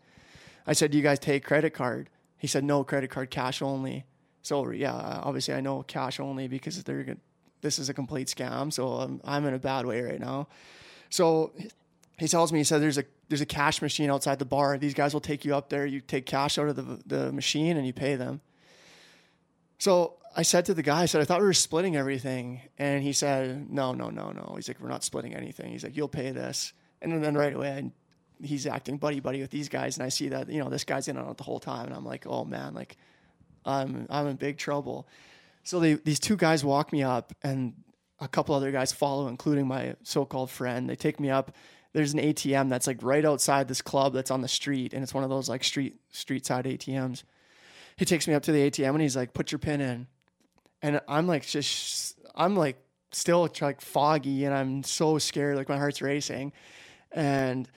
[0.67, 2.09] I said, do you guys take credit card?
[2.37, 4.03] He said, no, credit card, cash only.
[4.41, 4.93] So yeah,
[5.23, 7.15] obviously I know cash only because they're
[7.61, 8.73] this is a complete scam.
[8.73, 10.49] So I'm, I'm in a bad way right now.
[11.09, 11.53] So
[12.19, 14.77] he tells me, he said, there's a there's a cash machine outside the bar.
[14.77, 15.85] These guys will take you up there.
[15.85, 18.41] You take cash out of the the machine and you pay them.
[19.79, 22.61] So I said to the guy, I said, I thought we were splitting everything.
[22.77, 24.53] And he said, No, no, no, no.
[24.55, 25.71] He's like, We're not splitting anything.
[25.71, 26.73] He's like, You'll pay this.
[27.01, 27.91] And then right away, I,
[28.45, 29.97] he's acting buddy buddy with these guys.
[29.97, 31.85] And I see that, you know, this guy's in on it the whole time.
[31.87, 32.97] And I'm like, Oh man, like,
[33.65, 35.07] I'm, I'm in big trouble.
[35.63, 37.73] So they, these two guys walk me up, and
[38.19, 40.89] a couple other guys follow, including my so called friend.
[40.89, 41.55] They take me up.
[41.93, 45.13] There's an ATM that's like right outside this club that's on the street, and it's
[45.13, 47.23] one of those like street street side ATMs.
[47.95, 50.07] He takes me up to the ATM and he's like, "Put your pin in,"
[50.83, 52.77] and I'm like, just I'm like
[53.11, 56.53] still like foggy, and I'm so scared, like my heart's racing,
[57.11, 57.67] and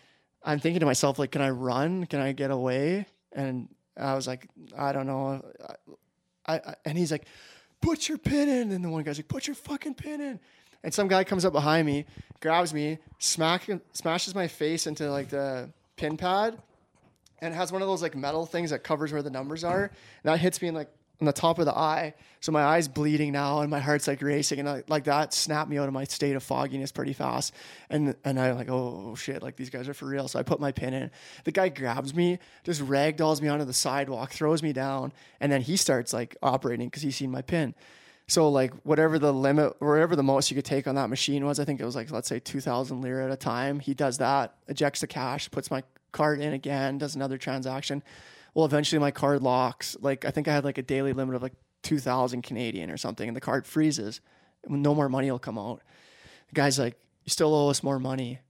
[0.42, 2.06] I'm thinking to myself, like, can I run?
[2.06, 3.06] Can I get away?
[3.32, 5.44] And I was like, I don't know.
[6.46, 7.26] I, I and he's like,
[7.80, 8.72] put your pin in.
[8.72, 10.40] And the one guy's like, put your fucking pin in.
[10.84, 12.06] And some guy comes up behind me,
[12.40, 16.58] grabs me, smack, smashes my face into like the pin pad,
[17.40, 19.84] and has one of those like metal things that covers where the numbers are.
[19.84, 20.90] And that hits me in like
[21.20, 22.14] on the top of the eye.
[22.40, 25.70] So my eye's bleeding now, and my heart's like racing, and I, like that snapped
[25.70, 27.54] me out of my state of fogginess pretty fast.
[27.90, 30.28] And and I'm like, oh, oh shit, like these guys are for real.
[30.28, 31.10] So I put my pin in.
[31.44, 35.62] The guy grabs me, just ragdolls me onto the sidewalk, throws me down, and then
[35.62, 37.74] he starts like operating because he's seen my pin.
[38.28, 41.60] So like whatever the limit, wherever the most you could take on that machine was,
[41.60, 43.80] I think it was like let's say two thousand lira at a time.
[43.80, 48.02] He does that, ejects the cash, puts my card in again, does another transaction.
[48.56, 49.98] Well, eventually my card locks.
[50.00, 51.52] Like I think I had like a daily limit of like
[51.82, 54.22] two thousand Canadian or something, and the card freezes.
[54.66, 55.82] No more money will come out.
[56.48, 58.40] The guy's like, "You still owe us more money."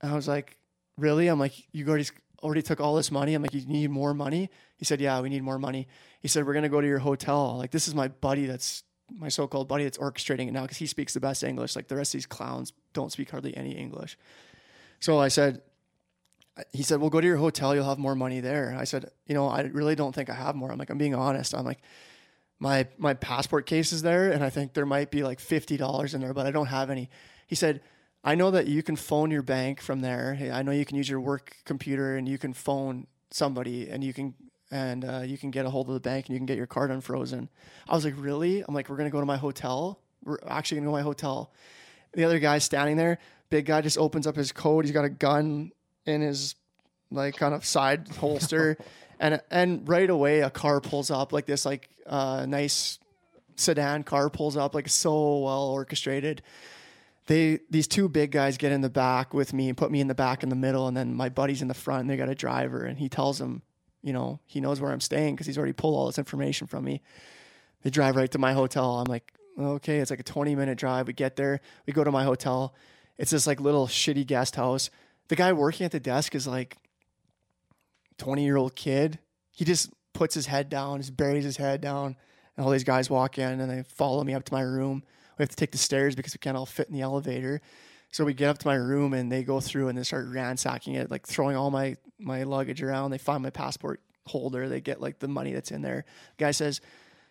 [0.00, 0.56] And I was like,
[0.96, 2.06] "Really?" I'm like, "You already
[2.42, 5.28] already took all this money." I'm like, "You need more money?" He said, "Yeah, we
[5.28, 5.86] need more money."
[6.20, 9.28] He said, "We're gonna go to your hotel." Like this is my buddy that's my
[9.28, 11.76] so-called buddy that's orchestrating it now because he speaks the best English.
[11.76, 14.18] Like the rest of these clowns don't speak hardly any English.
[14.98, 15.62] So I said,
[16.72, 17.74] he said, "We'll go to your hotel.
[17.74, 20.54] You'll have more money there." I said, "You know, I really don't think I have
[20.54, 21.80] more." I'm like, "I'm being honest." I'm like,
[22.58, 26.14] "My my passport case is there, and I think there might be like fifty dollars
[26.14, 27.10] in there, but I don't have any."
[27.46, 27.80] He said,
[28.24, 30.38] "I know that you can phone your bank from there.
[30.52, 34.12] I know you can use your work computer and you can phone somebody and you
[34.12, 34.34] can
[34.70, 36.66] and uh, you can get a hold of the bank and you can get your
[36.66, 37.48] card unfrozen.
[37.88, 38.62] I was like, really?
[38.66, 40.00] I'm like, we're gonna go to my hotel.
[40.24, 41.52] We're actually gonna go to my hotel.
[42.14, 43.18] The other guy standing there,
[43.50, 44.84] big guy, just opens up his coat.
[44.84, 45.72] He's got a gun
[46.08, 46.54] in his
[47.10, 48.76] like kind of side holster,
[49.20, 52.98] and and right away a car pulls up like this like uh, nice
[53.56, 56.42] sedan car pulls up like so well orchestrated.
[57.26, 60.08] They these two big guys get in the back with me and put me in
[60.08, 62.02] the back in the middle, and then my buddy's in the front.
[62.02, 63.62] And they got a driver, and he tells them,
[64.02, 66.84] you know, he knows where I'm staying because he's already pulled all this information from
[66.84, 67.02] me.
[67.82, 68.98] They drive right to my hotel.
[68.98, 71.06] I'm like, okay, it's like a 20 minute drive.
[71.06, 72.74] We get there, we go to my hotel.
[73.18, 74.90] It's this like little shitty guest house.
[75.28, 76.76] The guy working at the desk is like
[78.18, 79.18] 20 year old kid.
[79.52, 82.16] He just puts his head down, just buries his head down,
[82.56, 85.02] and all these guys walk in and they follow me up to my room.
[85.38, 87.60] We have to take the stairs because we can't all fit in the elevator.
[88.10, 90.94] So we get up to my room and they go through and they start ransacking
[90.94, 93.10] it, like throwing all my my luggage around.
[93.10, 94.68] They find my passport holder.
[94.68, 96.04] They get like the money that's in there.
[96.36, 96.80] The guy says,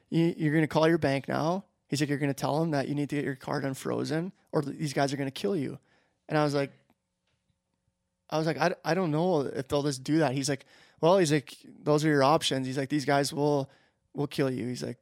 [0.10, 2.72] you, "You're going to call your bank now." He's like, "You're going to tell them
[2.72, 5.56] that you need to get your card unfrozen, or these guys are going to kill
[5.56, 5.80] you."
[6.30, 6.72] And I was like,
[8.30, 10.34] I was like, I, I don't know if they'll just do that.
[10.34, 10.66] He's like,
[11.00, 12.68] well, he's like, those are your options.
[12.68, 13.70] He's like, these guys will
[14.14, 14.68] will kill you.
[14.68, 14.98] He's like,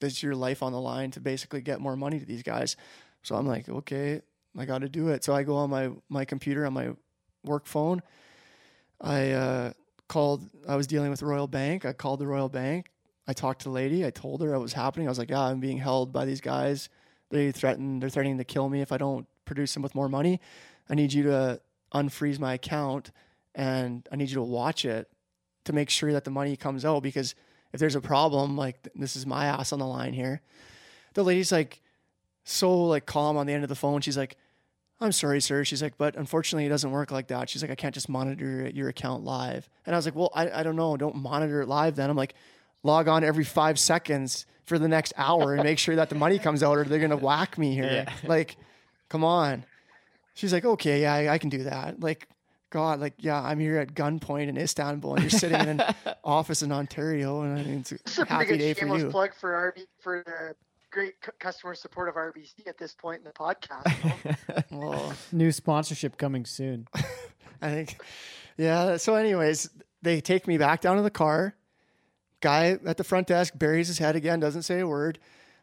[0.00, 2.76] is your life on the line to basically get more money to these guys.
[3.22, 4.20] So I'm like, okay,
[4.56, 5.24] I got to do it.
[5.24, 6.90] So I go on my my computer on my
[7.44, 8.02] work phone.
[9.00, 9.72] I uh,
[10.08, 10.48] called.
[10.68, 11.84] I was dealing with Royal Bank.
[11.84, 12.90] I called the Royal Bank.
[13.26, 14.04] I talked to the lady.
[14.04, 15.08] I told her what was happening.
[15.08, 16.88] I was like, yeah, I'm being held by these guys.
[17.30, 18.00] They threaten.
[18.00, 20.40] They're threatening to kill me if I don't produce them with more money.
[20.88, 21.60] I need you to
[21.94, 23.10] unfreeze my account,
[23.54, 25.08] and I need you to watch it
[25.64, 27.34] to make sure that the money comes out because
[27.72, 30.40] if there's a problem, like this is my ass on the line here.
[31.14, 31.80] The lady's like
[32.44, 34.00] so like calm on the end of the phone.
[34.00, 34.36] She's like,
[35.00, 35.64] I'm sorry, sir.
[35.64, 37.48] She's like, but unfortunately, it doesn't work like that.
[37.48, 39.68] She's like, I can't just monitor your account live.
[39.86, 40.96] And I was like, well, I, I don't know.
[40.96, 42.10] Don't monitor it live then.
[42.10, 42.34] I'm like,
[42.82, 46.38] log on every five seconds for the next hour and make sure that the money
[46.38, 48.06] comes out or they're going to whack me here.
[48.24, 48.56] Like,
[49.08, 49.64] come on.
[50.34, 52.00] She's like, okay, yeah, I, I can do that.
[52.00, 52.28] Like,
[52.70, 56.62] God, like, yeah, I'm here at gunpoint in Istanbul and you're sitting in an office
[56.62, 57.42] in Ontario.
[57.42, 59.10] And I mean, it's This is a a happy pretty day for shameless you.
[59.10, 60.56] plug for RB for the
[60.90, 64.36] great cu- customer support of RBC at this point in the podcast.
[64.70, 66.88] Well, New sponsorship coming soon.
[67.62, 67.96] I think,
[68.56, 68.96] yeah.
[68.96, 69.70] So, anyways,
[70.02, 71.54] they take me back down to the car.
[72.40, 75.18] Guy at the front desk buries his head again, doesn't say a word.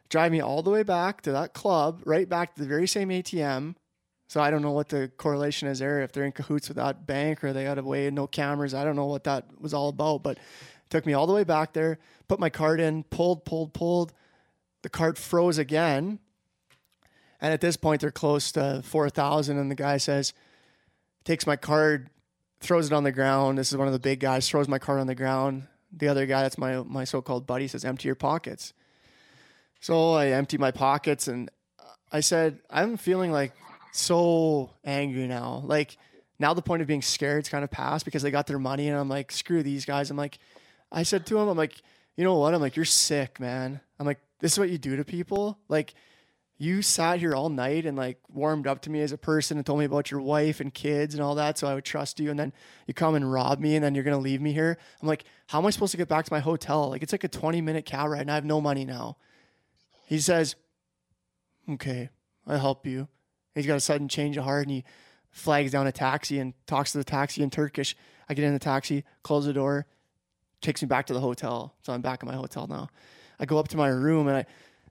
[0.08, 3.10] Drive me all the way back to that club, right back to the very same
[3.10, 3.74] ATM.
[4.32, 6.00] So I don't know what the correlation is there.
[6.00, 8.96] If they're in cahoots with that bank or they got away no cameras, I don't
[8.96, 10.22] know what that was all about.
[10.22, 10.38] But
[10.88, 14.14] took me all the way back there, put my card in, pulled, pulled, pulled.
[14.80, 16.18] The card froze again,
[17.42, 19.58] and at this point they're close to four thousand.
[19.58, 20.32] And the guy says,
[21.24, 22.08] takes my card,
[22.58, 23.58] throws it on the ground.
[23.58, 25.64] This is one of the big guys, throws my card on the ground.
[25.92, 28.72] The other guy, that's my my so-called buddy, says, "Empty your pockets."
[29.78, 31.50] So I empty my pockets, and
[32.10, 33.52] I said, "I'm feeling like
[33.92, 35.62] so angry now.
[35.64, 35.96] Like
[36.38, 38.98] now, the point of being scared's kind of passed because they got their money, and
[38.98, 40.38] I'm like, screw these guys." I'm like,
[40.90, 41.80] I said to him, "I'm like,
[42.16, 42.54] you know what?
[42.54, 43.80] I'm like, you're sick, man.
[43.98, 45.94] I'm like, this is what you do to people, like."
[46.58, 49.66] you sat here all night and like warmed up to me as a person and
[49.66, 52.30] told me about your wife and kids and all that so I would trust you
[52.30, 52.52] and then
[52.86, 54.78] you come and rob me and then you're going to leave me here.
[55.00, 56.88] I'm like, how am I supposed to get back to my hotel?
[56.88, 59.16] Like it's like a 20 minute cab ride and I have no money now.
[60.06, 60.54] He says,
[61.68, 62.10] "Okay,
[62.46, 63.08] I'll help you."
[63.54, 64.84] He's got a sudden change of heart and he
[65.30, 67.96] flags down a taxi and talks to the taxi in Turkish.
[68.28, 69.86] I get in the taxi, close the door,
[70.60, 71.74] takes me back to the hotel.
[71.82, 72.88] So I'm back in my hotel now.
[73.38, 74.46] I go up to my room and I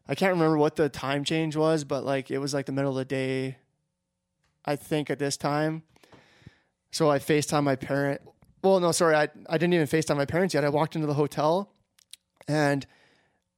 [0.07, 2.91] I can't remember what the time change was, but like it was like the middle
[2.91, 3.57] of the day,
[4.65, 5.83] I think at this time.
[6.91, 8.21] So I FaceTime my parent.
[8.63, 10.65] Well, no, sorry, I, I didn't even FaceTime my parents yet.
[10.65, 11.71] I walked into the hotel
[12.47, 12.85] and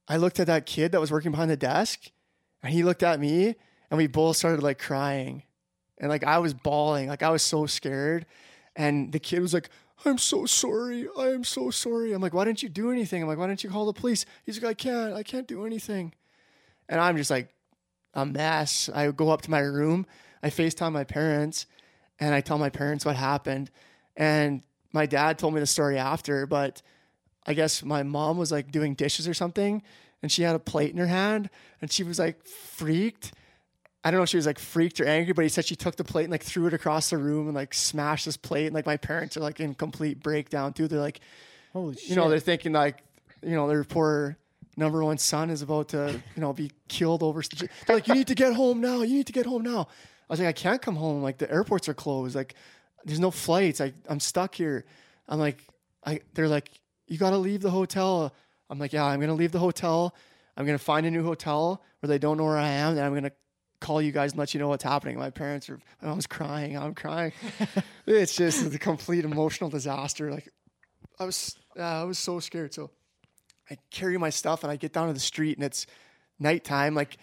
[0.06, 2.10] I looked at that kid that was working behind the desk
[2.62, 3.56] and he looked at me
[3.94, 5.44] and we both started like crying.
[5.98, 8.26] And like I was bawling, like I was so scared.
[8.74, 9.70] And the kid was like,
[10.04, 11.06] I'm so sorry.
[11.16, 12.12] I am so sorry.
[12.12, 13.22] I'm like, why didn't you do anything?
[13.22, 14.26] I'm like, why didn't you call the police?
[14.44, 15.14] He's like, I can't.
[15.14, 16.12] I can't do anything.
[16.88, 17.54] And I'm just like
[18.14, 18.90] a mess.
[18.92, 20.06] I go up to my room,
[20.42, 21.66] I FaceTime my parents,
[22.18, 23.70] and I tell my parents what happened.
[24.16, 26.82] And my dad told me the story after, but
[27.46, 29.84] I guess my mom was like doing dishes or something,
[30.20, 31.48] and she had a plate in her hand,
[31.80, 33.32] and she was like freaked.
[34.04, 35.96] I don't know if she was like freaked or angry, but he said she took
[35.96, 38.66] the plate and like threw it across the room and like smashed this plate.
[38.66, 40.86] And like my parents are like in complete breakdown too.
[40.86, 41.20] They're like,
[41.72, 42.10] Holy shit.
[42.10, 42.98] you know, they're thinking like,
[43.42, 44.36] you know, their poor
[44.76, 47.42] number one son is about to, you know, be killed over.
[47.86, 49.00] They're like, you need to get home now.
[49.02, 49.88] You need to get home now.
[50.28, 51.22] I was like, I can't come home.
[51.22, 52.34] Like the airports are closed.
[52.36, 52.54] Like
[53.06, 53.80] there's no flights.
[53.80, 54.84] I, I'm stuck here.
[55.28, 55.64] I'm like,
[56.04, 56.70] I they're like,
[57.06, 58.34] you got to leave the hotel.
[58.68, 60.14] I'm like, yeah, I'm gonna leave the hotel.
[60.56, 63.14] I'm gonna find a new hotel where they don't know where I am, and I'm
[63.14, 63.32] gonna
[63.84, 65.18] call you guys and let you know what's happening.
[65.18, 66.76] My parents are, my mom's crying.
[66.78, 67.32] I'm crying.
[68.06, 70.30] it's just a complete emotional disaster.
[70.30, 70.48] Like,
[71.20, 72.72] I was, yeah, I was so scared.
[72.72, 72.90] So
[73.70, 75.86] I carry my stuff and I get down to the street and it's
[76.38, 76.94] nighttime.
[76.94, 77.18] Like,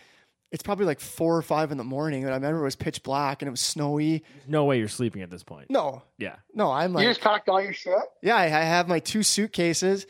[0.52, 2.24] it's probably like four or five in the morning.
[2.26, 4.24] And I remember it was pitch black and it was snowy.
[4.48, 5.70] No way you're sleeping at this point.
[5.70, 6.36] No, Yeah.
[6.54, 7.94] no, I'm like, You just packed all your shit.
[8.22, 10.06] yeah, I, I have my two suitcases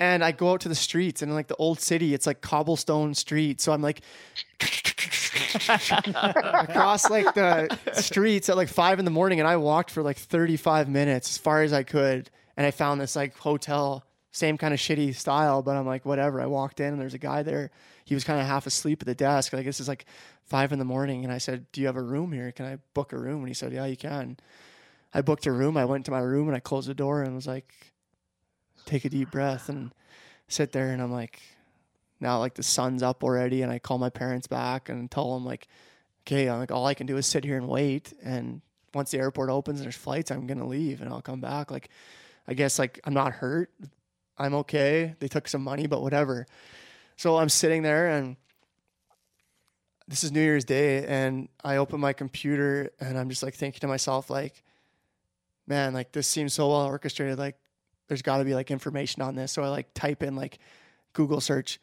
[0.00, 3.14] and I go out to the streets and like the old city, it's like cobblestone
[3.14, 3.60] street.
[3.60, 4.00] So I'm like
[6.14, 10.16] across like the streets at like five in the morning and I walked for like
[10.16, 12.30] 35 minutes as far as I could.
[12.56, 16.40] And I found this like hotel, same kind of shitty style, but I'm like, whatever.
[16.40, 17.70] I walked in and there's a guy there.
[18.04, 19.52] He was kind of half asleep at the desk.
[19.52, 20.06] Like this is like
[20.44, 21.24] five in the morning.
[21.24, 22.50] And I said, Do you have a room here?
[22.52, 23.38] Can I book a room?
[23.38, 24.38] And he said, Yeah, you can.
[25.12, 25.76] I booked a room.
[25.76, 27.72] I went to my room and I closed the door and was like,
[28.84, 29.92] take a deep breath and
[30.48, 30.90] sit there.
[30.90, 31.40] And I'm like,
[32.20, 33.62] now like the sun's up already.
[33.62, 35.66] And I call my parents back and tell them like,
[36.22, 38.12] okay, I'm like, all I can do is sit here and wait.
[38.22, 38.60] And
[38.94, 41.70] once the airport opens and there's flights, I'm going to leave and I'll come back.
[41.70, 41.90] Like,
[42.46, 43.70] I guess like I'm not hurt.
[44.36, 45.14] I'm okay.
[45.18, 46.46] They took some money, but whatever.
[47.16, 48.36] So I'm sitting there and
[50.08, 53.80] this is New Year's Day and I open my computer and I'm just like thinking
[53.80, 54.62] to myself, like,
[55.66, 57.38] man, like this seems so well orchestrated.
[57.38, 57.56] Like
[58.14, 59.50] there's got to be like information on this.
[59.50, 60.60] So I like type in like
[61.14, 61.80] Google search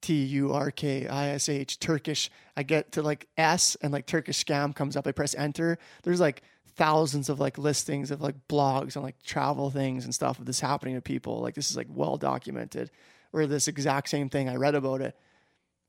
[0.00, 2.30] T U R K I S H Turkish.
[2.56, 5.06] I get to like S and like Turkish scam comes up.
[5.06, 5.76] I press enter.
[6.02, 6.40] There's like
[6.76, 10.60] thousands of like listings of like blogs and like travel things and stuff of this
[10.60, 11.42] happening to people.
[11.42, 12.90] Like this is like well documented.
[13.34, 14.48] Or this exact same thing.
[14.48, 15.14] I read about it.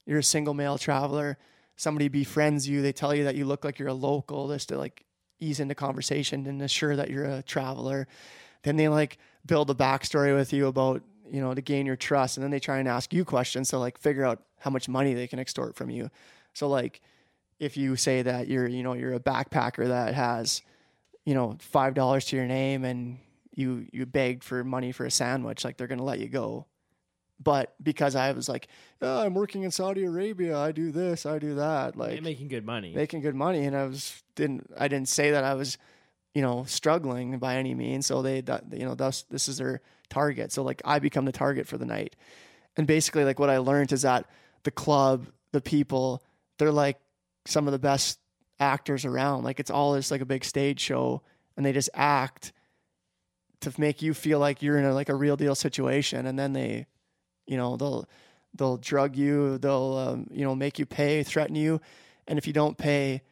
[0.05, 1.37] You're a single male traveler.
[1.77, 2.81] Somebody befriends you.
[2.81, 5.05] They tell you that you look like you're a local just to like
[5.39, 8.09] ease into conversation and assure that you're a traveler.
[8.63, 12.37] Then they like build a backstory with you about, you know, to gain your trust.
[12.37, 15.13] And then they try and ask you questions to like figure out how much money
[15.13, 16.09] they can extort from you.
[16.53, 17.01] So like
[17.59, 20.61] if you say that you're, you know, you're a backpacker that has,
[21.25, 23.19] you know, five dollars to your name and
[23.53, 26.65] you you begged for money for a sandwich, like they're gonna let you go.
[27.43, 28.67] But because I was like,
[29.01, 32.49] oh, I'm working in Saudi Arabia, I do this, I do that, like They're making
[32.49, 32.93] good money.
[32.93, 35.77] making good money and I was didn't I didn't say that I was
[36.33, 38.05] you know struggling by any means.
[38.05, 40.51] So they you know thus this is their target.
[40.51, 42.15] So like I become the target for the night.
[42.77, 44.25] And basically like what I learned is that
[44.63, 46.23] the club the people
[46.57, 46.99] they're like
[47.45, 48.19] some of the best
[48.59, 49.43] actors around.
[49.43, 51.21] Like it's all just like a big stage show
[51.57, 52.53] and they just act
[53.61, 56.25] to make you feel like you're in a like a real deal situation.
[56.25, 56.85] And then they
[57.47, 58.07] you know they'll
[58.53, 61.81] they'll drug you they'll um, you know make you pay threaten you.
[62.27, 63.23] And if you don't pay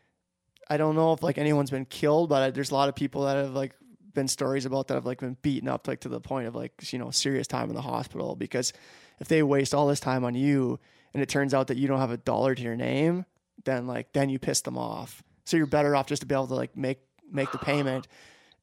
[0.70, 3.36] i don't know if like anyone's been killed but there's a lot of people that
[3.36, 3.74] have like
[4.14, 6.74] been stories about that have like been beaten up like to the point of like
[6.92, 8.74] you know serious time in the hospital because
[9.20, 10.80] if they waste all this time on you
[11.14, 13.26] and it turns out that you don't have a dollar to your name
[13.66, 16.48] then like then you piss them off so you're better off just to be able
[16.48, 17.00] to like make
[17.32, 18.08] make the payment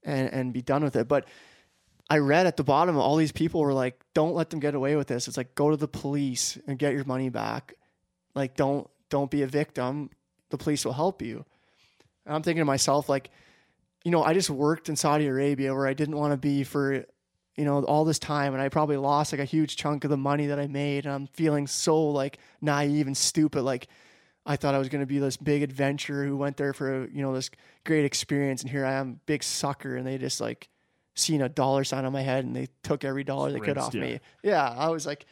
[0.05, 1.27] and and be done with it but
[2.09, 4.95] I read at the bottom, all these people were like, "Don't let them get away
[4.97, 7.75] with this." It's like, go to the police and get your money back.
[8.35, 10.11] Like, don't don't be a victim.
[10.51, 11.45] The police will help you.
[12.27, 13.31] And I'm thinking to myself, like,
[14.05, 17.07] you know, I just worked in Saudi Arabia where I didn't want to be for,
[17.57, 20.17] you know, all this time, and I probably lost like a huge chunk of the
[20.17, 23.89] money that I made, and I'm feeling so like naive and stupid, like.
[24.49, 27.21] I thought I was going to be this big adventurer who went there for you
[27.21, 27.51] know this
[27.83, 30.69] great experience, and here I am, big sucker, and they just like
[31.17, 33.95] seen a dollar sign on my head and they took every dollar they could off
[33.95, 34.03] you.
[34.03, 34.21] me.
[34.43, 35.25] Yeah, I was like,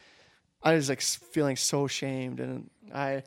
[0.62, 3.22] I was like feeling so shamed, and I, I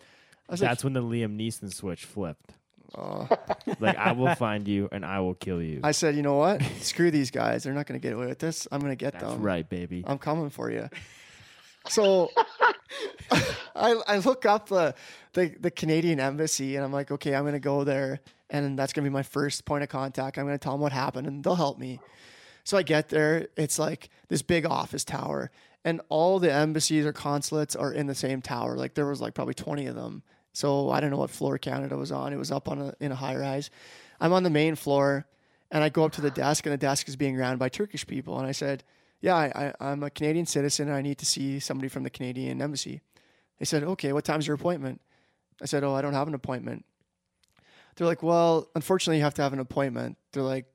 [0.49, 2.51] was That's when the Liam Neeson switch flipped.
[2.95, 5.81] Like, Like I will find you and I will kill you.
[5.83, 6.61] I said, you know what?
[6.81, 7.63] Screw these guys.
[7.63, 8.67] They're not going to get away with this.
[8.71, 9.41] I'm going to get That's them.
[9.41, 10.03] right, baby.
[10.07, 10.89] I'm coming for you.
[11.89, 12.31] So
[13.75, 14.95] I I look up the,
[15.33, 18.19] the the Canadian embassy and I'm like, okay, I'm gonna go there
[18.49, 20.37] and that's gonna be my first point of contact.
[20.37, 21.99] I'm gonna tell them what happened and they'll help me.
[22.63, 25.49] So I get there, it's like this big office tower,
[25.85, 28.75] and all the embassies or consulates are in the same tower.
[28.75, 30.23] Like there was like probably 20 of them.
[30.57, 32.33] So I don't know what floor Canada was on.
[32.33, 33.69] It was up on a, in a high rise.
[34.19, 35.27] I'm on the main floor,
[35.69, 38.07] and I go up to the desk, and the desk is being ran by Turkish
[38.07, 38.39] people.
[38.39, 38.83] And I said,
[39.21, 40.87] "Yeah, I, I, I'm a Canadian citizen.
[40.87, 43.01] And I need to see somebody from the Canadian embassy."
[43.59, 44.99] They said, "Okay, what time's your appointment?"
[45.61, 46.85] I said, "Oh, I don't have an appointment."
[47.95, 50.65] They're like, "Well, unfortunately, you have to have an appointment." They're like,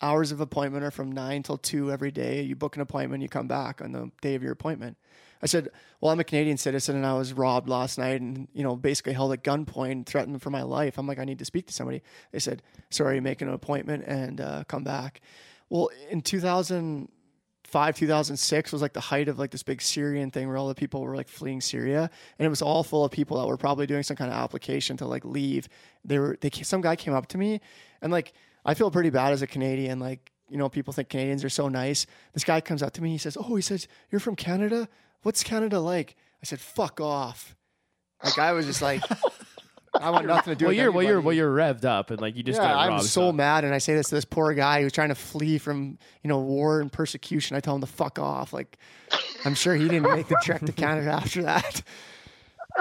[0.00, 2.42] "Hours of appointment are from nine till two every day.
[2.42, 4.98] You book an appointment, you come back on the day of your appointment."
[5.42, 5.70] I said,
[6.00, 9.12] "Well, I'm a Canadian citizen, and I was robbed last night, and you know, basically
[9.12, 12.02] held at gunpoint, threatened for my life." I'm like, "I need to speak to somebody."
[12.30, 15.20] They said, "Sorry, make an appointment and uh, come back."
[15.68, 17.08] Well, in 2015,
[17.72, 20.74] 2005, 2006 was like the height of like this big Syrian thing where all the
[20.74, 23.86] people were like fleeing Syria, and it was all full of people that were probably
[23.86, 25.68] doing some kind of application to like leave.
[26.04, 27.60] They were they some guy came up to me,
[28.02, 28.34] and like
[28.64, 29.98] I feel pretty bad as a Canadian.
[29.98, 32.06] Like you know, people think Canadians are so nice.
[32.34, 34.88] This guy comes up to me, he says, "Oh, he says you're from Canada.
[35.22, 37.54] What's Canada like?" I said, "Fuck off."
[38.22, 39.02] Like I was just like.
[39.94, 42.18] I want nothing to do Well, with you're well, you're well, you're revved up, and
[42.18, 44.24] like you just yeah, got I'm so so- mad, and I say this to this
[44.24, 47.58] poor guy who's trying to flee from you know war and persecution.
[47.58, 48.54] I tell him to fuck off.
[48.54, 48.78] Like,
[49.44, 51.82] I'm sure he didn't make the trek to Canada after that.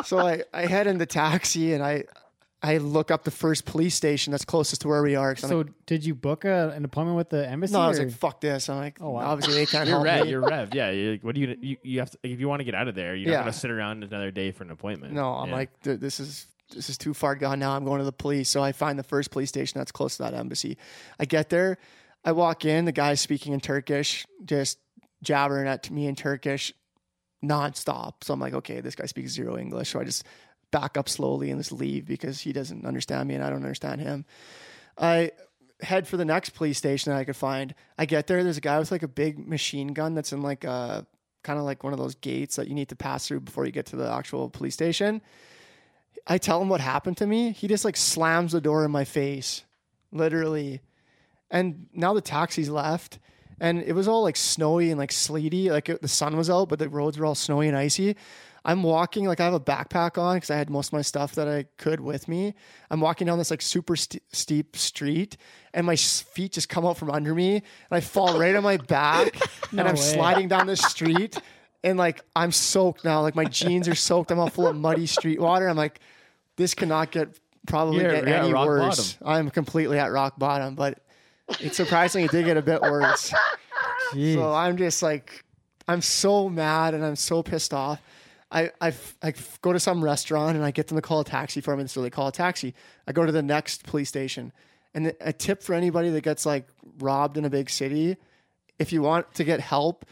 [0.05, 2.05] So I, I head in the taxi and I
[2.63, 5.35] I look up the first police station that's closest to where we are.
[5.35, 7.73] So like, did you book a, an appointment with the embassy?
[7.73, 8.69] no, I was or- like, fuck this.
[8.69, 9.31] I'm like, Oh, wow.
[9.31, 10.25] obviously they can't You're help rev.
[10.25, 10.29] me.
[10.31, 10.73] You're revved.
[10.75, 10.91] Yeah.
[10.91, 11.77] You're like, what do you, you?
[11.81, 12.19] You have to.
[12.23, 13.37] If you want to get out of there, you're Yeah.
[13.37, 15.13] not gonna sit around another day for an appointment.
[15.13, 15.55] No, I'm Yeah.
[15.55, 16.45] like, this is
[16.75, 17.57] this is too far gone.
[17.59, 18.47] Now I'm going to the police.
[18.49, 20.77] So I find the first police station that's close to that embassy.
[21.19, 21.77] I get there,
[22.23, 22.85] I walk in.
[22.85, 24.77] The guy's speaking in Turkish, just
[25.23, 26.71] jabbering at me in Turkish,
[27.43, 28.23] nonstop.
[28.23, 29.89] So I'm like, okay, this guy speaks zero English.
[29.89, 30.23] So I just
[30.71, 34.01] back up slowly and just leave because he doesn't understand me and I don't understand
[34.01, 34.25] him.
[34.97, 35.31] I
[35.81, 37.73] head for the next police station that I could find.
[37.97, 38.43] I get there.
[38.43, 41.05] There's a guy with like a big machine gun that's in like a
[41.43, 43.71] kind of like one of those gates that you need to pass through before you
[43.71, 45.21] get to the actual police station.
[46.27, 47.51] I tell him what happened to me.
[47.51, 49.63] He just like slams the door in my face,
[50.11, 50.81] literally.
[51.49, 53.19] And now the taxi's left,
[53.59, 55.71] and it was all like snowy and like sleety.
[55.71, 58.15] Like it, the sun was out, but the roads were all snowy and icy.
[58.63, 61.33] I'm walking like I have a backpack on because I had most of my stuff
[61.35, 62.53] that I could with me.
[62.91, 65.37] I'm walking down this like super st- steep street,
[65.73, 68.77] and my feet just come out from under me, and I fall right on my
[68.77, 69.35] back,
[69.71, 70.01] and I'm way.
[70.01, 71.37] sliding down the street,
[71.83, 73.21] and like I'm soaked now.
[73.21, 74.29] Like my jeans are soaked.
[74.31, 75.67] I'm all full of muddy street water.
[75.67, 75.99] I'm like,
[76.55, 79.17] this cannot get probably get any worse.
[79.23, 80.99] I'm completely at rock bottom, but
[81.59, 83.33] it surprisingly did get a bit worse.
[84.13, 84.35] Jeez.
[84.35, 85.43] So I'm just like,
[85.87, 87.99] I'm so mad and I'm so pissed off.
[88.51, 91.61] I, I, I go to some restaurant and I get them to call a taxi
[91.61, 91.87] for me.
[91.87, 92.73] So they call a taxi.
[93.07, 94.51] I go to the next police station.
[94.93, 96.67] And a tip for anybody that gets like
[96.99, 98.17] robbed in a big city
[98.81, 100.05] if you want to get help,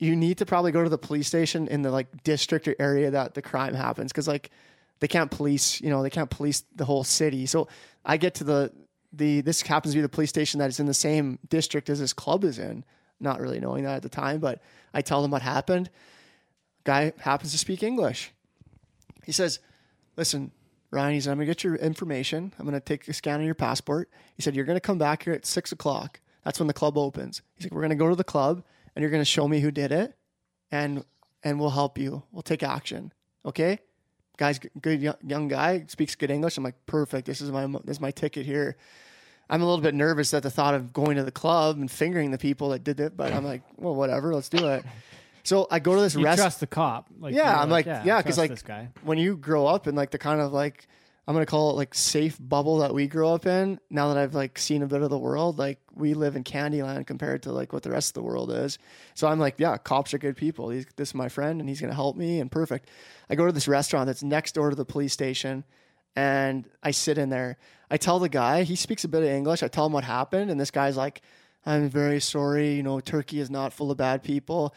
[0.00, 3.10] you need to probably go to the police station in the like district or area
[3.12, 4.12] that the crime happens.
[4.12, 4.50] Cause like
[4.98, 7.46] they can't police, you know, they can't police the whole city.
[7.46, 7.68] So
[8.04, 8.72] I get to the,
[9.12, 12.00] the, this happens to be the police station that is in the same district as
[12.00, 12.84] this club is in
[13.20, 14.60] not really knowing that at the time, but
[14.92, 15.90] I tell them what happened.
[16.90, 18.32] Guy happens to speak English.
[19.24, 19.60] He says,
[20.16, 20.50] Listen,
[20.90, 22.52] Ryan, he said, I'm going to get your information.
[22.58, 24.10] I'm going to take a scan of your passport.
[24.34, 26.18] He said, You're going to come back here at six o'clock.
[26.44, 27.42] That's when the club opens.
[27.54, 28.64] He's like, We're going to go to the club
[28.96, 30.16] and you're going to show me who did it
[30.72, 31.04] and
[31.44, 32.24] and we'll help you.
[32.32, 33.12] We'll take action.
[33.46, 33.78] Okay?
[34.36, 36.56] Guy's good young, guy, speaks good English.
[36.56, 37.24] I'm like, perfect.
[37.24, 38.76] This is my this is my ticket here.
[39.48, 42.32] I'm a little bit nervous at the thought of going to the club and fingering
[42.32, 44.84] the people that did it, but I'm like, well, whatever, let's do it.
[45.42, 46.20] So I go to this restaurant.
[46.22, 46.38] you rest.
[46.40, 47.08] trust the cop?
[47.18, 48.88] Like, Yeah, you're I'm like, yeah, because trust like, this guy.
[49.02, 50.86] when you grow up in like the kind of like
[51.28, 53.78] I'm gonna call it like safe bubble that we grow up in.
[53.88, 57.06] Now that I've like seen a bit of the world, like we live in Candyland
[57.06, 58.78] compared to like what the rest of the world is.
[59.14, 60.70] So I'm like, yeah, cops are good people.
[60.70, 62.88] He's, this is my friend, and he's gonna help me, and perfect.
[63.28, 65.62] I go to this restaurant that's next door to the police station,
[66.16, 67.58] and I sit in there.
[67.92, 69.62] I tell the guy, he speaks a bit of English.
[69.62, 71.22] I tell him what happened, and this guy's like,
[71.64, 72.74] I'm very sorry.
[72.74, 74.74] You know, Turkey is not full of bad people.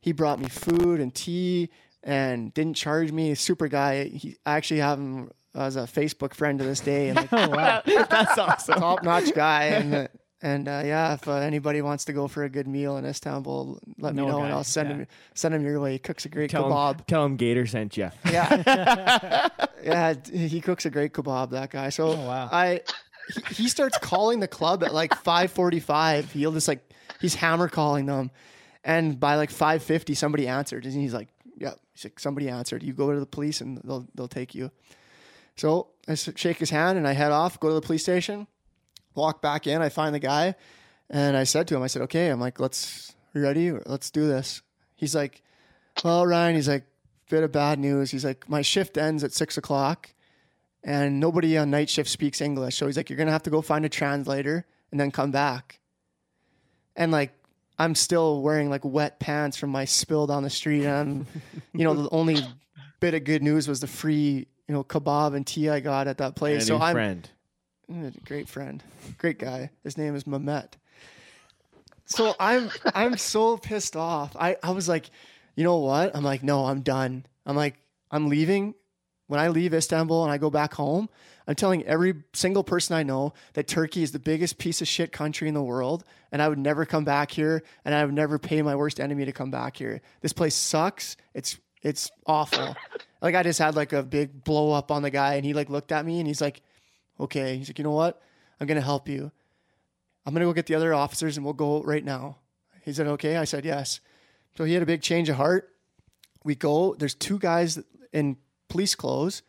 [0.00, 1.70] He brought me food and tea
[2.02, 3.34] and didn't charge me.
[3.34, 4.04] Super guy.
[4.04, 7.48] He, I actually have him as a Facebook friend to this day and like Oh
[7.50, 7.82] wow.
[7.86, 8.78] That's awesome.
[8.78, 9.64] top notch guy.
[9.64, 10.08] And
[10.42, 13.80] and uh, yeah, if uh, anybody wants to go for a good meal in Istanbul,
[13.98, 14.94] let me Know know and I'll send yeah.
[14.96, 15.92] him send him your way.
[15.92, 16.98] He cooks a great Tell kebab.
[16.98, 18.10] him, tell him Gator sent you.
[18.30, 19.48] Yeah,
[19.82, 21.50] yeah, he cooks a great kebab.
[21.50, 21.88] That guy.
[21.88, 22.48] So Oh, wow.
[22.52, 22.82] I
[23.48, 26.30] he, he starts calling the club at like five forty five.
[26.32, 26.80] He'll just like
[27.20, 28.30] he's hammer calling them,
[28.86, 31.28] and by like five fifty, somebody answered, and he's like,
[31.58, 32.82] "Yeah." He's like, "Somebody answered.
[32.82, 34.70] You go to the police, and they'll they'll take you."
[35.56, 38.46] So I shake his hand and I head off, go to the police station,
[39.14, 39.82] walk back in.
[39.82, 40.54] I find the guy,
[41.10, 43.72] and I said to him, "I said, okay." I'm like, "Let's you ready?
[43.72, 44.62] Let's do this."
[44.94, 45.42] He's like,
[46.04, 46.84] "Well, Ryan," he's like,
[47.28, 50.14] "Bit of bad news." He's like, "My shift ends at six o'clock."
[50.84, 52.76] and nobody on night shift speaks English.
[52.76, 55.80] So he's like, you're gonna have to go find a translator and then come back.
[56.94, 57.32] And like,
[57.78, 60.84] I'm still wearing like wet pants from my spill down the street.
[60.84, 61.26] And I'm,
[61.72, 62.38] you know, the only
[63.00, 66.18] bit of good news was the free, you know, kebab and tea I got at
[66.18, 66.62] that place.
[66.64, 67.30] a So I'm friend.
[67.90, 68.82] Mm, great friend,
[69.18, 69.70] great guy.
[69.84, 70.72] His name is Mamet.
[72.06, 74.34] So I'm I'm so pissed off.
[74.38, 75.10] I I was like,
[75.54, 76.14] you know what?
[76.14, 77.26] I'm like, no, I'm done.
[77.44, 77.76] I'm like,
[78.10, 78.74] I'm leaving.
[79.28, 81.08] when I leave Istanbul and I go back home,
[81.48, 85.10] I'm telling every single person I know that Turkey is the biggest piece of shit
[85.12, 86.04] country in the world,
[86.36, 89.24] and I would never come back here, and I would never pay my worst enemy
[89.24, 90.02] to come back here.
[90.20, 91.16] This place sucks.
[91.32, 92.76] It's it's awful.
[93.22, 95.70] like I just had like a big blow up on the guy, and he like
[95.70, 96.60] looked at me and he's like,
[97.18, 98.20] "Okay." He's like, "You know what?
[98.60, 99.32] I'm gonna help you.
[100.26, 102.36] I'm gonna go get the other officers, and we'll go right now."
[102.82, 104.00] He said, "Okay." I said, "Yes."
[104.58, 105.70] So he had a big change of heart.
[106.44, 106.94] We go.
[106.96, 107.78] There's two guys
[108.12, 108.36] in
[108.68, 109.40] police clothes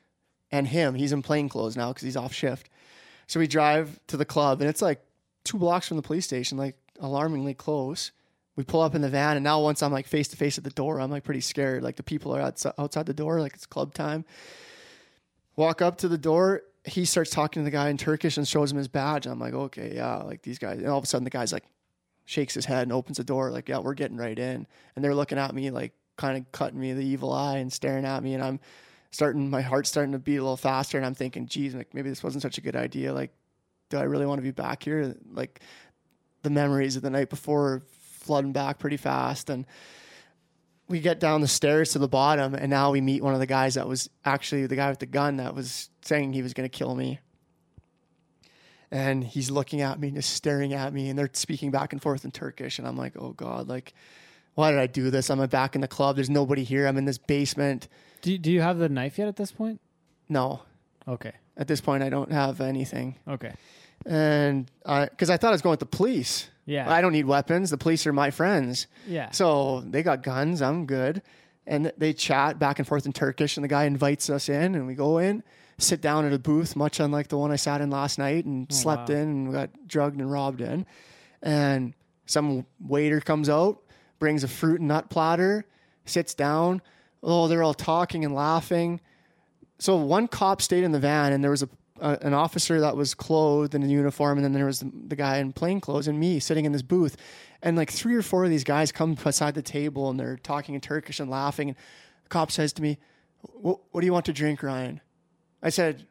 [0.54, 0.96] and him.
[0.96, 2.70] He's in plain clothes now because he's off shift.
[3.28, 5.02] So we drive to the club, and it's like
[5.48, 8.12] two blocks from the police station, like alarmingly close.
[8.56, 10.64] We pull up in the van, and now once I'm like face to face at
[10.64, 11.84] the door, I'm like pretty scared.
[11.84, 14.26] Like the people are outside, the door, like it's club time.
[15.56, 16.64] Walk up to the door.
[16.84, 19.28] He starts talking to the guy in Turkish and shows him his badge.
[19.28, 20.80] I'm like, okay, yeah, like these guys.
[20.80, 21.66] And all of a sudden, the guy's like,
[22.26, 24.68] shakes his head and opens the door, like, yeah, we're getting right in.
[24.96, 28.06] And they're looking at me, like, kind of cutting me the evil eye and staring
[28.06, 28.34] at me.
[28.34, 28.60] And I'm
[29.12, 30.98] starting, my heart's starting to beat a little faster.
[30.98, 33.14] And I'm thinking, geez, like, maybe this wasn't such a good idea.
[33.14, 33.32] Like,
[33.90, 35.16] do I really want to be back here?
[35.32, 35.62] Like,
[36.44, 39.50] the memories of the night before flooding back pretty fast.
[39.50, 39.66] And
[40.88, 43.46] we get down the stairs to the bottom, and now we meet one of the
[43.46, 46.70] guys that was actually the guy with the gun that was saying he was going
[46.70, 47.20] to kill me.
[48.90, 52.24] And he's looking at me, just staring at me, and they're speaking back and forth
[52.24, 52.80] in Turkish.
[52.80, 53.94] And I'm like, oh God, like,
[54.56, 55.30] why did I do this?
[55.30, 56.16] I'm back in the club.
[56.16, 56.88] There's nobody here.
[56.88, 57.90] I'm in this basement.
[58.22, 59.82] Do you, do you have the knife yet at this point?
[60.30, 60.62] No,
[61.08, 61.32] Okay.
[61.58, 63.16] At this point, I don't have anything.
[63.28, 63.52] Okay.
[64.06, 66.50] And because I thought I was going with the police.
[66.66, 66.90] Yeah.
[66.92, 67.70] I don't need weapons.
[67.70, 68.88] The police are my friends.
[69.08, 69.32] yeah.
[69.32, 70.62] So they got guns.
[70.62, 71.22] I'm good.
[71.66, 73.58] And they chat back and forth in Turkish.
[73.58, 75.44] And the guy invites us in, and we go in,
[75.78, 78.68] sit down at a booth, much unlike the one I sat in last night, and
[78.70, 79.16] oh, slept wow.
[79.16, 80.86] in and got drugged and robbed in.
[81.42, 81.94] And
[82.26, 83.82] some waiter comes out,
[84.20, 85.66] brings a fruit and nut platter,
[86.06, 86.82] sits down.
[87.24, 89.02] Oh, they're all talking and laughing.
[89.80, 91.70] So one cop stayed in the van, and there was a,
[92.00, 95.16] a an officer that was clothed in a uniform, and then there was the, the
[95.16, 97.18] guy in plain clothes, and me sitting in this booth.
[97.62, 100.76] And like three or four of these guys come beside the table, and they're talking
[100.76, 101.70] in Turkish and laughing.
[101.70, 101.78] And
[102.24, 102.98] the cop says to me,
[103.42, 105.02] "What, do you want to drink, Ryan?"
[105.62, 106.06] I said,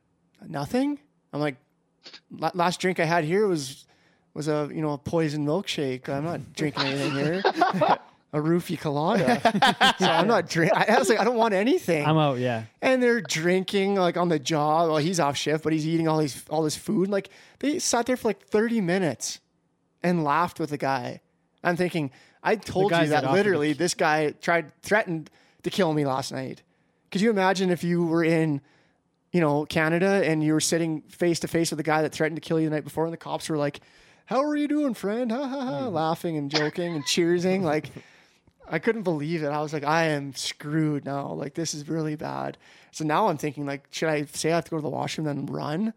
[0.47, 0.99] "Nothing."
[1.33, 1.57] I'm like,
[2.31, 3.87] "La- "Last drink I had here was
[4.35, 6.09] was a you know a poison milkshake.
[6.09, 7.43] I'm not drinking anything here."
[8.37, 9.41] A roofie colada.
[9.99, 10.71] so I'm not drink.
[10.75, 12.37] I was like, I don't want anything I'm out.
[12.39, 12.65] Yeah.
[12.83, 14.89] and they're drinking like on the job.
[14.91, 17.09] Well, he's off shift, but he's eating all these all this food.
[17.09, 17.31] Like
[17.61, 19.41] they sat there for like thirty minutes
[20.03, 21.23] and laughed with the guy.
[21.65, 22.11] I'm thinking,
[22.43, 25.31] I told you that that literally this guy tried threatened
[25.63, 26.63] to kill me last night.
[27.11, 28.61] Could you imagine if you were in,
[29.33, 32.37] you know, Canada and you were sitting face to face with the guy that threatened
[32.37, 33.81] to kill you the night before, and the cops were like,
[34.27, 37.87] "How are you doing, friend?" Ha ha ha, laughing and joking and cheersing like.
[38.69, 39.49] I couldn't believe it.
[39.49, 41.33] I was like, I am screwed now.
[41.33, 42.59] Like this is really bad.
[42.91, 45.27] So now I'm thinking, like, should I say I have to go to the washroom
[45.27, 45.93] then run?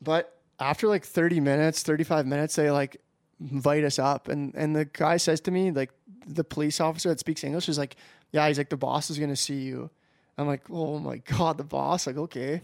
[0.00, 3.00] But after like 30 minutes, 35 minutes, they like
[3.40, 5.90] invite us up, and and the guy says to me, like,
[6.26, 7.96] the police officer that speaks English is like,
[8.32, 9.90] yeah, he's like, the boss is gonna see you.
[10.38, 12.06] I'm like, oh my god, the boss.
[12.06, 12.62] Like, okay.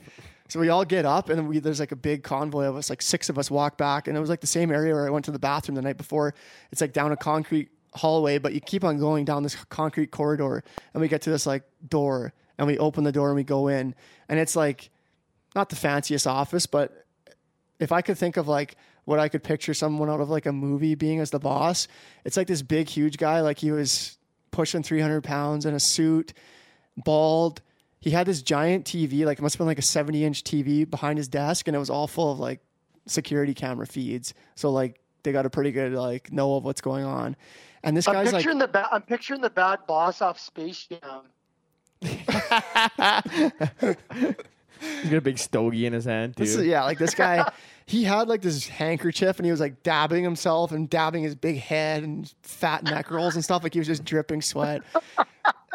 [0.49, 3.03] So we all get up, and we there's like a big convoy of us, like
[3.03, 5.25] six of us walk back, and it was like the same area where I went
[5.25, 6.35] to the bathroom the night before.
[6.71, 10.63] It's like down a concrete hallway, but you keep on going down this concrete corridor,
[10.95, 13.69] and we get to this like door, and we open the door and we go
[13.69, 13.95] in,
[14.29, 14.91] and it's like
[15.55, 17.07] not the fanciest office, but
[17.79, 20.53] if I could think of like what I could picture someone out of like a
[20.53, 21.89] movie being as the boss,
[22.25, 24.19] it's like this big, huge guy, like he was
[24.51, 26.33] pushing 300 pounds in a suit,
[26.97, 27.63] bald.
[28.01, 30.89] He had this giant TV, like it must have been like a 70 inch TV
[30.89, 32.61] behind his desk, and it was all full of like
[33.07, 34.35] security camera feeds.
[34.55, 37.37] So like they got a pretty good like know of what's going on.
[37.87, 40.89] And this I'm guy's like, picturing the ba- I'm picturing the bad boss off Space
[40.89, 41.23] Jam.
[44.81, 46.45] He's got a big stogie in his hand too.
[46.45, 47.51] This is, yeah, like this guy,
[47.87, 51.57] he had like this handkerchief and he was like dabbing himself and dabbing his big
[51.59, 53.63] head and fat neck rolls and stuff.
[53.63, 54.83] Like he was just dripping sweat.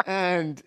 [0.05, 0.62] and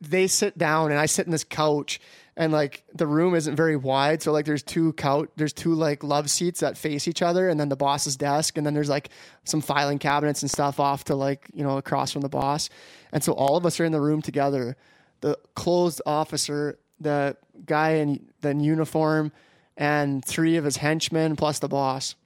[0.00, 2.00] they sit down and I sit in this couch
[2.36, 4.22] and like the room isn't very wide.
[4.22, 7.58] So like there's two couch, there's two like love seats that face each other and
[7.58, 8.58] then the boss's desk.
[8.58, 9.08] And then there's like
[9.44, 12.68] some filing cabinets and stuff off to like, you know, across from the boss.
[13.10, 14.76] And so all of us are in the room together.
[15.22, 19.32] The closed officer, the guy in the uniform,
[19.78, 22.16] and three of his henchmen plus the boss.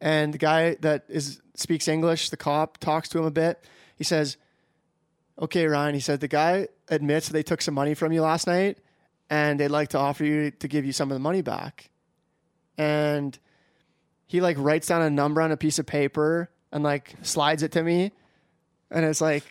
[0.00, 3.64] And the guy that is speaks English, the cop talks to him a bit.
[3.96, 4.36] He says,
[5.38, 8.78] "Okay, Ryan," he said, "the guy admits they took some money from you last night,
[9.30, 11.90] and they'd like to offer you to give you some of the money back."
[12.76, 13.38] And
[14.26, 17.72] he like writes down a number on a piece of paper and like slides it
[17.72, 18.12] to me,
[18.90, 19.44] and it's like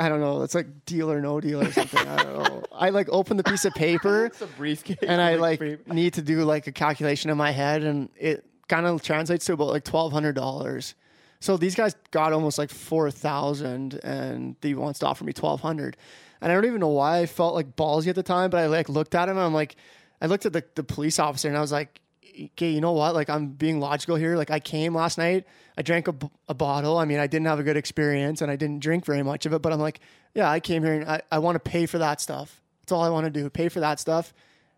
[0.00, 0.42] I don't know.
[0.42, 2.06] It's like deal or no deal or something.
[2.06, 2.62] I don't know.
[2.72, 4.98] I like open the piece of paper It's a briefcase.
[5.02, 8.86] and I like need to do like a calculation in my head, and it kind
[8.86, 10.94] of translates to about like twelve hundred dollars.
[11.40, 15.60] So these guys got almost like four thousand, and he wants to offer me twelve
[15.60, 15.96] hundred.
[16.40, 18.66] And I don't even know why I felt like ballsy at the time, but I
[18.66, 19.76] like looked at him and I'm like,
[20.20, 23.14] I looked at the, the police officer and I was like, okay, you know what?
[23.14, 24.36] Like I'm being logical here.
[24.36, 26.14] Like I came last night, I drank a,
[26.48, 26.98] a bottle.
[26.98, 29.52] I mean, I didn't have a good experience and I didn't drink very much of
[29.52, 30.00] it, but I'm like,
[30.34, 32.60] yeah, I came here and I, I want to pay for that stuff.
[32.82, 33.50] That's all I want to do.
[33.50, 34.32] Pay for that stuff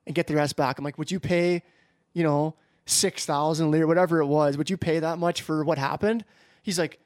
[0.06, 0.78] and get the rest back.
[0.78, 1.62] I'm like, would you pay,
[2.12, 2.54] you know,
[2.86, 6.24] 6,000 lira, whatever it was, would you pay that much for what happened?
[6.62, 6.98] He's like,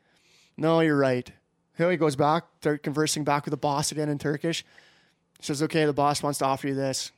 [0.56, 1.30] no, you're right.
[1.76, 4.64] So he goes back, start conversing back with the boss again in Turkish.
[5.40, 7.12] Says, okay, the boss wants to offer you this.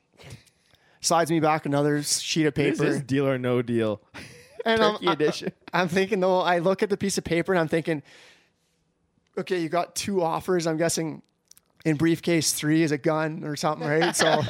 [1.01, 2.71] Slides me back another sheet of paper.
[2.71, 2.91] This paper.
[2.93, 4.01] is deal or no deal.
[4.65, 5.53] and I'm, Turkey edition.
[5.73, 8.03] I'm thinking though, I look at the piece of paper and I'm thinking,
[9.39, 10.67] okay, you got two offers.
[10.67, 11.23] I'm guessing
[11.85, 14.17] in briefcase three is a gun or something, right?
[14.17, 14.43] So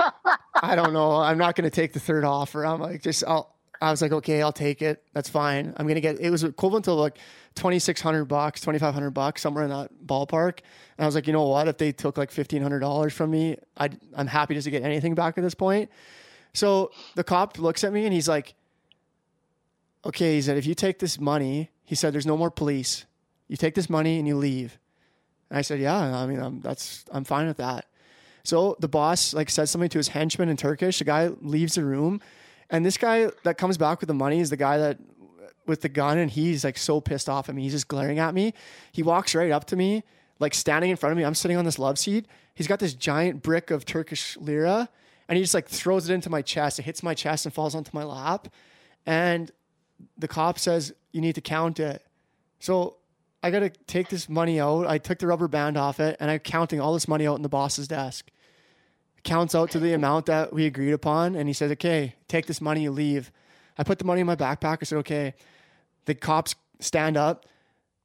[0.62, 1.16] I don't know.
[1.16, 2.66] I'm not going to take the third offer.
[2.66, 3.54] I'm like, just I'll.
[3.80, 5.02] I was like, okay, I'll take it.
[5.14, 5.72] That's fine.
[5.76, 6.20] I'm gonna get.
[6.20, 7.16] It was equivalent to like
[7.54, 10.60] twenty six hundred bucks, twenty five hundred bucks, somewhere in that ballpark.
[10.98, 11.66] And I was like, you know what?
[11.66, 14.82] If they took like fifteen hundred dollars from me, I I'm happy just to get
[14.82, 15.90] anything back at this point.
[16.52, 18.54] So the cop looks at me and he's like,
[20.04, 23.06] okay, he said, if you take this money, he said, there's no more police.
[23.48, 24.78] You take this money and you leave.
[25.48, 27.86] And I said, yeah, I mean, I'm, that's, I'm fine with that.
[28.42, 30.98] So the boss like says something to his henchman in Turkish.
[30.98, 32.20] The guy leaves the room,
[32.70, 34.98] and this guy that comes back with the money is the guy that
[35.66, 37.62] with the gun, and he's like so pissed off at me.
[37.62, 38.54] He's just glaring at me.
[38.92, 40.02] He walks right up to me,
[40.38, 41.24] like standing in front of me.
[41.24, 42.26] I'm sitting on this love seat.
[42.54, 44.88] He's got this giant brick of Turkish lira,
[45.28, 46.78] and he just like throws it into my chest.
[46.78, 48.48] It hits my chest and falls onto my lap,
[49.06, 49.50] and
[50.18, 52.04] the cop says you need to count it.
[52.58, 52.96] So
[53.42, 54.86] I got to take this money out.
[54.86, 57.42] I took the rubber band off it and I'm counting all this money out in
[57.42, 58.30] the boss's desk.
[59.22, 61.34] Counts out to the amount that we agreed upon.
[61.34, 63.30] And he says, okay, take this money, you leave.
[63.76, 64.78] I put the money in my backpack.
[64.80, 65.34] I said, okay.
[66.06, 67.46] The cops stand up.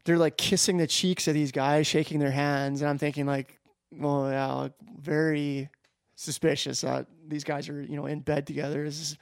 [0.04, 2.82] They're like kissing the cheeks of these guys, shaking their hands.
[2.82, 3.60] And I'm thinking, like,
[3.92, 5.70] well, yeah, like, very
[6.16, 8.84] suspicious that these guys are, you know, in bed together.
[8.84, 9.18] This is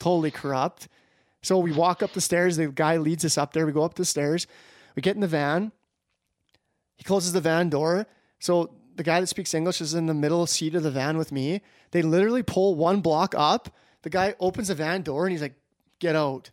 [0.00, 0.88] totally corrupt.
[1.42, 2.56] So we walk up the stairs.
[2.56, 3.66] The guy leads us up there.
[3.66, 4.46] We go up the stairs.
[4.96, 5.72] We get in the van.
[6.96, 8.06] He closes the van door.
[8.40, 11.32] So the guy that speaks English is in the middle seat of the van with
[11.32, 11.60] me.
[11.90, 13.68] They literally pull one block up.
[14.02, 15.54] The guy opens the van door and he's like,
[15.98, 16.50] "Get out."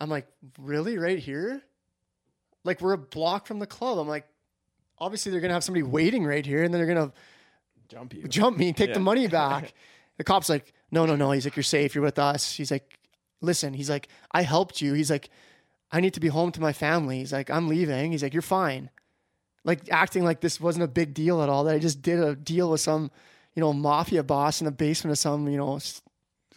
[0.00, 0.26] I'm like,
[0.58, 0.98] "Really?
[0.98, 1.62] Right here?"
[2.64, 3.98] Like we're a block from the club.
[3.98, 4.26] I'm like,
[4.98, 7.12] obviously they're gonna have somebody waiting right here, and then they're gonna
[7.88, 8.28] Jump you.
[8.28, 9.72] jump me and take the money back.
[10.18, 11.30] the cop's like, no, no, no.
[11.30, 11.94] He's like, you're safe.
[11.94, 12.52] You're with us.
[12.54, 12.98] He's like,
[13.40, 13.72] listen.
[13.72, 14.92] He's like, I helped you.
[14.92, 15.30] He's like,
[15.90, 17.18] I need to be home to my family.
[17.20, 18.12] He's like, I'm leaving.
[18.12, 18.90] He's like, you're fine.
[19.68, 21.64] Like acting like this wasn't a big deal at all.
[21.64, 23.10] That I just did a deal with some,
[23.54, 25.78] you know, mafia boss in the basement of some, you know,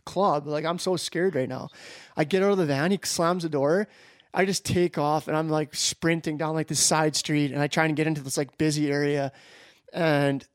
[0.05, 0.47] club.
[0.47, 1.67] Like I'm so scared right now.
[2.15, 2.89] I get out of the van.
[2.89, 3.89] He slams the door.
[4.33, 7.67] I just take off and I'm like sprinting down like this side street and I
[7.67, 9.33] try and get into this like busy area
[9.91, 10.47] and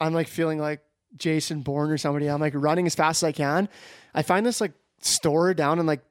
[0.00, 0.82] I'm like feeling like
[1.16, 2.28] Jason Bourne or somebody.
[2.28, 3.68] I'm like running as fast as I can.
[4.14, 6.04] I find this like store down in like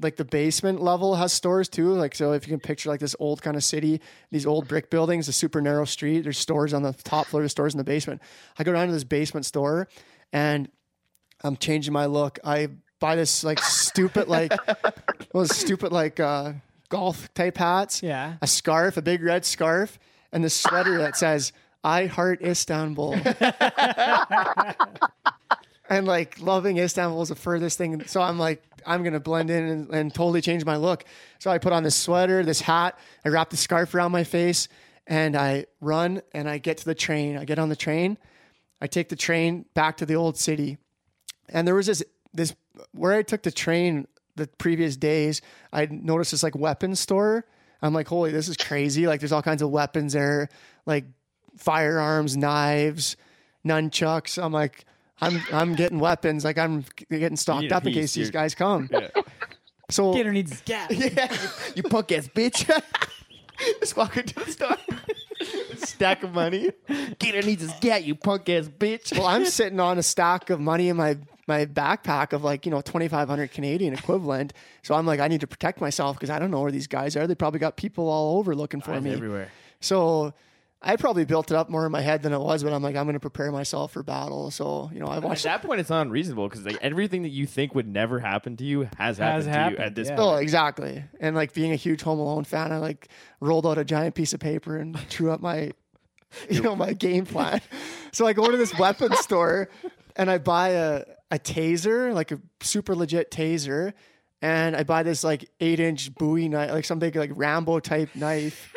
[0.00, 1.90] like the basement level has stores too.
[1.92, 4.00] Like so if you can picture like this old kind of city,
[4.30, 7.52] these old brick buildings, a super narrow street, there's stores on the top floor, there's
[7.52, 8.22] stores in the basement.
[8.58, 9.88] I go down to this basement store
[10.32, 10.68] and
[11.44, 12.38] I'm changing my look.
[12.44, 12.68] I
[13.00, 14.52] buy this like stupid like
[15.34, 16.52] well stupid like uh
[16.88, 18.34] golf type hats Yeah.
[18.42, 19.98] a scarf, a big red scarf,
[20.32, 21.52] and this sweater that says
[21.82, 23.14] "I heart Istanbul."
[25.88, 28.04] and like loving Istanbul is the furthest thing.
[28.06, 31.04] So I'm like, I'm gonna blend in and, and totally change my look.
[31.38, 34.68] So I put on this sweater, this hat, I wrap the scarf around my face,
[35.06, 37.36] and I run and I get to the train.
[37.36, 38.18] I get on the train,
[38.80, 40.78] I take the train back to the old city,
[41.48, 42.02] and there was this
[42.32, 42.54] this
[42.92, 44.06] where I took the train
[44.36, 45.42] the previous days.
[45.72, 47.44] I noticed this like weapons store.
[47.82, 49.08] I'm like, holy, this is crazy!
[49.08, 50.48] Like, there's all kinds of weapons there,
[50.86, 51.04] like
[51.56, 53.16] firearms, knives,
[53.66, 54.42] nunchucks.
[54.42, 54.84] I'm like,
[55.22, 56.44] I'm I'm getting weapons.
[56.44, 58.02] Like, I'm getting stocked need a up in piece.
[58.02, 58.90] case these You're- guys come.
[59.90, 60.90] So Gator needs his gas.
[60.90, 61.36] yeah,
[61.74, 62.68] you punk ass bitch.
[63.80, 64.76] Just walk into the store.
[65.76, 66.70] Stack of money.
[67.18, 69.16] Gator needs his gat, you punk ass bitch.
[69.16, 72.70] Well, I'm sitting on a stack of money in my my backpack of like you
[72.70, 74.52] know 2,500 Canadian equivalent.
[74.82, 77.16] So I'm like, I need to protect myself because I don't know where these guys
[77.16, 77.26] are.
[77.26, 79.12] They probably got people all over looking for me.
[79.12, 79.50] everywhere.
[79.80, 80.32] So
[80.84, 82.96] I probably built it up more in my head than it was, but I'm like,
[82.96, 84.50] I'm going to prepare myself for battle.
[84.50, 85.44] So you know, I At watched.
[85.44, 88.64] that point, it's not unreasonable because like everything that you think would never happen to
[88.64, 90.16] you has happened, to you at this yeah.
[90.18, 90.42] Oh, point.
[90.42, 91.04] exactly.
[91.20, 93.08] And like being a huge Home Alone fan, I like
[93.40, 95.72] rolled out a giant piece of paper and drew up my
[96.50, 97.60] you know, my game plan.
[98.14, 99.70] So I go to this weapons store
[100.16, 103.94] and I buy a, a taser, like a super legit taser.
[104.42, 108.14] And I buy this like eight inch Bowie knife, like some big like Rambo type
[108.14, 108.70] knife.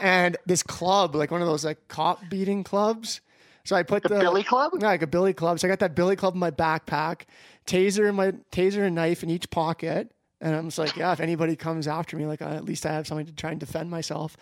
[0.00, 3.20] And this club, like one of those like cop beating clubs.
[3.64, 4.72] So I put The the, Billy Club?
[4.78, 5.60] yeah, like a billy club.
[5.60, 7.22] So I got that billy club in my backpack,
[7.66, 10.10] taser in my taser and knife in each pocket.
[10.40, 12.92] And I'm just like, yeah, if anybody comes after me, like I, at least I
[12.92, 14.36] have something to try and defend myself.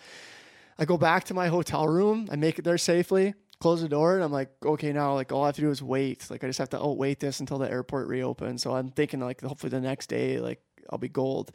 [0.79, 2.29] I go back to my hotel room.
[2.31, 3.33] I make it there safely.
[3.59, 5.81] Close the door, and I'm like, okay, now like all I have to do is
[5.81, 6.29] wait.
[6.29, 8.61] Like I just have to oh, outwait this until the airport reopens.
[8.61, 11.51] So I'm thinking like hopefully the next day, like I'll be gold.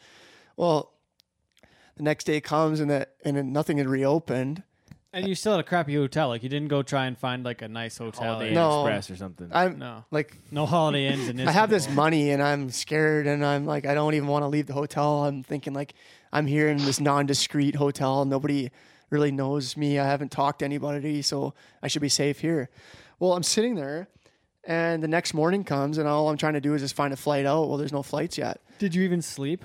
[0.57, 0.93] Well,
[1.97, 4.63] the next day comes and that and then nothing had reopened.
[5.15, 6.29] And you still had a crappy hotel.
[6.29, 8.35] Like you didn't go try and find like a nice hotel.
[8.35, 8.87] Holiday or- No.
[8.87, 9.51] Express or something.
[9.53, 10.05] I'm No.
[10.11, 13.85] like No Holiday Inns in I have this money and I'm scared and I'm like
[13.87, 15.25] I don't even want to leave the hotel.
[15.25, 15.95] I'm thinking like
[16.33, 18.25] I'm here in this non-discreet hotel.
[18.25, 18.71] Nobody
[19.11, 19.99] really knows me.
[19.99, 22.71] I haven't talked to anybody, so I should be safe here.
[23.19, 24.09] Well, I'm sitting there
[24.65, 27.17] and the next morning comes and all I'm trying to do is just find a
[27.19, 27.69] flight out.
[27.69, 28.63] Well, there's no flights yet.
[28.79, 29.63] Did you even sleep?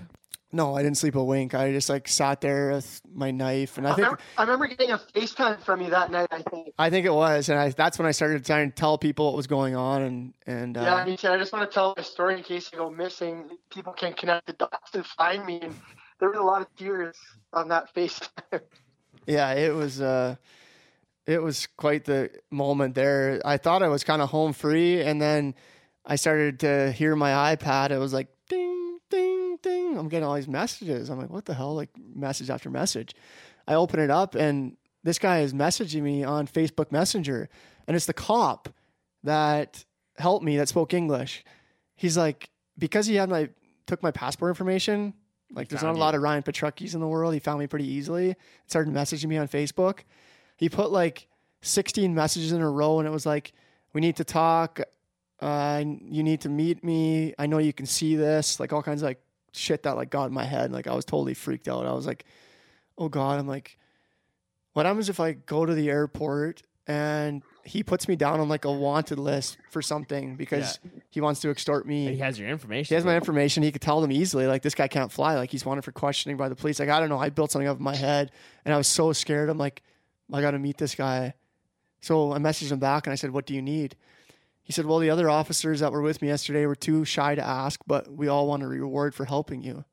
[0.54, 1.54] No, I didn't sleep a wink.
[1.54, 4.68] I just like sat there with my knife and I I think remember, I remember
[4.68, 6.30] getting a FaceTime from you that night.
[6.32, 6.74] I think.
[6.80, 9.36] I think it was and I that's when I started trying to tell people what
[9.36, 12.04] was going on and and uh, Yeah, he said, I just want to tell my
[12.04, 13.50] story in case I go missing.
[13.70, 15.60] People can connect the dots and find me.
[15.62, 15.76] And
[16.20, 17.18] there was a lot of tears
[17.52, 18.62] on that FaceTime.
[19.26, 20.38] yeah, it was uh
[21.26, 23.42] it was quite the moment there.
[23.44, 25.56] I thought I was kind of home free and then
[26.06, 27.92] I started to hear my iPad.
[27.92, 28.30] It was like
[29.62, 29.98] ding ding.
[29.98, 31.10] I'm getting all these messages.
[31.10, 31.76] I'm like, what the hell?
[31.76, 33.16] Like message after message.
[33.68, 37.50] I open it up and this guy is messaging me on Facebook Messenger
[37.88, 38.70] and it's the cop
[39.24, 39.86] that
[40.18, 41.44] helped me that spoke English.
[41.96, 43.50] He's like because he had my
[43.86, 45.14] took my passport information,
[45.54, 47.34] like there's not found a lot of Ryan Petruckis in the world.
[47.34, 48.36] He found me pretty easily.
[48.68, 50.00] Started messaging me on Facebook.
[50.58, 51.28] He put like
[51.62, 53.54] 16 messages in a row, and it was like,
[53.94, 54.82] "We need to talk.
[55.40, 57.34] Uh, you need to meet me.
[57.40, 59.22] I know you can see this." Like all kinds of like
[59.58, 60.72] shit that like got in my head.
[60.72, 61.86] Like I was totally freaked out.
[61.86, 62.26] I was like,
[62.98, 63.78] "Oh God!" I'm like,
[64.74, 68.64] "What happens if I go to the airport and he puts me down on like
[68.64, 70.80] a wanted list for something because
[71.10, 72.90] he wants to extort me?" He has your information.
[72.90, 73.64] He has my information.
[73.64, 75.36] He could tell them easily, like, this guy can't fly.
[75.36, 76.80] Like, he's wanted for questioning by the police.
[76.80, 77.20] Like, I don't know.
[77.20, 78.32] I built something up in my head
[78.64, 79.50] and I was so scared.
[79.50, 79.84] I'm like,
[80.32, 81.34] I got to meet this guy.
[82.02, 83.96] So I messaged him back and I said, What do you need?
[84.68, 87.42] He said, Well, the other officers that were with me yesterday were too shy to
[87.42, 89.86] ask, but we all want a reward for helping you.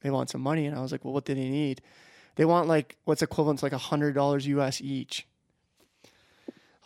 [0.00, 0.64] They want some money.
[0.64, 1.82] And I was like, Well, what do they need?
[2.36, 5.26] They want like what's equivalent to like a hundred dollars US each.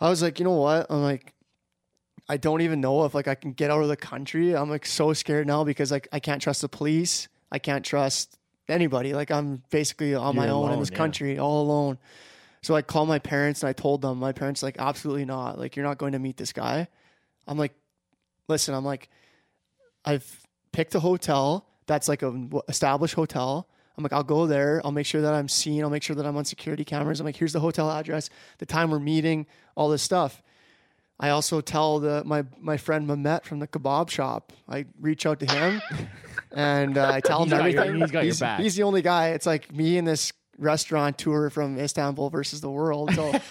[0.01, 0.87] I was like, you know what?
[0.89, 1.33] I'm like,
[2.27, 4.53] I don't even know if like I can get out of the country.
[4.53, 7.29] I'm like so scared now because like I can't trust the police.
[7.49, 9.13] I can't trust anybody.
[9.13, 10.97] Like I'm basically on my You're own in this yeah.
[10.97, 11.97] country, all alone.
[12.63, 14.17] So I called my parents and I told them.
[14.19, 15.59] My parents like absolutely not.
[15.59, 16.87] Like you're not going to meet this guy.
[17.47, 17.73] I'm like,
[18.47, 18.73] listen.
[18.73, 19.09] I'm like,
[20.05, 20.25] I've
[20.71, 22.33] picked a hotel that's like a
[22.69, 23.67] established hotel.
[23.97, 24.81] I'm like, I'll go there.
[24.83, 25.83] I'll make sure that I'm seen.
[25.83, 27.19] I'll make sure that I'm on security cameras.
[27.19, 29.45] I'm like, here's the hotel address, the time we're meeting,
[29.75, 30.41] all this stuff.
[31.19, 34.51] I also tell the my my friend Mamet from the kebab shop.
[34.67, 35.79] I reach out to him,
[36.51, 38.01] and uh, I tell him He's your- everything.
[38.01, 38.59] he's got your he's, back.
[38.61, 39.29] he's the only guy.
[39.29, 43.13] It's like me and this restaurant tour from Istanbul versus the world.
[43.13, 43.33] So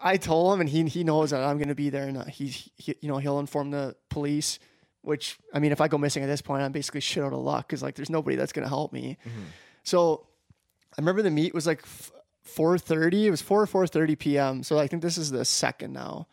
[0.00, 2.24] I told him, and he he knows that I'm going to be there, and uh,
[2.24, 4.58] he's he, you know he'll inform the police.
[5.02, 7.38] Which I mean, if I go missing at this point, I'm basically shit out of
[7.40, 9.18] luck because like there's nobody that's going to help me.
[9.84, 10.26] So
[10.92, 12.10] I remember the meet was like f-
[12.56, 13.24] 4:30.
[13.24, 14.62] It was 4 4:30 p.m.
[14.62, 16.26] So I think this is the second now,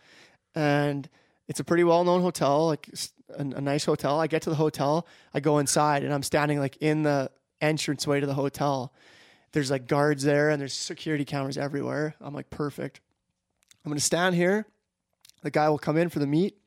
[0.56, 1.08] and
[1.48, 2.90] it's a pretty well known hotel, like
[3.38, 4.20] a nice hotel.
[4.20, 7.30] I get to the hotel, I go inside, and I'm standing like in the
[7.64, 8.94] entranceway to the hotel.
[9.54, 12.16] There's like guards there, and there's security cameras everywhere.
[12.22, 13.02] I'm like, perfect.
[13.84, 14.68] I'm gonna stand here.
[15.42, 16.58] The guy will come in for the meet.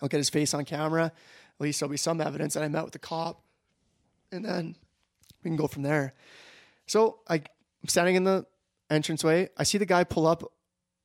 [0.00, 1.06] I'll get his face on camera.
[1.06, 3.42] At least there'll be some evidence that I met with the cop,
[4.30, 4.76] and then
[5.42, 6.14] we can go from there.
[6.86, 7.42] So I'm
[7.86, 8.46] standing in the
[8.90, 9.48] entranceway.
[9.56, 10.42] I see the guy pull up.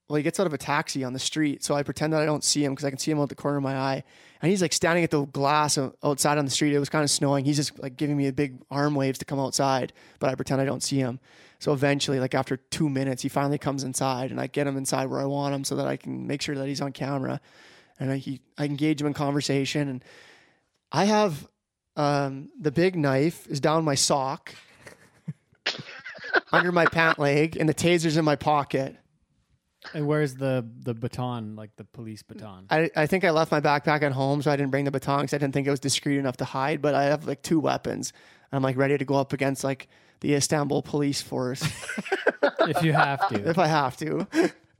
[0.07, 1.64] Well, he gets out of a taxi on the street.
[1.64, 3.35] So I pretend that I don't see him because I can see him out the
[3.35, 4.03] corner of my eye.
[4.42, 6.74] And he's like standing at the glass outside on the street.
[6.74, 7.46] It was kind of snowing.
[7.46, 10.62] He's just like giving me a big arm waves to come outside, but I pretend
[10.62, 11.20] I don't see him.
[11.60, 15.08] So eventually, like after two minutes, he finally comes inside and I get him inside
[15.08, 17.42] where I want him so that I can make sure that he's on camera.
[18.00, 19.90] And I, he, I engage him in conversation.
[19.90, 20.04] And
[20.92, 21.48] I have
[21.96, 24.54] um, the big knife is down my sock
[26.52, 28.96] under my pant leg and the taser's in my pocket.
[29.94, 32.66] And where's the the baton, like the police baton?
[32.70, 35.22] I, I think I left my backpack at home, so I didn't bring the baton
[35.22, 36.82] because I didn't think it was discreet enough to hide.
[36.82, 38.14] But I have like two weapons.
[38.52, 39.88] I'm like ready to go up against like
[40.22, 41.62] the Istanbul police force
[42.62, 43.50] if you have to.
[43.50, 44.28] if I have to.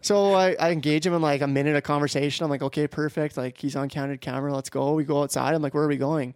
[0.02, 2.44] So I, I engage him in like a minute of conversation.
[2.44, 3.36] I'm like, okay, perfect.
[3.36, 4.54] Like he's on counted camera.
[4.54, 4.94] Let's go.
[4.94, 5.54] We go outside.
[5.54, 6.34] I'm like, where are we going?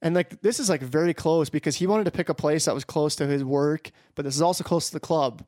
[0.00, 2.74] And like this is like very close because he wanted to pick a place that
[2.74, 5.44] was close to his work, but this is also close to the club.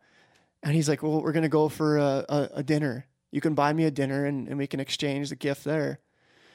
[0.65, 3.07] And he's like, well, we're gonna go for a, a, a dinner.
[3.31, 6.01] You can buy me a dinner and, and we can exchange the gift there.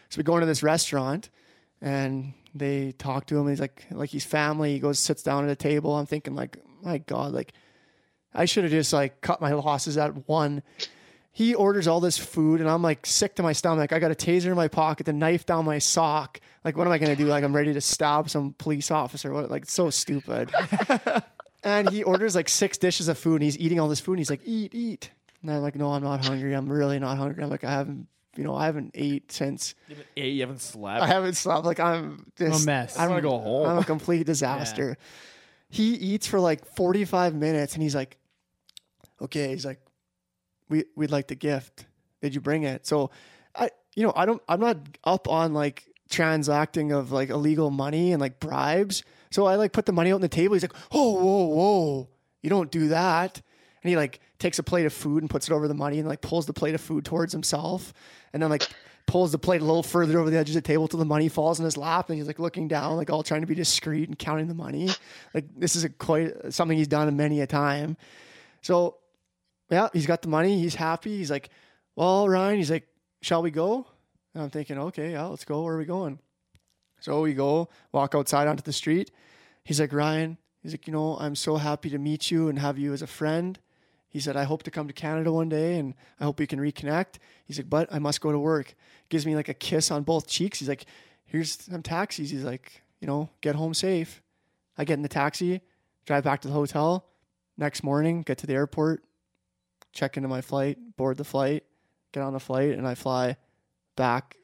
[0.10, 1.30] So we go into this restaurant
[1.82, 3.48] and they talk to him.
[3.48, 4.74] He's like, like he's family.
[4.74, 5.96] He goes, sits down at a table.
[5.96, 7.54] I'm thinking like, my God, like
[8.34, 10.64] I should have just like cut my losses at one.
[11.32, 13.94] He orders all this food and I'm like sick to my stomach.
[13.94, 16.40] I got a taser in my pocket, the knife down my sock.
[16.66, 17.26] Like, what am I gonna do?
[17.26, 19.32] Like, I'm ready to stab some police officer.
[19.32, 19.52] What?
[19.52, 20.52] Like, so stupid.
[21.64, 24.20] and he orders like six dishes of food and he's eating all this food and
[24.20, 25.12] he's like, eat, eat.
[25.42, 26.54] And I'm like, no, I'm not hungry.
[26.54, 27.44] I'm really not hungry.
[27.44, 30.62] I'm like, I haven't, you know, I haven't ate since You haven't ate, you haven't
[30.62, 31.02] slept.
[31.02, 31.66] I haven't slept.
[31.66, 32.98] Like I'm just mess.
[32.98, 33.68] I'm wanna go home.
[33.68, 34.98] I'm a complete disaster.
[35.70, 38.18] He eats for like 45 minutes and he's like,
[39.22, 39.80] okay, he's like,
[40.70, 41.86] we we'd like the gift.
[42.22, 42.86] Did you bring it?
[42.86, 43.12] So
[43.56, 48.12] I you know, I don't I'm not up on like transacting of like illegal money
[48.12, 49.04] and like bribes.
[49.32, 50.54] So I like put the money out on the table.
[50.54, 52.10] He's like, oh, whoa, whoa.
[52.42, 53.42] You don't do that.
[53.84, 56.08] And he like takes a plate of food and puts it over the money and
[56.08, 57.94] like pulls the plate of food towards himself.
[58.34, 58.68] And then like
[59.06, 61.30] pulls the plate a little further over the edge of the table till the money
[61.30, 62.10] falls in his lap.
[62.10, 64.90] And he's like looking down, like all trying to be discreet and counting the money.
[65.34, 67.98] Like this is a quite something he's done many a time.
[68.62, 68.98] So
[69.70, 70.60] yeah, he's got the money.
[70.60, 71.18] He's happy.
[71.18, 71.50] He's like,
[71.96, 72.88] well, Ryan, he's like,
[73.22, 73.86] shall we go?
[74.34, 75.64] And I'm thinking, okay, yeah, let's go.
[75.64, 76.20] Where are we going?
[77.00, 79.12] So we go, walk outside onto the street.
[79.64, 82.78] He's like, Ryan, he's like, you know, I'm so happy to meet you and have
[82.78, 83.58] you as a friend.
[84.10, 86.60] He said, I hope to come to Canada one day and I hope we can
[86.60, 87.20] reconnect.
[87.46, 88.74] He's like, but I must go to work.
[89.10, 90.60] Gives me like a kiss on both cheeks.
[90.60, 90.86] He's like,
[91.26, 92.32] here's some taxis.
[92.32, 94.22] He's like, you know, get home safe.
[94.78, 95.62] I get in the taxi,
[96.06, 97.06] drive back to the hotel.
[97.58, 99.04] Next morning, get to the airport,
[99.92, 101.66] check into my flight, board the flight,
[102.14, 103.36] get on the flight, and I fly
[103.98, 104.38] back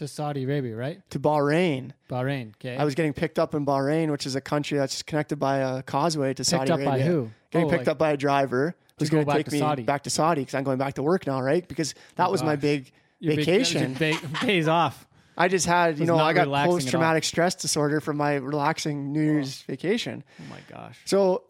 [0.00, 1.10] to Saudi Arabia, right?
[1.10, 1.92] to Bahrain.
[2.08, 2.54] Bahrain.
[2.56, 2.76] Okay.
[2.76, 5.82] I was getting picked up in Bahrain, which is a country that's connected by a
[5.82, 6.90] causeway to picked Saudi up Arabia.
[6.90, 7.30] by who?
[7.50, 9.82] Getting Oh, picked like- up by a driver who's go going to take me Saudi.
[9.82, 11.66] back to Saudi because I'm going back to work now, right?
[11.66, 13.92] Because that oh, was my big Your vacation.
[13.94, 15.06] big- pays off.
[15.36, 16.78] I just had, you know, I got relaxing at all.
[16.78, 19.32] post traumatic stress disorder from my relaxing New oh.
[19.34, 20.24] Year's vacation.
[20.40, 20.98] Oh my gosh.
[21.04, 21.44] So,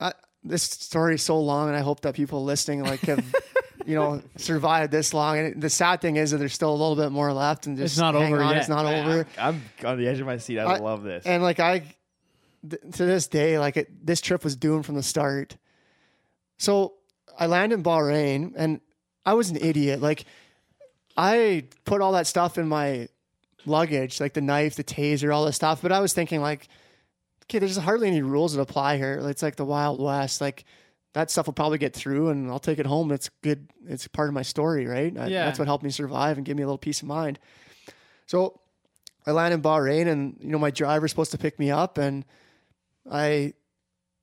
[0.00, 0.12] I,
[0.42, 3.24] this story is so long, and I hope that people listening like have,
[3.86, 5.38] you know, survived this long.
[5.38, 7.94] And the sad thing is that there's still a little bit more left, and just
[7.94, 8.58] It's not hang over on, yet.
[8.60, 9.26] It's not over.
[9.38, 10.58] I'm on the edge of my seat.
[10.58, 11.24] I, I- love this.
[11.26, 11.82] And like I,
[12.68, 15.56] th- to this day, like it, this trip was doomed from the start.
[16.58, 16.94] So
[17.38, 18.80] I land in Bahrain, and
[19.26, 20.00] I was an idiot.
[20.00, 20.24] Like
[21.16, 23.08] I put all that stuff in my
[23.66, 25.82] luggage, like the knife, the taser, all this stuff.
[25.82, 26.68] But I was thinking, like,
[27.44, 29.20] okay, there's hardly any rules that apply here.
[29.28, 30.40] It's like the Wild West.
[30.40, 30.64] Like
[31.14, 33.10] that stuff will probably get through, and I'll take it home.
[33.12, 33.68] It's good.
[33.88, 35.16] It's part of my story, right?
[35.16, 35.44] I- Yeah.
[35.46, 37.38] that's what helped me survive and give me a little peace of mind.
[38.26, 38.60] So
[39.26, 42.24] I land in Bahrain, and you know my driver's supposed to pick me up, and
[43.10, 43.54] I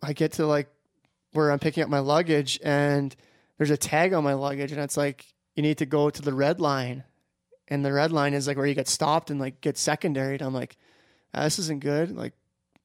[0.04, 0.68] I get to like
[1.34, 3.16] where I'm picking up my luggage, and
[3.58, 6.34] there's a tag on my luggage, and it's like you need to go to the
[6.34, 7.04] red line,
[7.68, 10.40] and the red line is like where you get stopped and like get secondary.
[10.42, 10.78] I'm like,
[11.34, 12.16] "Ah, this isn't good.
[12.16, 12.34] Like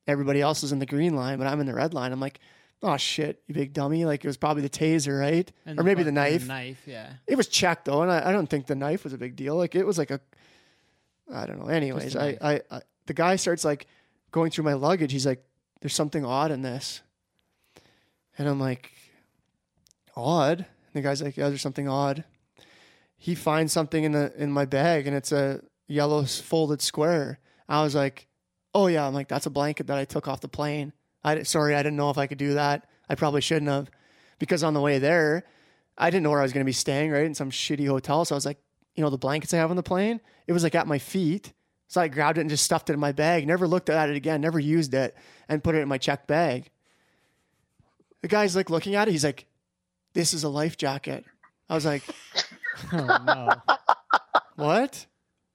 [0.07, 2.13] everybody else is in the green line, but I'm in the red line.
[2.13, 2.39] I'm like,
[2.83, 4.05] oh shit, you big dummy!
[4.05, 6.47] Like it was probably the taser, right, And or maybe the knife.
[6.47, 7.15] knife, yeah.
[7.27, 9.57] It was checked though, and I, I don't think the knife was a big deal.
[9.57, 10.21] Like it was like a,
[11.33, 11.69] I don't know.
[11.69, 12.37] Anyways, I.
[12.41, 13.87] I, I the guy starts like
[14.33, 15.13] going through my luggage.
[15.13, 15.45] He's like,
[15.81, 17.03] "There's something odd in this,"
[18.37, 18.91] and I'm like,
[20.17, 22.25] "Odd." And the guy's like, "Yeah, there's something odd."
[23.17, 27.39] He finds something in the in my bag, and it's a yellow folded square.
[27.69, 28.27] I was like,
[28.75, 30.93] "Oh yeah," I'm like, "That's a blanket that I took off the plane."
[31.27, 32.87] I sorry, I didn't know if I could do that.
[33.09, 33.91] I probably shouldn't have,
[34.39, 35.45] because on the way there,
[35.99, 37.25] I didn't know where I was going to be staying, right?
[37.25, 38.25] In some shitty hotel.
[38.25, 38.59] So I was like,
[38.95, 41.53] you know, the blankets I have on the plane, it was like at my feet.
[41.89, 43.47] So I grabbed it and just stuffed it in my bag.
[43.47, 45.17] Never looked at it again, never used it,
[45.49, 46.71] and put it in my check bag.
[48.23, 49.13] The guy's like looking at it.
[49.13, 49.47] He's like,
[50.15, 51.25] this is a life jacket.
[51.69, 52.03] I was like,
[52.93, 53.49] Oh no.
[54.57, 55.07] what?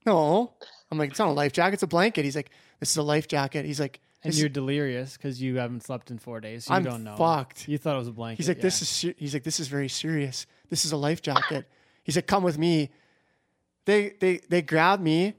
[0.05, 0.53] No.
[0.89, 2.25] I'm like, it's not a life jacket, it's a blanket.
[2.25, 2.49] He's like,
[2.79, 3.65] this is a life jacket.
[3.65, 6.65] He's like, and you're delirious because you haven't slept in four days.
[6.65, 7.15] So you I'm don't know.
[7.15, 7.67] fucked.
[7.67, 8.37] You thought it was a blanket.
[8.37, 8.63] He's like, yeah.
[8.63, 9.15] this is ser-.
[9.17, 10.45] he's like, this is very serious.
[10.69, 11.67] This is a life jacket.
[12.03, 12.89] He's like, come with me.
[13.85, 15.33] They they they grabbed me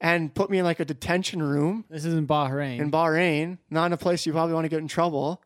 [0.00, 2.78] and put me in like a detention room This is in Bahrain.
[2.78, 5.42] in Bahrain, not in a place you probably want to get in trouble.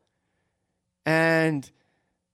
[1.06, 1.68] And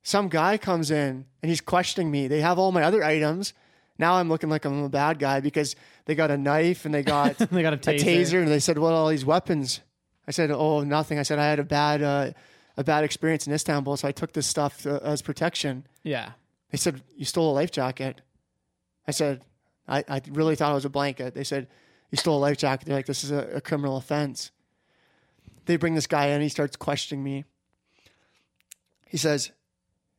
[0.03, 2.27] some guy comes in and he's questioning me.
[2.29, 3.55] They have all my other items.
[3.99, 5.77] Now I'm looking like I'm a bad guy because
[6.07, 8.05] they got a knife and they got they got a a taser.
[8.05, 9.81] taser and they said, "What are all these weapons?"
[10.29, 12.31] I said, "Oh, nothing." I said I had a bad uh,
[12.79, 15.85] a bad experience in Istanbul, so I took this stuff uh, as protection.
[16.05, 16.31] Yeah.
[16.71, 18.21] They said, You stole a life jacket.
[19.07, 19.43] I said,
[19.89, 21.35] I, I really thought it was a blanket.
[21.35, 21.67] They said,
[22.11, 22.87] You stole a life jacket.
[22.87, 24.53] They're like, This is a, a criminal offense.
[25.67, 26.41] They bring this guy in.
[26.41, 27.45] He starts questioning me.
[29.07, 29.51] He says,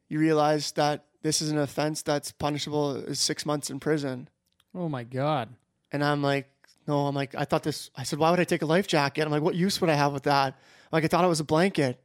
[0.10, 4.28] You realize that this is an offense that's punishable as six months in prison.
[4.76, 5.50] Oh my god.
[5.94, 6.52] And I'm like,
[6.90, 7.92] No, I'm like, I thought this.
[7.96, 9.22] I said, Why would I take a life jacket?
[9.22, 10.56] I'm like, What use would I have with that?
[10.56, 12.02] I'm like, I thought it was a blanket.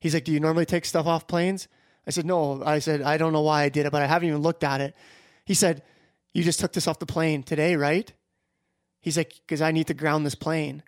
[0.00, 1.68] He's like, Do you normally take stuff off planes?
[2.06, 2.62] I said, No.
[2.64, 4.80] I said, I don't know why I did it, but I haven't even looked at
[4.80, 4.96] it.
[5.44, 5.82] He said,
[6.32, 8.10] You just took this off the plane today, right?
[9.02, 10.82] He's like, Because I need to ground this plane.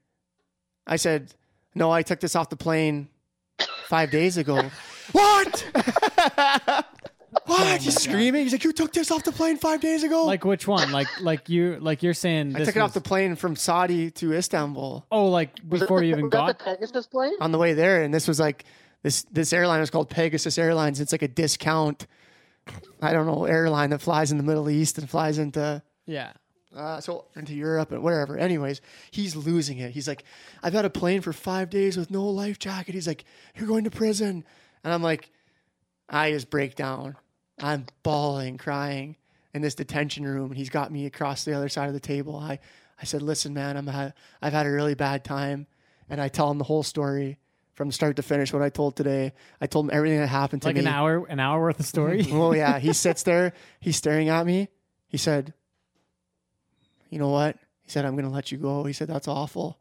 [0.86, 1.34] I said,
[1.74, 3.10] No, I took this off the plane
[3.86, 4.70] five days ago.
[5.12, 5.66] what?
[7.46, 7.80] what?
[7.80, 8.42] He's screaming.
[8.44, 10.24] He's like, You took this off the plane five days ago?
[10.24, 10.92] Like which one?
[10.92, 13.56] Like like you like you're saying I this took it off the was- plane from
[13.56, 17.34] Saudi to Istanbul Oh, like before you even Was that got the Pegasus plane?
[17.40, 18.64] on the way there, and this was like
[19.02, 21.00] this this airline was called Pegasus Airlines.
[21.00, 22.06] It's like a discount,
[23.00, 26.32] I don't know, airline that flies in the Middle East and flies into Yeah.
[26.74, 28.36] uh, so into Europe and wherever.
[28.36, 28.80] Anyways,
[29.12, 29.92] he's losing it.
[29.92, 30.24] He's like,
[30.62, 32.94] I've had a plane for five days with no life jacket.
[32.94, 33.24] He's like,
[33.54, 34.44] you're going to prison,
[34.82, 35.30] and I'm like,
[36.08, 37.16] I just break down.
[37.58, 39.16] I'm bawling, crying
[39.54, 42.36] in this detention room, and he's got me across the other side of the table.
[42.36, 42.58] I
[43.00, 45.66] I said, listen, man, I'm ha- I've had a really bad time,
[46.08, 47.38] and I tell him the whole story
[47.74, 48.52] from start to finish.
[48.52, 50.88] What I told today, I told him everything that happened to me." Like me.
[50.88, 52.26] an hour an hour worth of story.
[52.30, 53.52] Oh yeah, he sits there.
[53.80, 54.68] He's staring at me.
[55.08, 55.54] He said,
[57.10, 59.78] "You know what?" He said, "I'm going to let you go." He said, "That's awful."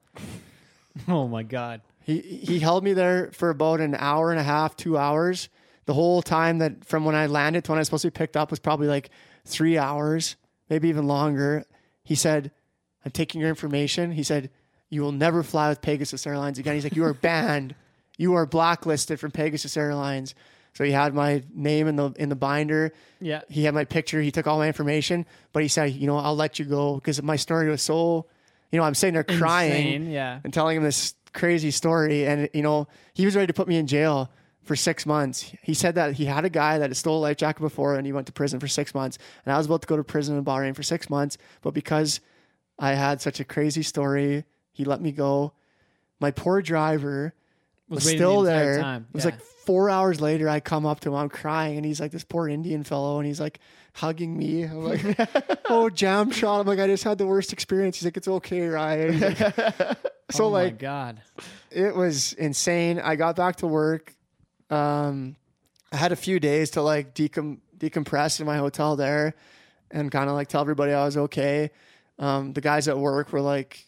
[1.07, 1.81] oh my god.
[2.03, 5.49] He he held me there for about an hour and a half, two hours.
[5.85, 8.13] The whole time that from when I landed to when I was supposed to be
[8.17, 9.09] picked up was probably like
[9.45, 10.35] three hours,
[10.69, 11.63] maybe even longer.
[12.03, 12.51] He said,
[13.05, 14.49] "I'm taking your information." He said,
[14.89, 17.75] "You will never fly with Pegasus Airlines again." He's like, "You are banned.
[18.17, 20.33] You are blacklisted from Pegasus Airlines."
[20.73, 22.91] So he had my name in the in the binder
[23.21, 23.41] Yeah.
[23.47, 24.21] he had my picture.
[24.21, 27.21] He took all my information, but he said, you know, I'll let you go because
[27.23, 28.25] my story was so,
[28.73, 30.39] you know, I'm sitting there crying Insane, yeah.
[30.43, 32.25] and telling him this crazy story.
[32.27, 34.29] And, you know, he was ready to put me in jail
[34.65, 35.53] for six months.
[35.61, 38.05] He said that he had a guy that had stole a life jacket before and
[38.05, 39.17] he went to prison for six months.
[39.45, 41.37] And I was about to go to prison in Bahrain for six months.
[41.61, 42.19] But because
[42.79, 45.53] I had such a crazy story, he let me go.
[46.19, 47.33] My poor driver
[47.89, 48.79] was, waiting still the there.
[48.79, 49.07] Time.
[49.09, 50.49] It was like four hours later.
[50.49, 51.15] I come up to him.
[51.15, 53.59] I'm crying, and he's like this poor Indian fellow, and he's like
[53.93, 54.63] hugging me.
[54.63, 58.17] I'm like, "Oh, jam shot." I'm like, "I just had the worst experience." He's like,
[58.17, 59.37] "It's okay, Ryan." Like-
[60.31, 61.21] so oh my like, god.
[61.71, 62.99] it was insane.
[62.99, 64.14] I got back to work.
[64.69, 65.35] Um,
[65.91, 69.35] I had a few days to like decom- decompress in my hotel there,
[69.91, 71.71] and kind of like tell everybody I was okay.
[72.19, 73.85] Um, the guys at work were like,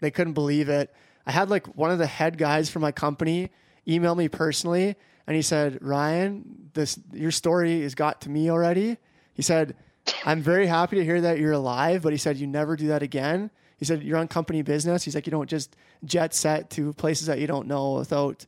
[0.00, 0.92] they couldn't believe it.
[1.26, 3.50] I had like one of the head guys from my company
[3.86, 4.96] email me personally,
[5.26, 8.96] and he said, "Ryan, this your story has got to me already."
[9.34, 9.76] He said,
[10.24, 13.02] "I'm very happy to hear that you're alive," but he said, "You never do that
[13.02, 16.92] again." He said, "You're on company business." He's like, "You don't just jet set to
[16.94, 18.46] places that you don't know without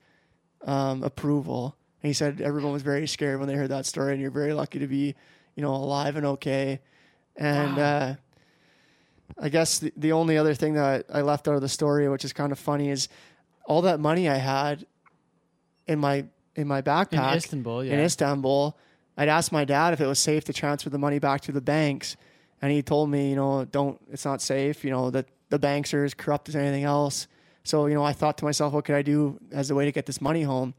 [0.65, 4.21] um, approval." And he said everyone was very scared when they heard that story, and
[4.21, 5.15] you're very lucky to be,
[5.55, 6.81] you know, alive and okay.
[7.37, 8.15] And uh,
[9.41, 12.25] I guess the, the only other thing that I left out of the story, which
[12.25, 13.09] is kind of funny, is
[13.65, 14.87] all that money I had
[15.87, 17.95] in my in my backpack In Istanbul, yeah.
[17.95, 18.77] in Istanbul.
[19.17, 21.61] I'd asked my dad if it was safe to transfer the money back to the
[21.61, 22.17] banks,
[22.61, 24.01] and he told me, you know, don't.
[24.11, 24.85] It's not safe.
[24.85, 27.27] You know that the banks are as corrupt as anything else.
[27.65, 29.93] So you know, I thought to myself, what could I do as a way to
[29.93, 30.75] get this money home?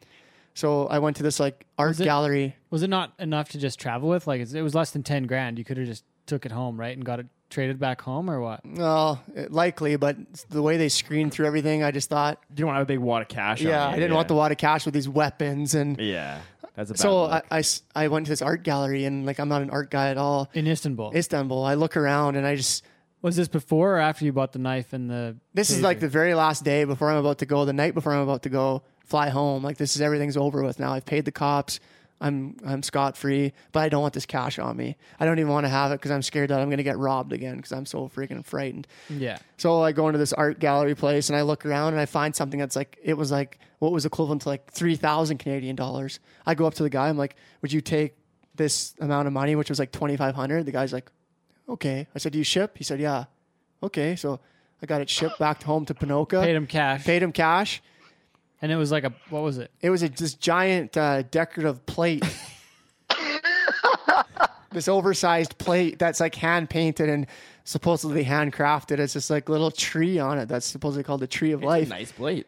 [0.56, 2.56] So I went to this like art Was it- gallery.
[2.70, 4.28] Was it not enough to just travel with?
[4.28, 5.58] Like it was less than ten grand.
[5.58, 8.40] You could have just took it home, right, and got it traded back home, or
[8.42, 8.62] what?
[8.66, 10.18] Well, it- likely, but
[10.50, 12.94] the way they screened through everything, I just thought, You don't want to have a
[12.94, 13.62] big wad of cash.
[13.62, 16.00] on yeah, you, I didn't want the wad of cash with these weapons and.
[16.00, 16.40] Yeah,
[16.76, 17.46] that's a bad So I, look.
[17.52, 20.10] I s- I went to this art gallery and like I'm not an art guy
[20.10, 20.50] at all.
[20.54, 21.12] In Istanbul.
[21.16, 21.64] Istanbul.
[21.64, 22.84] I look around and I just
[23.24, 25.36] was this before or after you bought the knife and the?
[25.56, 25.84] This is taser?
[25.84, 28.44] like the very last day before I'm about to go, the night before I'm about
[28.44, 29.64] to go fly home.
[29.64, 30.94] Like this is everything's over with now.
[30.94, 31.80] I've paid the cops.
[32.22, 34.96] I'm I'm scot free, but I don't want this cash on me.
[35.20, 36.98] I don't even want to have it because I'm scared that I'm going to get
[36.98, 38.88] robbed again because I'm so freaking frightened.
[39.10, 39.40] yeah.
[39.58, 42.34] So I go into this art gallery place and I look around and I find
[42.36, 46.20] something that's like it was like what was equivalent to like three thousand Canadian dollars.
[46.46, 47.10] I go up to the guy.
[47.10, 48.16] I'm like, "Would you take
[48.56, 50.66] this amount of money?" Which was like twenty five hundred.
[50.66, 51.12] The guy's like,
[51.70, 53.26] "Okay." I said, "Do you ship?" He said, "Yeah."
[53.82, 54.40] Okay, so
[54.82, 56.42] I got it shipped back home to Ponoka.
[56.44, 57.82] Paid him cash, Paid him cash.
[58.62, 59.72] and it was like a what was it?
[59.82, 62.24] It was a, this giant uh, decorative plate.
[64.72, 67.28] this oversized plate that's like hand painted and
[67.64, 69.00] supposedly handcrafted.
[69.00, 71.90] It's just like little tree on it that's supposedly called the tree of life.
[71.90, 72.48] nice plate.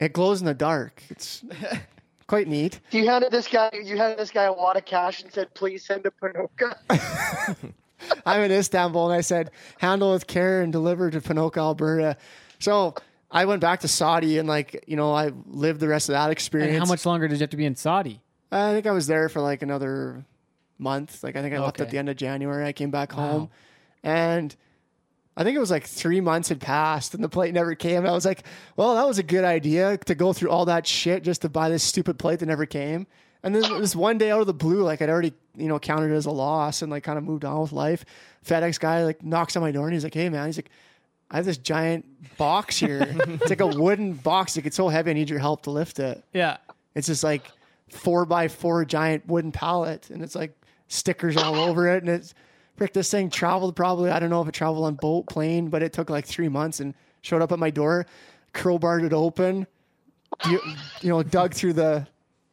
[0.00, 1.02] It glows in the dark.
[1.10, 1.44] It's
[2.26, 2.80] quite neat.
[2.90, 5.84] You handed this guy you handed this guy a lot of cash and said, "Please
[5.84, 6.76] send to Ponoka."
[8.26, 12.16] I'm in Istanbul, and I said, handle with care and deliver to Ponoka, Alberta.
[12.58, 12.94] So
[13.30, 16.30] I went back to Saudi, and like you know, I lived the rest of that
[16.30, 16.72] experience.
[16.74, 18.20] And how much longer did you have to be in Saudi?
[18.52, 20.24] I think I was there for like another
[20.78, 21.22] month.
[21.22, 22.64] Like I think I left at the end of January.
[22.66, 23.50] I came back home,
[24.02, 24.54] and
[25.36, 27.98] I think it was like three months had passed, and the plate never came.
[27.98, 28.44] And I was like,
[28.76, 31.68] "Well, that was a good idea to go through all that shit just to buy
[31.68, 33.06] this stupid plate that never came."
[33.42, 36.10] And then this one day out of the blue, like I'd already you know counted
[36.12, 38.04] it as a loss and like kind of moved on with life.
[38.46, 40.70] FedEx guy like knocks on my door and he's like, "Hey man," he's like.
[41.32, 43.06] I have this giant box here.
[43.20, 44.56] it's like a wooden box.
[44.56, 46.24] Like it's so heavy, I need your help to lift it.
[46.32, 46.56] Yeah.
[46.96, 47.48] It's just like
[47.88, 50.52] four by four giant wooden pallet, and it's like
[50.88, 52.02] stickers all over it.
[52.02, 52.34] And it's
[52.76, 55.82] frick, this thing traveled probably I don't know if it traveled on boat, plane, but
[55.82, 58.06] it took like three months and showed up at my door,
[58.52, 59.66] crowbarred it open,
[60.48, 60.60] you,
[61.00, 62.06] you know, dug through the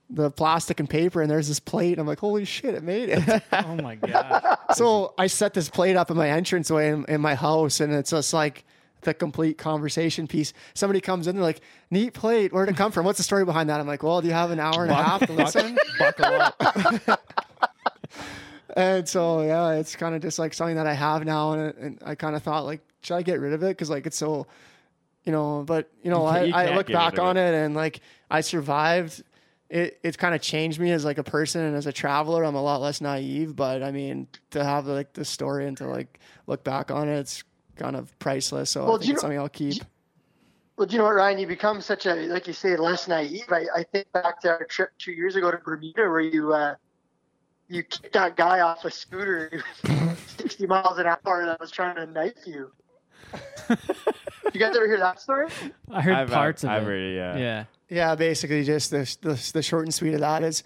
[0.10, 2.00] the plastic and paper, and there's this plate.
[2.00, 3.44] I'm like, holy shit, it made it.
[3.52, 4.58] Oh my god.
[4.74, 8.12] so I set this plate up in my entranceway in, in my house, and it's
[8.12, 8.64] just like
[9.02, 10.54] the complete conversation piece.
[10.74, 11.62] Somebody comes in, they're like,
[11.92, 12.52] "Neat plate.
[12.54, 13.06] Where'd it come from?
[13.06, 14.96] What's the story behind that?" I'm like, "Well, do you have an hour and a
[14.96, 17.22] half to listen?" Buckle up.
[18.76, 22.00] and so yeah, it's kind of just like something that I have now, and, and
[22.06, 23.68] I kind of thought like, should I get rid of it?
[23.70, 24.48] Because like it's so,
[25.26, 25.64] you know.
[25.66, 27.54] But you know, You I, I look back of on it.
[27.54, 28.00] and like
[28.32, 29.24] I survived.
[29.70, 32.44] It it's kind of changed me as like a person and as a traveler.
[32.44, 35.88] I'm a lot less naive, but I mean to have like the story and to
[35.88, 37.44] like look back on it, it's
[37.76, 38.70] kind of priceless.
[38.72, 39.84] So Well, I do think it's know- something I'll keep.
[40.78, 41.40] Well, do you know what, Ryan?
[41.40, 43.46] You become such a, like you say, less naive.
[43.50, 46.76] I, I think back to our trip two years ago to Bermuda where you uh,
[47.68, 49.64] you kicked that guy off a scooter
[50.38, 52.72] 60 miles an hour that was trying to knife you.
[53.70, 55.48] you guys ever hear that story?
[55.90, 56.86] I heard I've, parts I've, of I've it.
[56.86, 57.38] heard yeah.
[57.38, 57.64] Yeah.
[57.90, 60.64] Yeah, basically just the, the the short and sweet of that is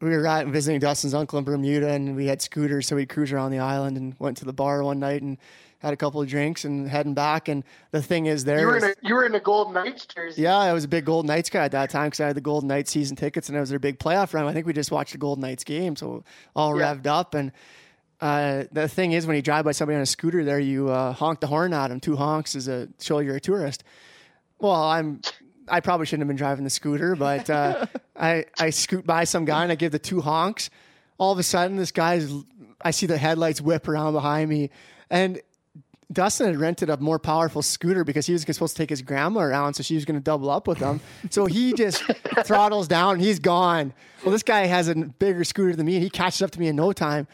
[0.00, 3.32] we were at visiting Dustin's uncle in Bermuda and we had scooters, so we cruised
[3.32, 5.38] around the island and went to the bar one night and
[5.78, 7.48] had a couple of drinks and heading back.
[7.48, 9.74] And the thing is, there You were is- in a you were in a Golden
[9.74, 10.42] Knights jersey.
[10.42, 12.40] yeah, I was a big Golden Knights guy at that time because I had the
[12.40, 14.46] Golden Knights season tickets and it was their big playoff run.
[14.46, 16.24] I think we just watched the Golden Knights game, so
[16.56, 16.94] all Yeah.
[16.94, 17.34] revved up.
[17.34, 17.52] And
[18.20, 21.12] uh, the thing is, when you drive by somebody on a scooter, there you uh,
[21.12, 22.00] honk the horn at them.
[22.00, 23.84] Two honks is a show you're a tourist.
[24.58, 25.20] Well, I'm.
[25.72, 27.86] I probably shouldn't have been driving the scooter, but uh,
[28.16, 30.68] I I scoot by some guy and I give the two honks.
[31.18, 32.30] All of a sudden, this guy's.
[32.84, 34.70] I see the headlights whip around behind me,
[35.08, 35.40] and
[36.12, 39.40] Dustin had rented a more powerful scooter because he was supposed to take his grandma
[39.40, 41.00] around, so she was going to double up with him.
[41.30, 42.02] So he just
[42.44, 43.18] throttles down.
[43.18, 43.94] He's gone.
[44.24, 46.68] Well, this guy has a bigger scooter than me, and he catches up to me
[46.68, 47.26] in no time.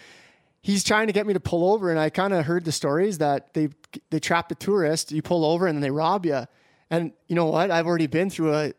[0.60, 3.18] He's trying to get me to pull over, and I kind of heard the stories
[3.18, 3.70] that they
[4.10, 5.10] they trap the tourist.
[5.10, 6.46] You pull over, and then they rob you.
[6.90, 7.70] And you know what?
[7.70, 8.72] I've already been through a,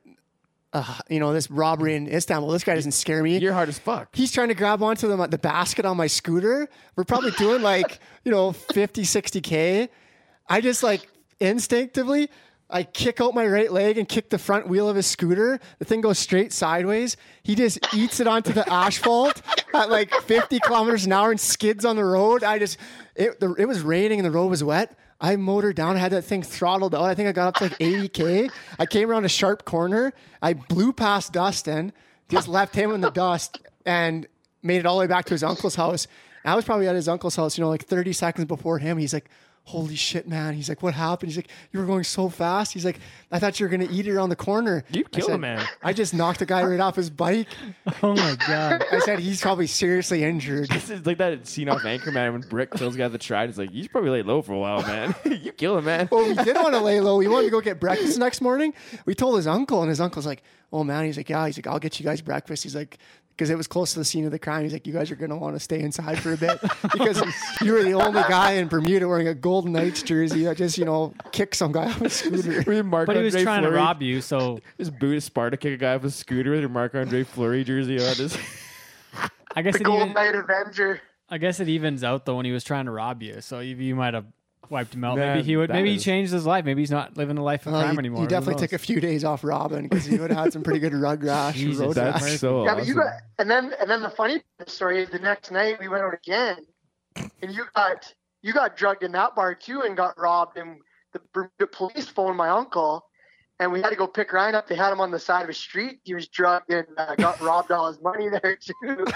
[0.74, 2.50] a you know this robbery in Istanbul.
[2.52, 3.38] This guy doesn't scare me.
[3.38, 4.16] You're hard as fuck.
[4.16, 6.68] He's trying to grab onto the, the basket on my scooter.
[6.96, 9.90] We're probably doing like, you know, 50, 60K.
[10.48, 11.08] I just like
[11.40, 12.30] instinctively,
[12.72, 15.60] I kick out my right leg and kick the front wheel of his scooter.
[15.80, 17.18] The thing goes straight sideways.
[17.42, 19.42] He just eats it onto the asphalt
[19.74, 22.44] at like 50 kilometers an hour and skids on the road.
[22.44, 22.78] I just,
[23.16, 24.96] it, the, it was raining and the road was wet.
[25.22, 27.04] I motored down, had that thing throttled out.
[27.04, 28.50] I think I got up to like 80K.
[28.78, 30.14] I came around a sharp corner.
[30.42, 31.92] I blew past Dustin,
[32.30, 34.28] just left him in the dust and
[34.64, 36.08] made it all the way back to his uncle's house.
[36.44, 38.98] And I was probably at his uncle's house, you know, like 30 seconds before him.
[38.98, 39.30] He's like,
[39.70, 40.56] Holy shit, man.
[40.56, 41.30] He's like, What happened?
[41.30, 42.74] He's like, You were going so fast.
[42.74, 43.00] He's like,
[43.32, 44.84] I thought you were going to eat it around the corner.
[44.90, 45.64] You I killed a man.
[45.84, 47.48] I just knocked the guy right off his bike.
[48.02, 48.84] Oh my god.
[48.92, 50.70] I said, He's probably seriously injured.
[50.70, 53.50] This is like that scene off Anchorman when Brick kills the guy at the tried.
[53.50, 55.14] It's like, you should probably lay low for a while, man.
[55.26, 56.10] you kill him, man.
[56.12, 57.18] Well, we did want to lay low.
[57.18, 58.74] We wanted to go get breakfast the next morning.
[59.06, 60.42] We told his uncle, and his uncle's like,
[60.74, 62.98] "Oh man," he's like, "Yeah." He's like, "I'll get you guys breakfast." He's like,
[63.40, 64.64] because it was close to the scene of the crime.
[64.64, 66.60] He's like, "You guys are gonna want to stay inside for a bit
[66.92, 67.24] because
[67.62, 70.84] you were the only guy in Bermuda wearing a Golden Knights jersey that just you
[70.84, 73.64] know kicked some guy off a scooter." Were you Mark But he was Andre trying
[73.64, 76.60] to rob you, so His boot is Sparta kick a guy off a scooter with
[76.60, 78.14] your Marc Andre Fleury jersey on.
[78.16, 78.38] His
[79.56, 81.00] I guess The it Golden even, Knight Avenger.
[81.30, 83.40] I guess it evens out though when he was trying to rob you.
[83.40, 84.26] So you, you might have
[84.70, 85.18] wiped him out.
[85.18, 85.70] Man, maybe he would.
[85.70, 86.66] that Maybe he changed his life.
[86.66, 88.22] Maybe he's not living a life of Well, crime you, anymore.
[88.22, 90.80] you definitely took a few days off Robin because he would have had some pretty
[90.80, 91.56] good rug rash.
[91.56, 92.40] and Jesus, road that's rash.
[92.40, 92.78] So Yeah, awesome.
[92.80, 95.20] but you got, and then and then the funny part of the story is the
[95.20, 96.58] next night we went out again,
[97.42, 100.78] and you got you got drugged in that bar too and got robbed, and
[101.14, 103.06] the, the police phoned my uncle,
[103.60, 104.68] and we had to go pick Ryan up.
[104.68, 106.00] They had him on the side of a street.
[106.04, 109.06] He was drugged and uh, got robbed all his money there too.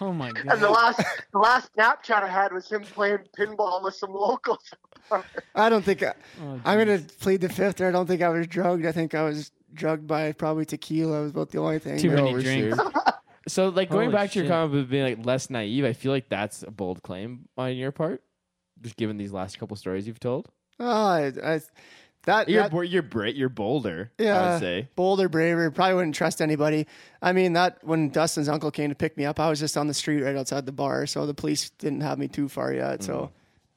[0.00, 0.40] Oh my god!
[0.40, 0.60] And god.
[0.60, 1.00] the last
[1.32, 4.68] the last Snapchat I had was him playing pinball with some locals.
[5.54, 7.76] I don't think I, Oh, I'm gonna plead the fifth.
[7.76, 8.86] There, I don't think I was drugged.
[8.86, 11.20] I think I was drugged by probably tequila.
[11.22, 11.98] was about the only thing.
[11.98, 12.76] Too many drinks.
[13.46, 16.10] So, like going Holy back to your comment of being like less naive, I feel
[16.10, 18.22] like that's a bold claim on your part,
[18.80, 20.48] just given these last couple stories you've told.
[20.80, 21.60] Oh, I, I,
[22.26, 24.10] that, You're that bo- you're bra- you're bolder.
[24.18, 24.52] I Yeah.
[24.52, 24.88] would say.
[24.96, 25.70] bolder, braver.
[25.70, 26.86] Probably wouldn't trust anybody.
[27.22, 29.86] I mean, that when Dustin's uncle came to pick me up, I was just on
[29.86, 33.02] the street right outside the bar, so the police didn't have me too far yet.
[33.02, 33.30] So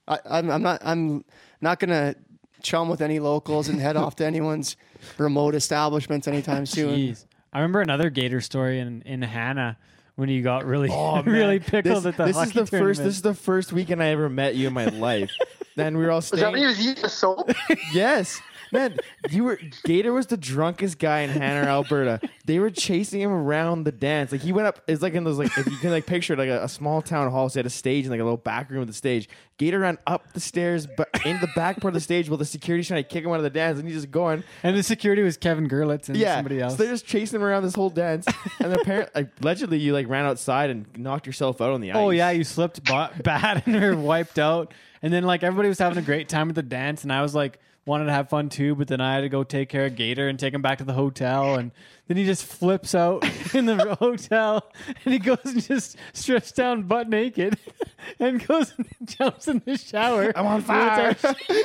[0.08, 0.20] mm.
[0.26, 1.26] I, I'm, I'm not I'm
[1.62, 2.16] not gonna
[2.64, 4.78] chum with any locals and head off to anyone's
[5.18, 6.98] remote establishments anytime soon.
[6.98, 7.26] Jeez.
[7.54, 9.78] I remember another Gator story in, in Hanna
[10.16, 13.04] when you got really Oh, really pickled this, at the this is hockey the first.
[13.04, 15.32] This is the first weekend I ever met you in my life.
[15.78, 16.68] then we were all Was that when he staying.
[16.68, 17.50] was eating the soap?
[17.94, 18.42] yes,
[18.72, 18.98] man.
[19.30, 22.20] You were Gator was the drunkest guy in Hanna, Alberta.
[22.46, 24.32] They were chasing him around the dance.
[24.32, 24.82] Like he went up.
[24.88, 27.02] It's like in those like if you can like picture it, like a, a small
[27.02, 27.50] town hall.
[27.50, 29.30] So they had a stage and like a little back room of the stage.
[29.58, 32.46] Gator ran up the stairs, but in the back part of the stage while the
[32.46, 34.44] security's trying to kick him out of the dance, and he's just going.
[34.62, 36.74] and the security was Kevin Gerlitz and yeah, somebody else.
[36.74, 38.28] So they're just chasing him around this whole dance,
[38.60, 42.00] and apparently, like, allegedly, you like ran outside and knocked yourself out on the oh,
[42.00, 42.06] ice.
[42.06, 44.74] Oh yeah, you slipped ba- bad and were wiped out.
[45.02, 47.34] And then like everybody was having a great time at the dance, and I was
[47.34, 49.96] like wanted to have fun too, but then I had to go take care of
[49.96, 51.72] Gator and take him back to the hotel, and
[52.08, 53.24] then he just flips out
[53.56, 54.70] in the hotel,
[55.06, 57.58] and he goes and just strips down butt naked,
[58.20, 60.32] and goes and jumps in the shower.
[60.38, 61.64] I'm on He wants to fire.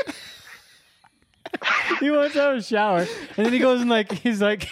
[2.01, 3.01] he wants to have a shower,
[3.37, 4.69] and then he goes and like he's like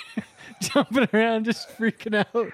[0.60, 2.52] jumping around, just freaking out.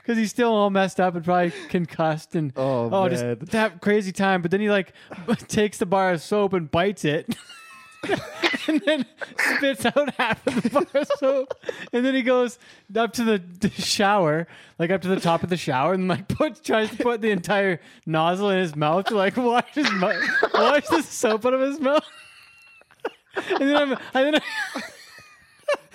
[0.00, 3.10] Because he's still all messed up and probably concussed and Oh, oh, man.
[3.38, 4.40] just that crazy time.
[4.42, 4.92] But then he like
[5.46, 7.36] takes the bar of soap and bites it,
[8.68, 9.06] and then
[9.56, 11.54] spits out half of the bar of soap.
[11.92, 12.58] And then he goes
[12.94, 14.46] up to the, the shower,
[14.78, 17.30] like up to the top of the shower, and like put tries to put the
[17.30, 20.22] entire nozzle in his mouth to like wash his mouth,
[20.54, 22.04] wash the soap out of his mouth.
[23.36, 24.34] and then I'm, and then,
[24.74, 24.82] I,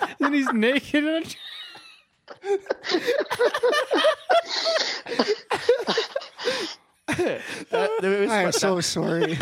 [0.00, 1.36] and then he's naked and.
[2.42, 2.58] I'm,
[7.70, 9.38] That- it was I'm so sorry.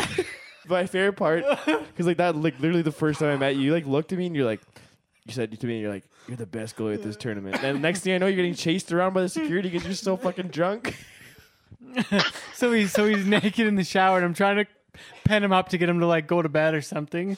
[0.67, 3.73] My favorite part because like that like literally the first time I met you, you
[3.73, 4.61] like looked at me and you're like,
[5.25, 7.63] you said to me, you're like, you're the best goalie at this tournament.
[7.63, 10.17] And next thing I know, you're getting chased around by the security because you're so
[10.17, 10.95] fucking drunk.
[12.55, 14.65] So he's so he's naked in the shower, and I'm trying to
[15.25, 17.37] pen him up to get him to like go to bed or something.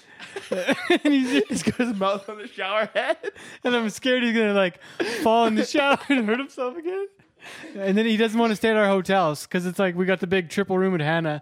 [0.52, 3.18] and he's He's got his mouth on the shower head.
[3.64, 4.80] and I'm scared he's gonna like
[5.24, 7.08] fall in the shower and hurt himself again.
[7.76, 10.20] And then he doesn't want to stay at our hotels because it's like we got
[10.20, 11.42] the big triple room at Hanna.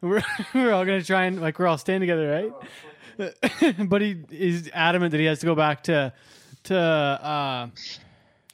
[0.00, 0.22] We're
[0.54, 2.52] we're all gonna try and like we're all staying together,
[3.18, 3.32] right?
[3.88, 6.12] but he is adamant that he has to go back to
[6.64, 7.68] to uh,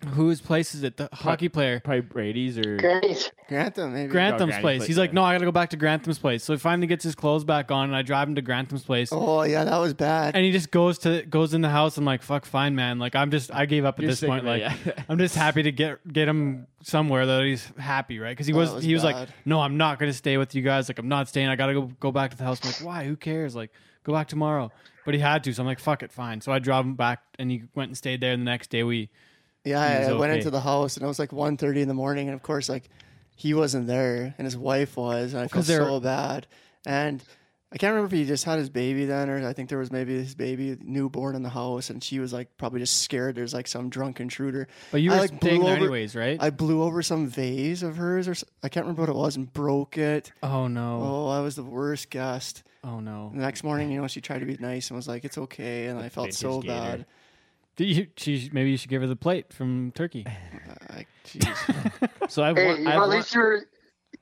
[0.08, 0.96] whose place is it?
[0.96, 1.80] The hockey player.
[1.80, 3.32] Probably Brady's or Great.
[3.48, 4.12] Grantham, maybe.
[4.12, 4.78] Grantham's Granny's place.
[4.78, 5.14] place, He's like, yeah.
[5.14, 6.42] no, I gotta go back to Grantham's place.
[6.42, 9.10] So he finally gets his clothes back on, and I drive him to Grantham's place.
[9.12, 10.34] Oh yeah, that was bad.
[10.34, 11.96] And he just goes to goes in the house.
[11.96, 12.98] And I'm like, fuck, fine, man.
[12.98, 14.46] Like I'm just, I gave up at You're this sick point.
[14.46, 15.04] of it, Like yeah.
[15.08, 18.30] I'm just happy to get get him somewhere that he's happy, right?
[18.30, 19.34] Because he was, that was he was like, bad.
[19.44, 20.88] no, I'm not gonna stay with you guys.
[20.88, 21.48] Like I'm not staying.
[21.48, 22.60] I gotta go go back to the house.
[22.62, 23.04] I'm like, why?
[23.04, 23.54] Who cares?
[23.56, 23.70] Like
[24.04, 24.70] go back tomorrow.
[25.04, 26.40] But he had to, so I'm like, fuck it, fine.
[26.40, 28.32] So I drove him back, and he went and stayed there.
[28.32, 29.08] And the next day we,
[29.66, 32.28] Yeah, I, I went into the house and it was like 1.30 in the morning,
[32.28, 32.88] and of course, like
[33.34, 36.46] he wasn't there, and his wife was, and I felt so bad.
[36.86, 37.22] And
[37.72, 39.90] I can't remember if he just had his baby then, or I think there was
[39.90, 43.34] maybe his baby newborn in the house, and she was like probably just scared.
[43.34, 44.68] There's like some drunk intruder.
[44.92, 46.40] but you I, were like, staying blew there over- anyways, right?
[46.40, 49.52] I blew over some vase of hers, or I can't remember what it was, and
[49.52, 50.32] broke it.
[50.44, 52.62] oh no, Oh, I was the worst guest.
[52.84, 53.32] oh no.
[53.34, 55.86] The next morning, you know, she tried to be nice and was like, "It's okay,"
[55.86, 57.04] and I felt so bad.
[57.84, 60.24] You, she, maybe you should give her the plate from Turkey.
[60.26, 62.10] I, jeez.
[62.30, 63.56] So I've Hey, one, you I've at one, least you were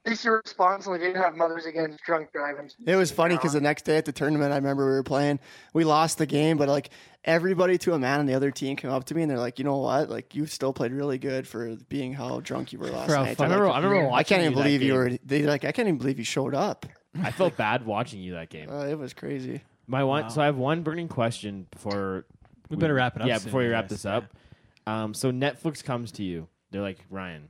[0.04, 0.96] at least you were responsible.
[0.96, 2.70] You didn't have mothers against drunk driving.
[2.86, 5.38] It was funny because the next day at the tournament, I remember we were playing.
[5.72, 6.90] We lost the game, but like
[7.24, 9.58] everybody to a man on the other team came up to me and they're like,
[9.58, 10.10] "You know what?
[10.10, 13.22] Like you still played really good for being how drunk you were last For how
[13.24, 14.96] night." I remember, like, I remember I can't even you believe you game.
[14.98, 15.18] were.
[15.24, 16.84] They like, I can't even believe you showed up.
[17.22, 18.68] I felt bad watching you that game.
[18.68, 19.62] Uh, it was crazy.
[19.86, 20.24] My one.
[20.24, 20.28] Wow.
[20.28, 22.26] So I have one burning question before
[22.70, 23.90] We better wrap it up Yeah, soon, before we wrap guess.
[24.02, 24.36] this up.
[24.86, 26.48] Um, so Netflix comes to you.
[26.70, 27.48] They're like, Ryan,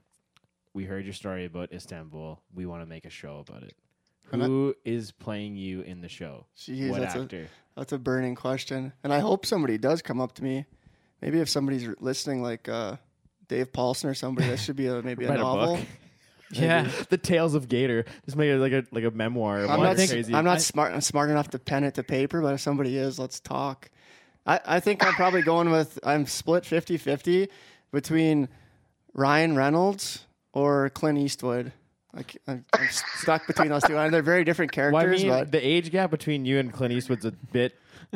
[0.72, 2.40] we heard your story about Istanbul.
[2.54, 3.74] We want to make a show about it.
[4.32, 6.46] And I- Who is playing you in the show?
[6.58, 7.48] Jeez, what that's a actor?
[7.76, 10.64] that's a burning question, and I hope somebody does come up to me.
[11.20, 12.96] Maybe if somebody's listening, like uh,
[13.48, 15.76] Dave Paulson or somebody, that should be a maybe a Write a novel.
[15.76, 15.86] book.
[16.50, 16.88] Yeah.
[17.08, 18.04] the Tales of Gator.
[18.26, 19.64] Just make it like a like a memoir.
[19.66, 19.96] I'm not.
[19.96, 20.32] the crazy.
[20.34, 20.92] I'm not I- smart.
[20.92, 23.90] I'm smart enough to pen it to paper, but if somebody is, let's talk.
[24.46, 25.98] I, I think I'm probably going with.
[26.04, 27.48] I'm split 50-50
[27.92, 28.48] between
[29.14, 31.72] Ryan Reynolds or Clint Eastwood.
[32.12, 35.22] Like I'm, I'm stuck between those two, and they're very different Well, I characters.
[35.24, 37.74] mean, but the age gap between you and Clint Eastwood's a bit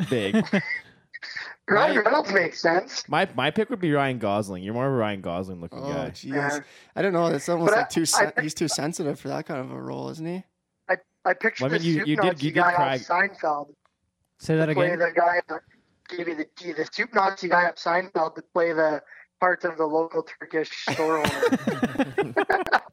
[0.09, 0.35] big.
[1.69, 3.07] Ryan My- Reynolds makes sense.
[3.09, 4.63] My my pick would be Ryan Gosling.
[4.63, 6.09] You're more of a Ryan Gosling looking Oh, guy.
[6.11, 6.33] jeez.
[6.33, 6.59] Yeah.
[6.95, 7.29] I don't know.
[7.29, 8.05] That's almost But I- like too.
[8.05, 10.43] Sen- think- he's too sensitive for that kind of a role, isn't he?
[10.89, 10.95] I,
[11.25, 13.73] I picture Well, I mean, the you- you did- Nazi you did guy cry- Seinfeld
[14.39, 14.97] Say that again.
[14.97, 15.41] the guy
[16.09, 19.01] that gave you the the soup Nazi guy up Seinfeld to play the
[19.39, 22.35] part of the local Turkish store owner.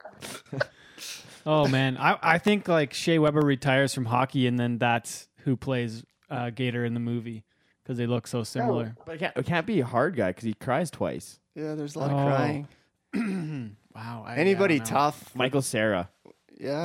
[1.48, 5.56] Oh man, I I think like Shea Weber retires from hockey, and then that's who
[5.56, 7.44] plays uh, Gator in the movie
[7.84, 8.96] because they look so similar.
[9.06, 11.38] But it can't, it can't be a hard guy because he cries twice.
[11.54, 12.16] Yeah, there's a lot Oh.
[12.18, 12.66] of crying.
[13.94, 14.24] wow.
[14.26, 15.36] I, Anybody I tough?
[15.36, 16.10] Michael Cera.
[16.58, 16.82] Yeah.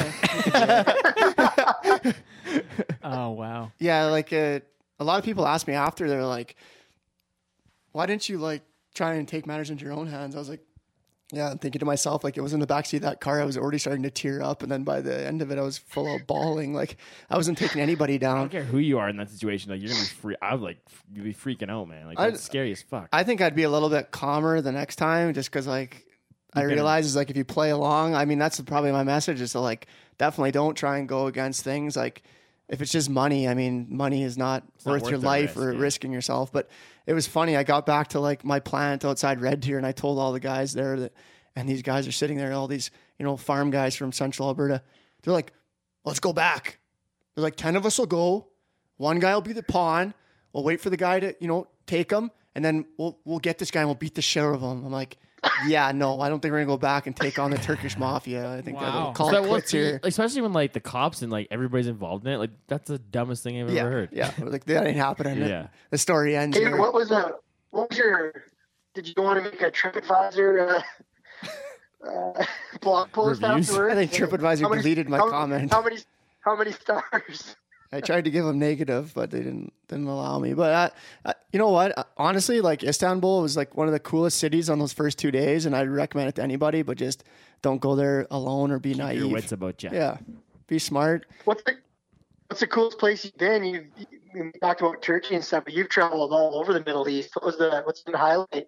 [3.04, 3.72] Oh wow.
[3.80, 4.60] Yeah, like uh,
[5.02, 6.56] a lot of people ask me after they're like,
[7.92, 8.62] "Why didn't you like
[8.94, 10.62] try and take matters into your own hands?" I was like,
[11.32, 13.42] "Yeah." I'm thinking to myself, like it was in the backseat of that car.
[13.42, 15.62] I was already starting to tear up, and then by the end of it, I
[15.62, 16.74] was full of bawling.
[16.74, 16.98] Like
[17.30, 18.38] I wasn't taking anybody down.
[18.38, 19.72] I don't care who you are in that situation.
[19.72, 20.36] Like you're gonna be free.
[20.42, 20.78] I would like
[21.12, 22.06] you'd be freaking out, man.
[22.08, 23.10] Like I- that's scary as fuck.
[23.12, 26.06] I think I'd be a little bit calmer the next time, just because like
[26.54, 28.14] I realize is like if you play along.
[28.16, 29.88] I mean, that's probably my message is to like
[30.18, 32.22] definitely don't try and go against things like.
[32.72, 35.58] If it's just money, I mean, money is not not worth worth your life risk,
[35.58, 35.80] or yeah.
[35.80, 36.52] risking yourself.
[36.52, 36.70] But
[37.06, 37.56] it was funny.
[37.58, 40.40] I got back to like my plant outside Red Deer, and I told all the
[40.40, 41.14] guys there that,
[41.56, 42.90] and these guys are sitting there, all these
[43.20, 44.82] you know farm guys from Central Alberta.
[45.22, 45.54] They're like,
[46.06, 46.80] "Let's go back."
[47.36, 48.48] They're like, 10 of us will go.
[48.98, 50.14] One guy will be the pawn.
[50.54, 53.58] We'll wait for the guy to you know take him, and then we'll we'll get
[53.58, 54.86] this guy and we'll beat the shit out of him.
[54.86, 55.18] I'm like,
[55.68, 58.54] yeah, no, I don't think we're gonna go back and take on the Turkish mafia.
[58.54, 59.04] I think that Wow.
[59.06, 60.00] we'll call So it that quits here.
[60.04, 62.38] especially when like the cops and like everybody's involved in it.
[62.38, 64.10] Like that's the dumbest thing I've Yeah, ever heard.
[64.12, 65.40] yeah, like that ain't happening.
[65.40, 65.68] Yeah.
[65.90, 66.56] the story ends.
[66.58, 66.78] Hey, here.
[66.78, 67.34] what was a
[67.72, 68.34] what was your?
[68.94, 70.84] Did you want to make a TripAdvisor
[72.04, 72.46] uh, uh,
[72.82, 73.70] blog post Reviews?
[73.70, 73.94] afterwards?
[73.94, 75.72] I think TripAdvisor How many- deleted my how, comment.
[75.72, 75.98] How many?
[76.42, 77.56] How many stars?
[77.94, 80.54] I tried to give them negative, but they didn't didn't allow me.
[80.54, 80.94] But
[81.26, 82.08] I, I, you know what?
[82.18, 85.66] Honestly, like Istanbul was like one of the coolest cities on those first two days,
[85.66, 86.82] and I'd recommend it to anybody.
[86.84, 87.24] But just
[87.62, 89.20] don't go there alone or be Keep naive.
[89.20, 89.90] your wits about you.
[89.92, 90.18] Yeah,
[90.68, 91.26] be smart.
[91.46, 91.74] What's the
[92.48, 93.64] What's the coolest place you've been?
[93.64, 93.86] You
[94.34, 97.36] you talked about Turkey and stuff, but you've traveled all over the Middle East.
[97.36, 98.68] What was the What's the highlight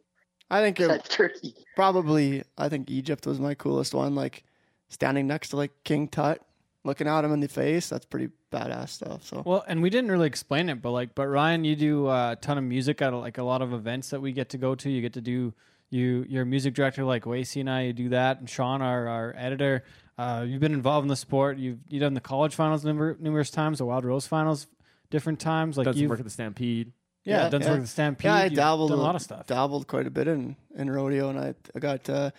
[0.51, 1.55] I think it, Turkey?
[1.75, 4.15] probably I think Egypt was my coolest one.
[4.15, 4.43] Like
[4.89, 6.41] standing next to like King Tut,
[6.83, 7.87] looking at him in the face.
[7.89, 9.23] That's pretty badass stuff.
[9.25, 12.31] So Well, and we didn't really explain it, but like, but Ryan, you do uh,
[12.33, 14.75] a ton of music at like a lot of events that we get to go
[14.75, 14.89] to.
[14.89, 15.53] You get to do
[15.89, 16.25] you.
[16.29, 17.81] You're a music director like Wacy and I.
[17.83, 19.83] You do that, and Sean, our our editor.
[20.17, 21.57] Uh, you've been involved in the sport.
[21.57, 24.67] You've you done the college finals numer- numerous times, the Wild Rose finals,
[25.09, 25.77] different times.
[25.77, 26.91] Like you've work at the Stampede.
[27.23, 27.69] yeah, Yeah, done some yeah.
[27.73, 28.25] work with the Stampede.
[28.25, 29.47] yeah, I You've dabbled done a lot of stuff.
[29.47, 32.29] Dabbled quite a bit in in rodeo, and I I got uh,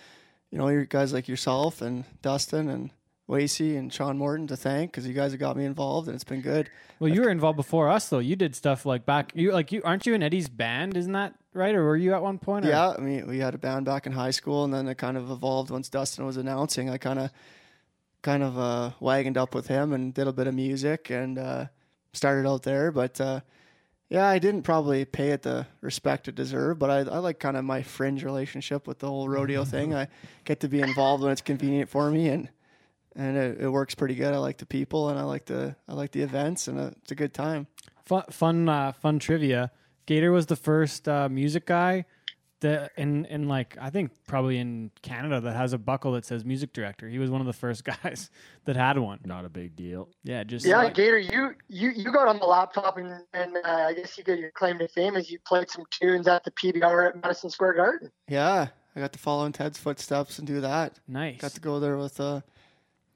[0.52, 2.90] you know your guys like yourself and Dustin and
[3.28, 6.24] Wacy and Sean Morton to thank because you guys have got me involved, and it's
[6.24, 6.68] been good.
[6.98, 8.18] Well, you were involved before us though.
[8.18, 9.32] You did stuff like back.
[9.34, 10.96] You like you aren't you in Eddie's band?
[10.96, 11.74] Isn't that right?
[11.74, 12.66] Or were you at one point?
[12.66, 12.68] Or?
[12.68, 15.16] Yeah, I mean, we had a band back in high school, and then it kind
[15.16, 16.90] of evolved once Dustin was announcing.
[16.90, 17.30] I kind of,
[18.20, 21.66] kind of uh, wagoned up with him and did a bit of music and uh,
[22.12, 22.92] started out there.
[22.92, 23.40] But uh,
[24.10, 26.78] yeah, I didn't probably pay it the respect it deserved.
[26.78, 29.94] But I, I like kind of my fringe relationship with the whole rodeo thing.
[29.94, 30.08] I
[30.44, 32.50] get to be involved when it's convenient for me, and
[33.16, 34.32] and it, it works pretty good.
[34.34, 37.12] I like the people, and I like the I like the events, and uh, it's
[37.12, 37.66] a good time.
[38.04, 39.70] fun fun uh, fun trivia.
[40.06, 42.04] Gator was the first uh, music guy
[42.60, 46.44] that in in like I think probably in Canada that has a buckle that says
[46.44, 47.08] music director.
[47.08, 48.30] He was one of the first guys
[48.64, 49.20] that had one.
[49.24, 50.08] Not a big deal.
[50.22, 53.68] Yeah, just Yeah, like- Gator, you you you got on the laptop and and uh,
[53.88, 56.50] I guess you got your claim to fame is you played some tunes at the
[56.52, 58.10] PBR at Madison Square Garden.
[58.28, 60.98] Yeah, I got to follow in Ted's footsteps and do that.
[61.08, 61.40] nice.
[61.40, 62.40] Got to go there with uh,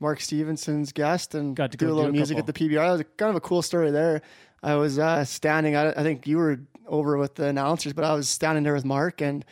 [0.00, 2.48] Mark Stevenson's guest and Got to do a little do a music couple.
[2.50, 2.86] at the PBR.
[2.86, 4.22] That was kind of a cool story there.
[4.62, 5.76] I was uh, standing.
[5.76, 8.84] I, I think you were over with the announcers, but I was standing there with
[8.84, 9.44] Mark and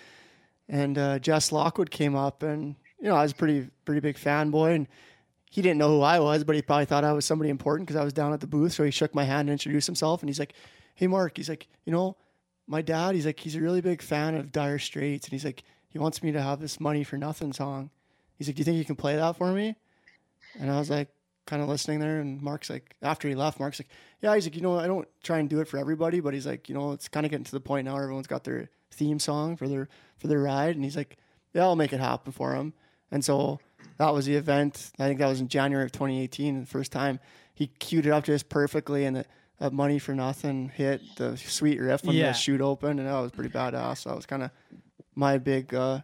[0.68, 4.16] and uh, Jess Lockwood came up, and you know I was a pretty pretty big
[4.16, 4.88] fanboy, and
[5.50, 8.00] he didn't know who I was, but he probably thought I was somebody important because
[8.00, 8.72] I was down at the booth.
[8.72, 10.54] So he shook my hand and introduced himself, and he's like,
[10.94, 12.16] "Hey, Mark," he's like, "You know,
[12.66, 15.62] my dad, he's like, he's a really big fan of Dire Straits, and he's like,
[15.88, 17.90] he wants me to have this Money for Nothing song.
[18.36, 19.76] He's like, do you think you can play that for me?
[20.58, 21.08] And I was like,
[21.46, 23.88] kind of listening there, and Mark's like, after he left, Mark's like,
[24.20, 26.46] yeah, he's like, you know, I don't try and do it for everybody, but he's
[26.46, 28.68] like, you know, it's kind of getting to the point now where everyone's got their
[28.90, 29.88] theme song for their
[30.18, 31.16] for their ride, and he's like,
[31.54, 32.72] yeah, I'll make it happen for him.
[33.12, 33.60] And so
[33.98, 34.90] that was the event.
[34.98, 37.20] I think that was in January of 2018, the first time
[37.54, 39.24] he queued it up just perfectly, and the
[39.58, 42.26] that money for nothing hit the sweet riff when Yeah.
[42.28, 43.98] the chute opened, and that was pretty badass.
[43.98, 44.50] So that was kind of
[45.14, 46.00] my big, uh,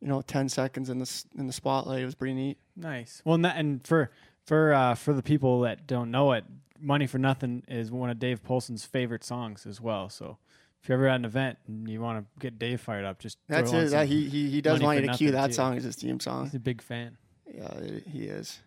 [0.00, 2.00] you know, 10 seconds in the in the spotlight.
[2.02, 2.58] It was pretty neat.
[2.76, 3.20] Nice.
[3.24, 4.10] Well, and, that, and for
[4.46, 6.44] for uh, for the people that don't know it,
[6.80, 10.08] "Money for Nothing" is one of Dave Polson's favorite songs as well.
[10.08, 10.38] So
[10.82, 13.38] if you're ever at an event and you want to get Dave fired up, just
[13.48, 13.90] That's it.
[13.90, 15.52] That, he, he he does Money want you to cue that too.
[15.52, 16.44] song as his theme song.
[16.46, 17.18] He's a big fan.
[17.52, 18.60] Yeah, he is.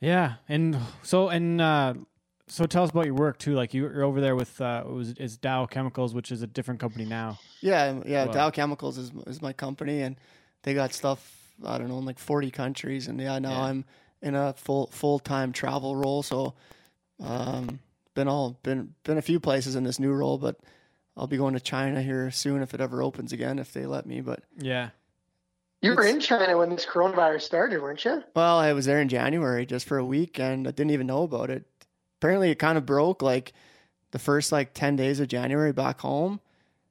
[0.00, 1.94] Yeah, and so and uh,
[2.48, 3.54] so tell us about your work too.
[3.54, 6.46] Like you- you're over there with uh, it was is Dow Chemicals, which is a
[6.46, 7.38] different company now.
[7.62, 8.26] Yeah, yeah.
[8.26, 8.32] Wow.
[8.32, 10.16] Dow Chemicals is is my company, and
[10.66, 11.32] they got stuff
[11.64, 13.62] I don't know in like forty countries, and yeah, now Yeah.
[13.62, 13.84] I'm
[14.20, 16.22] in a full full time travel role.
[16.22, 16.52] So,
[17.20, 17.78] um,
[18.14, 20.56] been all been been a few places in this new role, but
[21.16, 24.04] I'll be going to China here soon if it ever opens again, if they let
[24.04, 24.20] me.
[24.20, 24.90] But Yeah,
[25.80, 28.22] You were in China when this coronavirus started, weren't you?
[28.34, 31.22] well, I was there in January just for a week, and I didn't even know
[31.22, 31.64] about it.
[32.20, 33.54] Apparently, it kind of broke like
[34.10, 36.40] the first like ten days of January back home,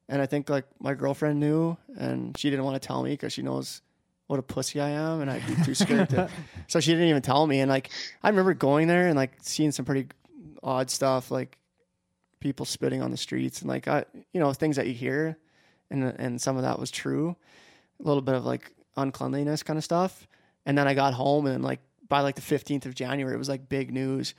[0.08, 3.32] and I think like my girlfriend knew, and she didn't want to tell me because
[3.32, 3.82] she knows
[4.26, 6.28] what a pussy I am, and I'd be too scared to.
[6.68, 7.90] So she didn't even tell me, and like
[8.22, 10.08] I remember going there and like seeing some pretty
[10.62, 11.58] odd stuff, like
[12.40, 15.38] people spitting on the streets, and like I, you know, things that you hear,
[15.90, 17.36] and and some of that was true,
[18.00, 20.26] a little bit of like uncleanliness kind of stuff,
[20.64, 23.48] and then I got home and like by like the fifteenth of January, it was
[23.48, 24.34] like big news,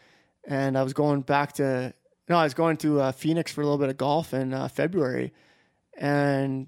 [0.46, 1.94] and I was going back to
[2.30, 4.68] no, I was going to uh, Phoenix for a little bit of golf in uh,
[4.68, 5.32] February,
[5.98, 6.68] and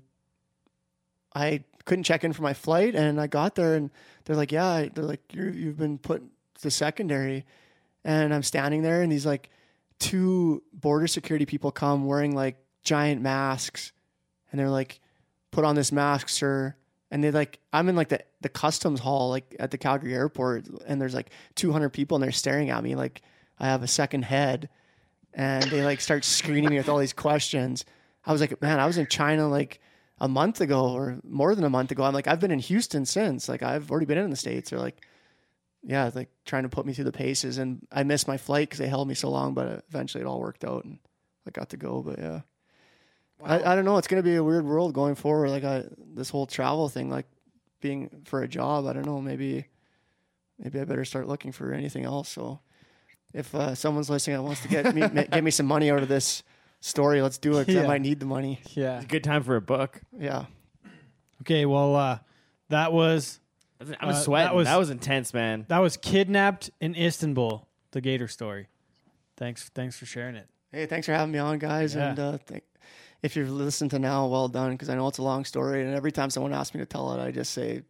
[1.33, 3.89] I couldn't check in for my flight, and I got there, and
[4.25, 6.23] they're like, "Yeah," they're like, You're, "You've been put
[6.61, 7.45] to secondary,"
[8.03, 9.49] and I'm standing there, and these like
[9.99, 13.91] two border security people come wearing like giant masks,
[14.51, 14.99] and they're like,
[15.51, 16.75] "Put on this mask, sir."
[17.11, 20.67] And they like, I'm in like the the customs hall, like at the Calgary airport,
[20.85, 23.21] and there's like 200 people, and they're staring at me like
[23.59, 24.69] I have a second head,
[25.33, 27.85] and they like start screening me with all these questions.
[28.25, 29.79] I was like, man, I was in China like
[30.19, 32.03] a month ago or more than a month ago.
[32.03, 33.47] I'm like, I've been in Houston since.
[33.47, 34.69] Like, I've already been in the states.
[34.69, 35.01] They're like,
[35.83, 38.79] yeah, like trying to put me through the paces, and I missed my flight because
[38.79, 39.53] they held me so long.
[39.53, 40.99] But eventually, it all worked out, and
[41.47, 42.01] I got to go.
[42.01, 42.41] But yeah,
[43.43, 43.97] I, I don't know.
[43.97, 45.49] It's gonna be a weird world going forward.
[45.49, 47.27] Like, I this whole travel thing, like
[47.79, 48.87] being for a job.
[48.87, 49.21] I don't know.
[49.21, 49.67] Maybe,
[50.57, 52.27] maybe I better start looking for anything else.
[52.27, 52.59] So,
[53.33, 55.01] if uh, someone's listening that wants to get me
[55.31, 56.43] get me some money out of this
[56.81, 57.65] story, let's do it.
[57.65, 57.83] 'cause Yeah.
[57.83, 58.61] I might need the money.
[58.73, 58.97] yeah.
[58.97, 60.01] It's a good time for a book.
[60.17, 60.45] Yeah.
[61.41, 62.19] Okay, well, uh,
[62.69, 63.39] that was
[63.81, 64.55] I'm Uh, that sweating.
[64.57, 65.65] was- that was intense, man.
[65.69, 68.67] that was kidnapped in Istanbul, the Gator story.
[69.37, 70.49] Thanks, thanks for sharing it.
[70.73, 71.95] Hey, thanks for having me on, guys.
[71.95, 72.09] Yeah.
[72.09, 72.63] And uh, th-
[73.23, 75.81] if you've listened to now, well done, because I know it's a long story.
[75.85, 77.83] And every time someone asks me to tell it, I just say,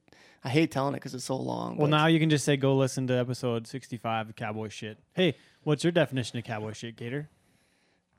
[0.43, 1.75] I hate telling it because it's so long.
[1.75, 4.99] Well, but- now you can just say go listen to episode sixty-five of Cowboy Shit.
[5.13, 7.29] Hey, what's your definition of cowboy shit, Gator?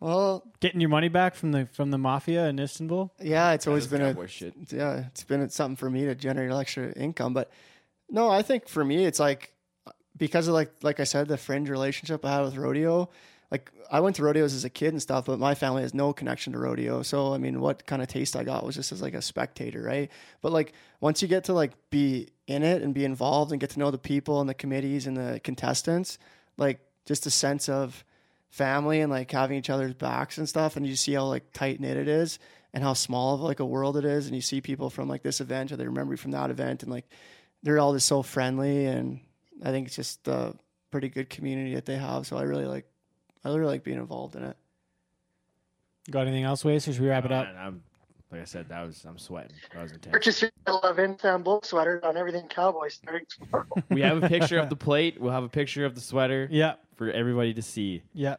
[0.01, 3.13] Well, Getting your money back from the from the mafia in Istanbul?
[3.21, 4.55] yeah, it's always been a Cowboy shit.
[4.71, 7.35] yeah, it's been something for me to generate extra income.
[7.35, 7.51] But
[8.11, 9.53] no, I think for me, it's like
[10.17, 13.09] because of like like I said, the fringe relationship I had with rodeo.
[13.51, 16.13] Like I went to rodeos as a kid and stuff, but my family has no
[16.13, 17.03] connection to rodeo.
[17.03, 19.83] So I mean, what kind of taste I got was just as like a spectator,
[19.83, 20.09] right?
[20.41, 23.71] But like once you get to like be in it and be involved and get
[23.71, 26.17] to know the people and the committees and the contestants,
[26.59, 28.05] like just a sense of
[28.51, 31.81] family and like having each other's backs and stuff and you see how like tight
[31.81, 32.39] knit it is
[32.73, 35.23] and how small of like a world it is and you see people from like
[35.23, 37.09] this event or they remember you from that event and like
[37.63, 39.21] they're all just so friendly and
[39.63, 40.55] I think it's just a
[40.91, 42.87] pretty good community that they have so I really like
[43.45, 44.57] I really like being involved in it.
[46.11, 47.47] Got anything else, Waste, or should we wrap it up?
[47.47, 47.83] Man, I'm,
[48.33, 49.53] like I said, that was I'm sweating.
[49.75, 50.13] That was intense.
[50.13, 53.67] Purchase your I love Istanbul sweater on everything Cowboys starting tomorrow.
[53.91, 55.21] we have a picture of the plate.
[55.21, 58.03] We'll have a picture of the sweater Yeah, for everybody to see.
[58.15, 58.37] yeah.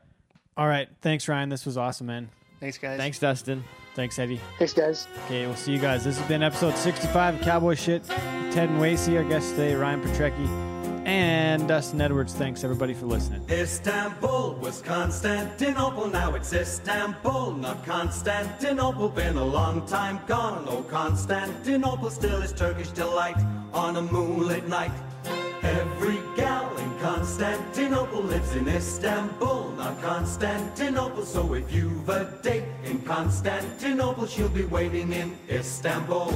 [0.57, 0.87] All right.
[1.01, 1.49] Thanks, Ryan.
[1.49, 2.29] This was awesome, man.
[2.59, 2.97] Thanks guys.
[2.97, 3.63] Thanks, Dustin.
[3.95, 4.39] Thanks, Eddie.
[4.59, 5.07] Thanks, guys.
[5.25, 6.03] Okay, we'll see you guys.
[6.03, 8.05] This has been episode 65 of Cowboy Shit.
[8.05, 10.70] Ted and Wasey, our guests today, Ryan Petrecki
[11.05, 12.33] and Dustin Edwards.
[12.33, 13.43] Thanks, everybody, for listening.
[13.49, 19.09] Istanbul was Constantinople, now it's Istanbul, not Constantinople.
[19.09, 23.37] Been a long time gone, oh Constantinople still is Turkish delight
[23.73, 24.91] on a moonlit night.
[25.63, 31.23] Every gal in Constantinople lives in Istanbul, not Constantinople.
[31.23, 36.31] So if you've a date in Constantinople, she'll be waiting in Istanbul.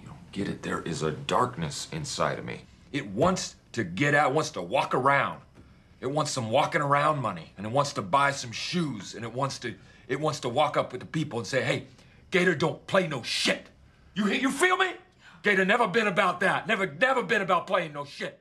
[0.00, 0.62] You don't get it?
[0.62, 2.62] There is a darkness inside of me.
[2.92, 5.40] It wants to get out, wants to walk around.
[6.00, 9.32] It wants some walking around money, and it wants to buy some shoes, and it
[9.32, 9.74] wants to
[10.08, 11.86] it wants to walk up with the people and say, "Hey,
[12.30, 13.68] Gator don't play no shit."
[14.14, 14.92] You hear you feel me?
[15.42, 16.66] Gator never been about that.
[16.66, 18.39] Never never been about playing no shit.